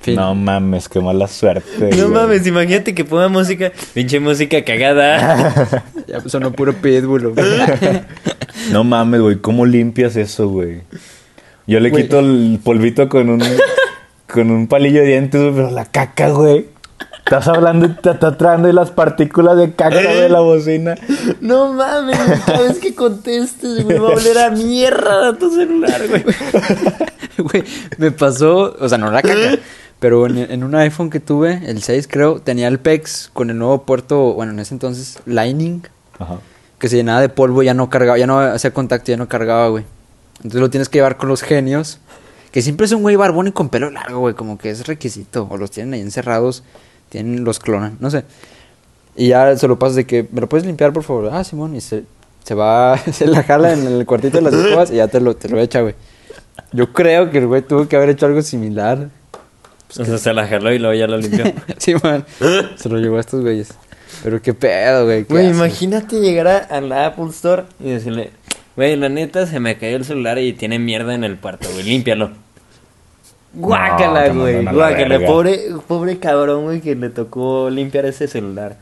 [0.00, 0.14] Fin.
[0.16, 1.90] No mames, qué mala suerte.
[1.90, 2.08] No güey.
[2.08, 5.84] mames, imagínate que ponga música, pinche música cagada.
[6.08, 7.34] Ya sonó puro pitbull.
[7.34, 7.46] güey.
[8.72, 10.80] No mames, güey, ¿cómo limpias eso, güey?
[11.66, 12.04] Yo le Güey.
[12.04, 13.42] quito el polvito con un
[14.26, 16.66] con un palillo de dientes, güey, pero la caca, güey.
[17.28, 20.94] Estás hablando y te está trayendo las partículas de caca de la bocina.
[21.42, 26.08] No mames, cada vez que contestes, güey, va a oler a mierda a tu celular,
[26.08, 26.24] güey.
[27.36, 27.64] Güey,
[27.98, 29.58] me pasó, o sea, no la caca,
[30.00, 33.58] pero en, en un iPhone que tuve, el 6 creo, tenía el PEX con el
[33.58, 35.82] nuevo puerto, bueno, en ese entonces, Lightning,
[36.18, 36.38] Ajá.
[36.78, 39.68] que se llenaba de polvo, ya no cargaba, ya no hacía contacto, ya no cargaba,
[39.68, 39.84] güey.
[40.38, 42.00] Entonces lo tienes que llevar con los genios,
[42.50, 45.46] que siempre es un güey barbón y con pelo largo, güey, como que es requisito,
[45.48, 46.64] o los tienen ahí encerrados,
[47.08, 48.24] tienen, los clonan, no sé.
[49.16, 51.30] Y ya se lo pasas de que, ¿me lo puedes limpiar, por favor?
[51.32, 52.04] Ah, Simón, y se,
[52.44, 55.36] se va, se la jala en el cuartito de las escobas y ya te lo,
[55.36, 55.94] te lo echa, güey.
[56.72, 59.08] Yo creo que el güey tuvo que haber hecho algo similar.
[59.98, 61.44] O sea, se la jaló y luego ya lo limpió.
[61.78, 62.24] sí, man.
[62.76, 63.70] Se lo llevó a estos güeyes.
[64.22, 65.24] Pero qué pedo, güey.
[65.24, 68.30] qué Güey, imagínate llegar a, a la Apple Store y decirle,
[68.76, 71.84] güey, la neta se me cayó el celular y tiene mierda en el puerto, güey,
[71.84, 72.32] límpialo.
[73.54, 75.26] Guácala, güey, la guácala.
[75.26, 78.76] Pobre, pobre cabrón, güey, que le tocó limpiar ese celular.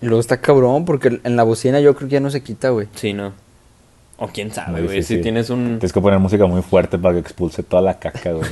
[0.00, 2.70] Y luego está cabrón porque en la bocina yo creo que ya no se quita,
[2.70, 2.88] güey.
[2.94, 3.32] Sí, no.
[4.16, 5.78] O quién sabe, güey, si tienes un...
[5.80, 8.48] Tienes que poner música muy fuerte para que expulse toda la caca, güey.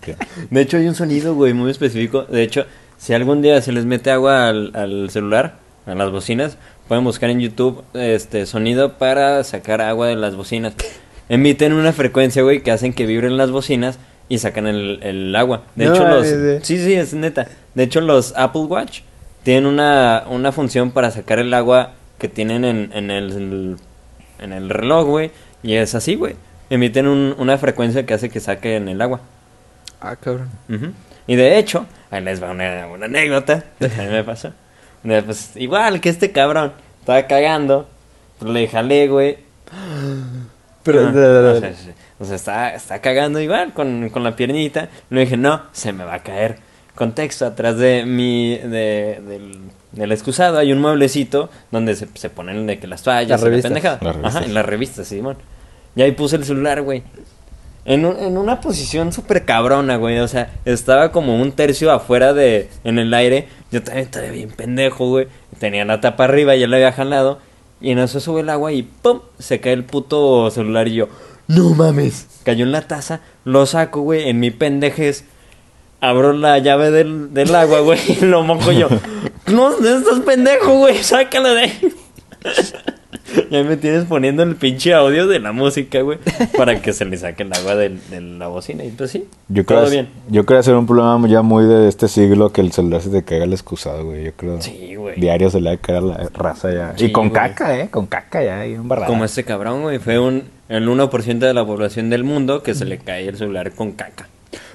[0.50, 2.22] De hecho, hay un sonido, güey, muy específico.
[2.22, 2.64] De hecho,
[2.96, 5.56] si algún día se les mete agua al, al celular,
[5.86, 10.74] a las bocinas, pueden buscar en YouTube este sonido para sacar agua de las bocinas.
[11.28, 13.98] Emiten una frecuencia, güey, que hacen que vibren las bocinas
[14.30, 15.64] y sacan el, el agua.
[15.74, 16.26] De No, hecho, los...
[16.66, 17.46] Sí, sí, es neta.
[17.74, 19.00] De hecho, los Apple Watch
[19.42, 23.76] tienen una, una función para sacar el agua que tienen en, en el,
[24.38, 25.30] en el reloj, güey.
[25.62, 26.36] Y es así, güey.
[26.70, 29.20] Emiten un- una frecuencia que hace que saquen el agua.
[30.00, 30.48] Ah, cabrón.
[31.26, 34.52] Y de hecho, ahí les va una, una anécdota que a mí me pasó.
[35.02, 37.88] Pues igual que este cabrón, estaba cagando,
[38.38, 39.38] pues le jalé, güey.
[40.82, 41.08] Pero.
[41.08, 41.90] O sea, sí.
[42.18, 44.88] o sea, está, está cagando igual con, con la piernita.
[45.10, 46.58] Le dije, no, se me va a caer.
[46.94, 49.58] contexto, atrás de mi, de, del,
[49.92, 53.46] del excusado hay un mueblecito donde se, se ponen de que las toallas Las la
[53.68, 53.98] pendejada.
[54.28, 55.36] Ajá, en las revistas, Simón.
[55.96, 57.02] Y ahí puse el celular, güey.
[57.86, 60.18] En, un- en una posición súper cabrona, güey.
[60.20, 62.68] O sea, estaba como un tercio afuera de...
[62.84, 63.48] En el aire.
[63.72, 65.26] Yo también estaba bien pendejo, güey.
[65.58, 67.38] Tenía la tapa arriba, ya la había jalado.
[67.80, 69.20] Y en eso sube el agua y ¡pum!
[69.38, 71.08] Se cae el puto celular y yo...
[71.48, 72.26] ¡No mames!
[72.44, 73.20] Cayó en la taza.
[73.44, 74.28] Lo saco, güey.
[74.28, 75.24] En mi pendejez.
[76.00, 77.98] Abro la llave del, del agua, güey.
[78.20, 78.88] Y lo mojo yo.
[79.46, 81.02] ¡No, no estás pendejo, güey!
[81.02, 81.94] ¡Sácalo de ahí!
[83.50, 86.18] Ya me tienes poniendo el pinche audio de la música, güey,
[86.56, 88.84] para que se le saque el agua del- de, la bocina.
[88.84, 90.08] Y pues sí, Yo creo, todo bien.
[90.28, 93.22] yo creo hacer un problema ya muy de este siglo que el celular se te
[93.24, 94.24] caiga el excusado, güey.
[94.24, 94.60] Yo creo.
[94.62, 95.18] Sí, güey.
[95.20, 96.94] Diario se le va a caer la raza ya.
[96.96, 97.40] Sí, y con güey.
[97.40, 97.88] caca, ¿eh?
[97.90, 98.66] Con caca ya.
[98.66, 99.08] Y embarrada.
[99.08, 102.84] Como este cabrón, güey, fue un, el 1% de la población del mundo que se
[102.84, 104.28] le cae el celular con caca.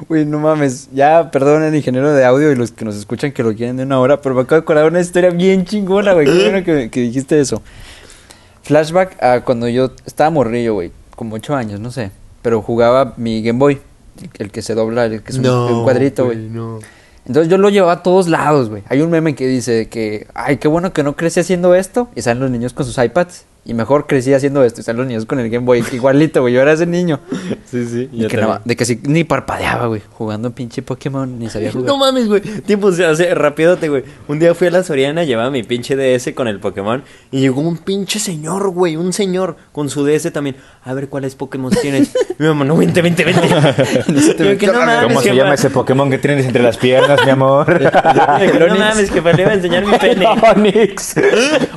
[0.08, 0.90] Uy, no mames.
[0.94, 3.84] Ya, perdón el ingeniero de audio y los que nos escuchan que lo quieren de
[3.84, 6.26] una hora, pero me acabo de acordar de una historia bien chingona, güey.
[6.26, 7.62] Qué bueno que, que dijiste eso.
[8.66, 10.92] Flashback a cuando yo estaba morrillo, güey.
[11.16, 12.12] Como ocho años, no sé.
[12.42, 13.80] Pero jugaba mi Game Boy.
[14.40, 16.38] El que se dobla, el que es un, un cuadrito, güey.
[17.28, 18.84] Entonces yo lo llevaba a todos lados, güey.
[18.88, 22.08] Hay un meme que dice que, ay, qué bueno que no crecí haciendo esto.
[22.16, 23.46] Y salen los niños con sus iPads.
[23.68, 24.82] Y mejor crecí haciendo esto.
[24.82, 25.84] Y salen los niños con el Game Boy.
[25.92, 26.54] Igualito, güey.
[26.54, 27.20] Yo era ese niño.
[27.66, 28.06] Sí, sí.
[28.14, 30.02] De que, nada- de que sí, ni parpadeaba, güey.
[30.12, 31.88] Jugando pinche Pokémon, ni sabía jugar.
[31.88, 32.42] No mames, güey.
[32.42, 34.04] Tiempo, o sea, rapidote, güey.
[34.28, 37.04] Un día fui a la Soriana, llevaba mi pinche DS con el Pokémon.
[37.32, 38.98] Y llegó un pinche señor, güey.
[38.98, 40.58] Un señor con su DS también.
[40.84, 42.12] A ver cuáles Pokémon tienes.
[42.38, 43.48] Mi mamá, no, vente, vente, vente.
[44.58, 47.82] Que no mames, ¿Cómo se llama ese Pokémon que tienes entre las piernas, mi amor?
[47.82, 50.26] No mames, que le iba a enseñar mi pene.
[50.56, 51.16] Onix.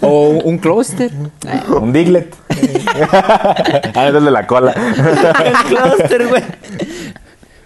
[0.02, 0.58] O un
[1.80, 2.34] Un Diglett.
[3.12, 4.72] ah, es el de la cola.
[4.72, 6.42] El cluster, güey.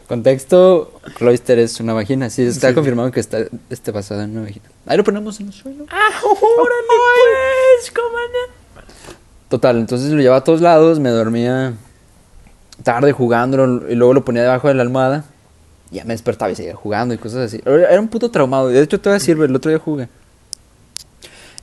[0.09, 2.29] Contexto, Cloister es una vagina.
[2.29, 3.39] Sí, está confirmado que está
[3.71, 4.67] este, basada en una vagina.
[4.87, 5.85] Ahí lo ponemos en el suelo.
[5.85, 6.83] ¡Órale,
[7.81, 7.93] pues!
[9.49, 11.75] Total, entonces lo llevaba a todos lados, me dormía
[12.83, 15.25] tarde jugándolo y luego lo ponía debajo de la almohada.
[15.91, 17.63] Y ya me despertaba y seguía jugando y cosas así.
[17.65, 18.69] Era era un puto traumado.
[18.69, 19.47] De hecho, todavía sirve.
[19.47, 20.09] El otro día jugué.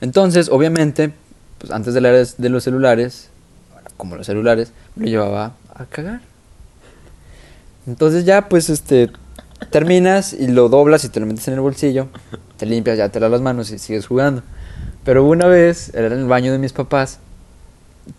[0.00, 1.12] Entonces, obviamente,
[1.60, 3.28] pues antes de la era de los celulares,
[3.96, 6.20] como los celulares, me lo llevaba a cagar.
[7.86, 9.10] Entonces ya, pues, este,
[9.70, 12.08] terminas y lo doblas y te lo metes en el bolsillo,
[12.56, 14.42] te limpias, ya te lavas las manos y sigues jugando.
[15.04, 17.18] Pero una vez, era en el baño de mis papás,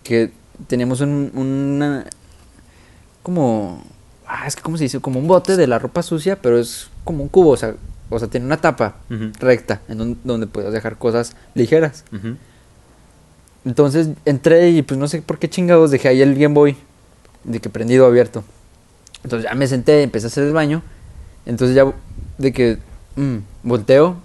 [0.02, 0.32] que
[0.68, 2.04] teníamos un, una,
[3.22, 3.82] como,
[4.26, 5.00] ah, es que, ¿cómo se dice?
[5.00, 7.74] Como un bote de la ropa sucia, pero es como un cubo, o sea,
[8.10, 9.30] o sea tiene una tapa Ujú.
[9.40, 12.04] recta, en don- donde puedes dejar cosas ligeras.
[12.12, 12.36] Ujú.
[13.64, 16.76] Entonces entré y pues no sé por qué chingados dejé ahí el Game Boy
[17.44, 18.44] de que prendido abierto.
[19.24, 20.82] Entonces ya me senté, empecé a hacer el baño.
[21.46, 21.92] Entonces ya
[22.38, 22.78] de que
[23.16, 24.16] mm, volteo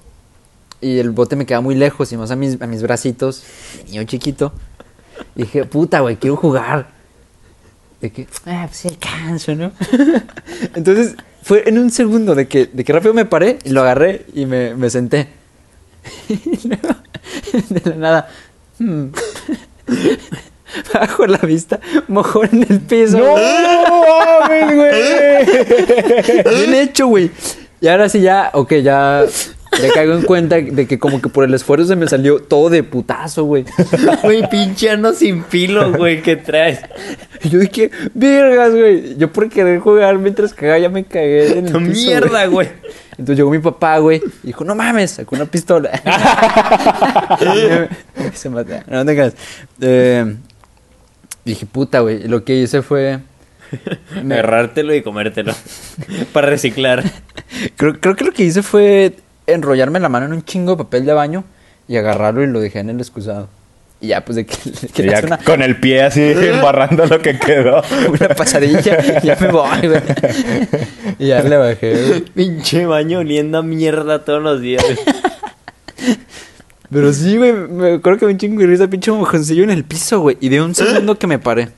[0.82, 3.44] y el bote me queda muy lejos y más a mis, a mis bracitos,
[3.88, 4.54] niño chiquito.
[5.36, 6.88] Y dije, puta, güey, quiero jugar.
[8.02, 9.72] De que, ah, pues sí alcanzo, ¿no?
[10.76, 14.26] Entonces fue en un segundo de que, de que rápido me paré y lo agarré
[14.34, 15.30] y me, me senté.
[17.70, 18.30] De la nada,
[18.80, 19.08] hmm,
[20.94, 23.18] bajo la vista, mojón en el piso.
[23.18, 26.56] ¡No mames, güey!
[26.56, 27.32] Bien hecho, güey.
[27.80, 29.26] Y ahora sí ya, ok, ya
[29.82, 32.70] me caigo en cuenta de que como que por el esfuerzo se me salió todo
[32.70, 33.66] de putazo, güey.
[34.24, 36.80] Güey, pinche ano sin filo, güey, que traes.
[37.44, 39.18] Y yo dije, vergas, güey.
[39.18, 42.70] Yo por querer jugar mientras cagaba ya me cagué en el piso, Mierda, güey.
[43.12, 45.90] Entonces llegó mi papá, güey, y dijo, no mames, sacó una pistola.
[48.34, 48.74] Se mató.
[48.88, 49.34] No, te creas.
[49.82, 50.36] Eh,
[51.44, 52.28] dije, puta, güey.
[52.28, 53.20] Lo que hice fue...
[54.16, 55.54] Agarrártelo y comértelo.
[56.34, 57.04] Para reciclar.
[57.76, 59.14] Creo, creo que lo que hice fue
[59.48, 61.44] enrollarme la mano en un chingo de papel de baño
[61.88, 63.50] y agarrarlo y lo dejé en el excusado.
[64.00, 64.56] Y ya, pues de que,
[64.94, 67.82] que ya una, con el pie así embarrando lo que quedó.
[68.10, 70.02] una pasadilla, ya me voy, güey.
[71.20, 72.22] Y ya le bajé, güey.
[72.22, 74.84] Pinche baño oliendo a mierda todos los días.
[76.90, 79.84] Pero sí, güey, me acuerdo que me un chingo de risa, pinche mojoncillo en el
[79.84, 80.38] piso, güey.
[80.40, 81.70] Y de un segundo que me paré.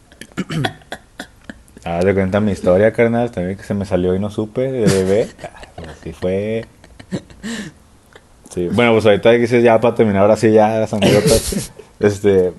[1.86, 3.32] Ah, te cuenta mi historia, carnal.
[3.32, 5.28] También que se me salió y no supe de bebé.
[5.44, 6.66] Ah, Así fue.
[8.50, 8.68] Sí.
[8.72, 11.72] Bueno, pues ahorita ya para terminar, ahora sí ya las anécdotas.
[12.00, 12.52] este,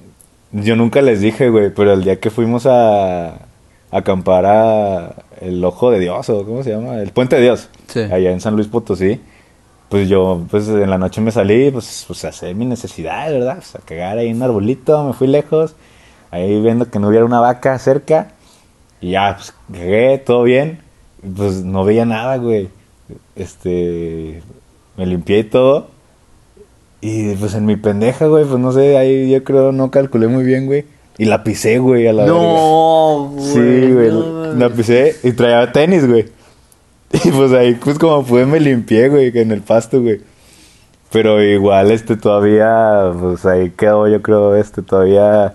[0.52, 3.38] yo nunca les dije, güey, pero el día que fuimos a, a
[3.90, 7.00] acampar a el Ojo de Dios, o ¿cómo se llama?
[7.00, 7.68] El Puente de Dios.
[7.88, 8.00] Sí.
[8.00, 9.20] Allá en San Luis Potosí.
[9.88, 13.56] Pues yo, pues en la noche me salí, pues, pues a hacer mi necesidad, ¿verdad?
[13.56, 15.74] Pues a cagar ahí en un arbolito, me fui lejos.
[16.30, 18.28] Ahí viendo que no hubiera una vaca cerca.
[19.00, 20.80] Y ya, pues cagué, todo bien.
[21.36, 22.68] Pues no veía nada, güey.
[23.34, 24.42] este,
[25.00, 25.88] me limpié y todo.
[27.00, 30.44] Y pues en mi pendeja, güey, pues no sé, ahí yo creo no calculé muy
[30.44, 30.84] bien, güey.
[31.16, 32.38] Y la pisé, güey, a la verga.
[32.38, 33.46] No, güey.
[33.46, 36.26] Sí, güey, no la pisé y traía tenis, güey.
[37.24, 40.20] Y pues ahí, pues como pude, me limpié, güey, en el pasto, güey.
[41.10, 45.54] Pero igual, este, todavía, pues ahí quedó, yo creo, este, todavía,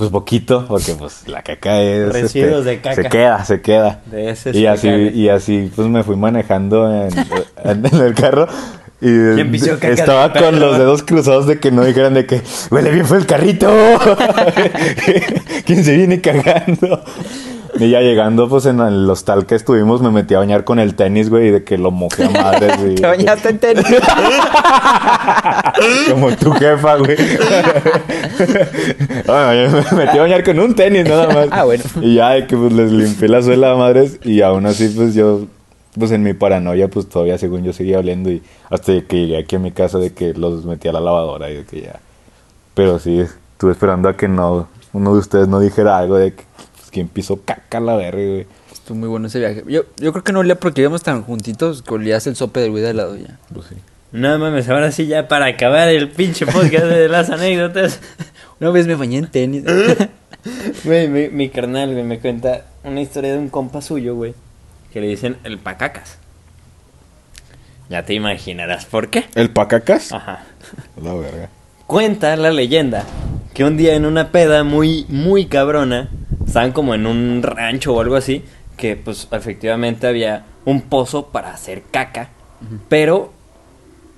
[0.00, 2.10] pues poquito, porque pues la caca es...
[2.10, 2.94] Residuos este, de caca.
[3.02, 4.00] Se queda, se queda.
[4.06, 7.10] De ese Y así, y así, pues me fui manejando en,
[7.64, 8.48] en- en el carro.
[9.02, 10.56] Y ¿Quién pisó caca estaba con perro?
[10.56, 12.40] los dedos cruzados de que no dijeran de que
[12.70, 13.68] huele bien fue el carrito.
[15.66, 17.04] ¿Quién se viene cagando?
[17.78, 20.94] Y ya llegando, pues en el hostal que estuvimos, me metí a bañar con el
[20.94, 22.94] tenis, güey, y de que lo mojé a madres, güey.
[22.96, 23.84] Te bañaste en tenis.
[26.10, 27.16] Como tu jefa, güey.
[29.26, 31.48] bueno, yo me metí a bañar con un tenis nada más.
[31.50, 31.84] Ah, bueno.
[32.00, 35.14] Y ya de que pues les limpié la suela a madres y aún así pues
[35.14, 35.46] yo,
[35.98, 39.56] pues en mi paranoia pues todavía según yo seguía oliendo y hasta que llegué aquí
[39.56, 42.00] a mi casa de que los metí a la lavadora y de que ya.
[42.74, 46.44] Pero sí, estuve esperando a que no, uno de ustedes no dijera algo de que
[46.90, 48.46] quién pisó caca a la verga, güey.
[48.72, 49.64] Estuvo muy bueno ese viaje.
[49.66, 52.70] Yo, yo creo que no olía porque íbamos tan juntitos que olías el sope del
[52.70, 53.38] güey de lado ya.
[53.52, 53.76] Pues sí.
[54.12, 58.00] No mames, ahora sí ya para acabar el pinche podcast de las anécdotas.
[58.58, 59.64] Una vez me bañé en tenis.
[60.84, 64.32] Güey, mi, mi carnal, güey, me cuenta una historia de un compa suyo, güey,
[64.90, 66.16] que le dicen el pacacas.
[67.90, 69.24] Ya te imaginarás por qué.
[69.34, 70.12] ¿El pacacas?
[70.12, 70.44] Ajá.
[71.02, 71.50] La verga.
[71.86, 73.04] Cuenta la leyenda
[73.52, 76.08] que un día en una peda muy, muy cabrona,
[76.50, 78.42] estaban como en un rancho o algo así,
[78.76, 82.30] que pues efectivamente había un pozo para hacer caca,
[82.88, 83.32] pero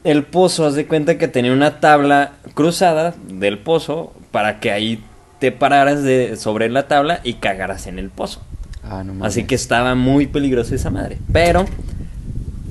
[0.03, 5.05] el pozo, haz de cuenta que tenía una tabla cruzada del pozo para que ahí
[5.41, 8.41] te pararas de, sobre la tabla y cagaras en el pozo.
[8.83, 9.27] Ah, no mames.
[9.27, 11.19] Así que estaba muy peligroso esa madre.
[11.35, 11.67] Pero,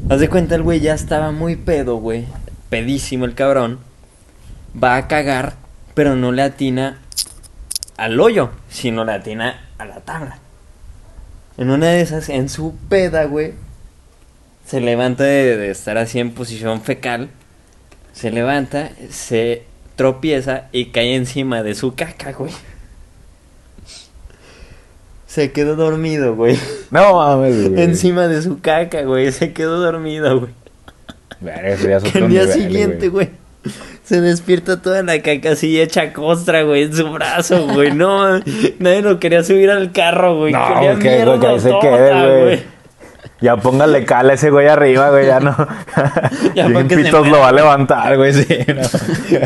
[0.09, 2.25] haz de cuenta, el güey ya estaba muy pedo, güey.
[2.71, 3.77] Pedísimo el cabrón.
[4.83, 5.53] Va a cagar,
[5.93, 6.97] pero no le atina
[8.02, 10.40] al hoyo, sino le atina a la tabla.
[11.57, 13.53] En una de esas, en su peda, güey,
[14.65, 17.30] se levanta de, de estar así en posición fecal.
[18.11, 19.65] Se levanta, se
[19.95, 22.52] tropieza y cae encima de su caca, güey.
[25.28, 26.57] Se quedó dormido, güey.
[26.90, 27.84] No mames, güey.
[27.84, 29.32] Encima de su caca, güey.
[29.32, 30.53] Se quedó dormido, güey.
[31.41, 33.30] El día nivel, siguiente, güey.
[34.11, 37.93] Se despierta toda la caca así hecha costra, güey, en su brazo, güey.
[37.93, 38.39] No,
[38.79, 40.51] nadie lo quería subir al carro, güey.
[40.51, 42.63] No, Quería que, güey, que ahí se quede, güey.
[43.39, 45.55] Ya póngale cala a ese güey arriba, güey, ya no.
[46.55, 48.45] Ya Bien pitos lo va a levantar, güey, sí.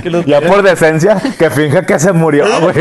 [0.09, 0.21] no.
[0.25, 2.75] Ya por decencia, que finja que se murió, güey.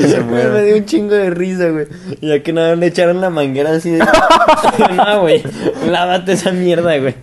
[0.00, 0.22] Se.
[0.22, 1.88] Me dio un chingo de risa, güey.
[2.22, 3.98] Ya que nada le echaron la manguera así de.
[3.98, 5.42] no, güey.
[5.86, 7.14] Lávate esa mierda, güey.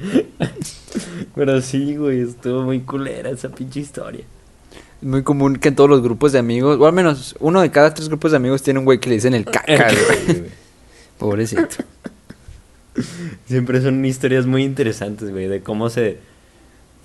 [1.36, 2.22] Pero sí, güey.
[2.22, 4.24] Estuvo muy culera esa pinche historia.
[5.02, 7.72] Es muy común que en todos los grupos de amigos, o al menos uno de
[7.72, 9.88] cada tres grupos de amigos tiene un güey que le dicen el caca,
[10.28, 10.44] güey.
[11.18, 11.84] Pobrecito.
[13.48, 16.20] Siempre son historias muy interesantes, güey, de cómo se,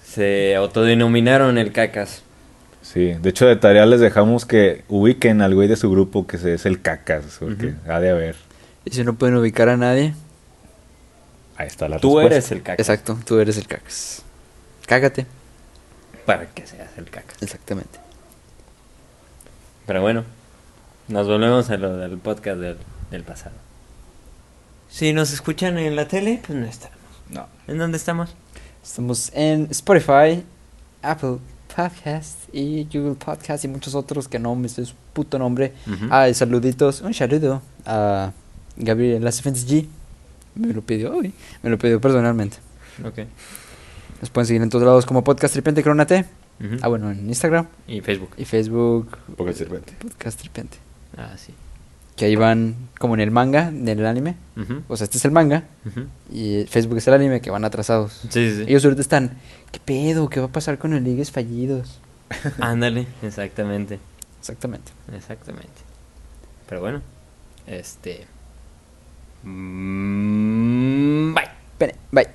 [0.05, 2.23] se autodenominaron el cacas.
[2.83, 6.39] Sí, de hecho de tarea les dejamos que ubiquen al güey de su grupo que
[6.39, 8.37] se es el cacas, porque ha de haber.
[8.85, 10.15] Y si no pueden ubicar a nadie,
[11.59, 12.35] Ahí está la Tú respuesta.
[12.37, 12.79] eres el cacas.
[12.89, 14.23] exacto, tú eres el cacas.
[14.87, 15.27] Cágate.
[16.25, 17.37] Para que seas el cacas.
[17.43, 17.99] Exactamente.
[19.87, 20.25] Pero bueno,
[21.09, 22.77] nos volvemos a lo del podcast del,
[23.11, 23.57] del pasado.
[24.89, 26.97] Si nos escuchan en la tele, pues no estamos.
[27.29, 27.47] No.
[27.67, 28.31] ¿En dónde estamos?
[28.83, 30.45] Estamos en Spotify,
[31.03, 31.39] Apple
[31.75, 35.73] Podcast y Google Podcast y muchos otros que no me sé su puto nombre.
[36.11, 38.33] Ah, y saluditos, un saludo a
[38.77, 39.87] Gabriel Las G.
[40.59, 41.33] Me lo pidió hoy,
[41.63, 42.57] me lo pidió personalmente.
[43.05, 43.21] Ok.
[44.21, 46.25] Nos pueden seguir en todos lados como Podcast Tripente T.
[46.61, 46.77] Ujú.
[46.83, 48.31] Ah, bueno, en Instagram Y Facebook.
[48.37, 49.93] y Facebook Porque sirvete.
[50.01, 50.77] Podcast Tripente.
[51.17, 51.55] Ah, sí.
[52.17, 54.35] Que ahí van como en el manga, en el anime.
[54.89, 55.65] O sea, este es el manga
[56.33, 58.13] y Facebook es el anime que van atrasados.
[58.29, 58.63] Sí, sí, sí.
[58.67, 59.39] Ellos ahorita están,
[59.71, 60.29] ¿qué pedo?
[60.29, 62.01] ¿Qué va a pasar con los ligues fallidos?
[62.59, 64.01] Ándale, exactamente.
[64.41, 64.91] Exactamente.
[65.15, 65.69] Exactamente.
[66.69, 67.03] Pero bueno,
[67.69, 68.27] este.
[69.45, 71.49] Mm, bye.
[72.13, 72.29] Bye.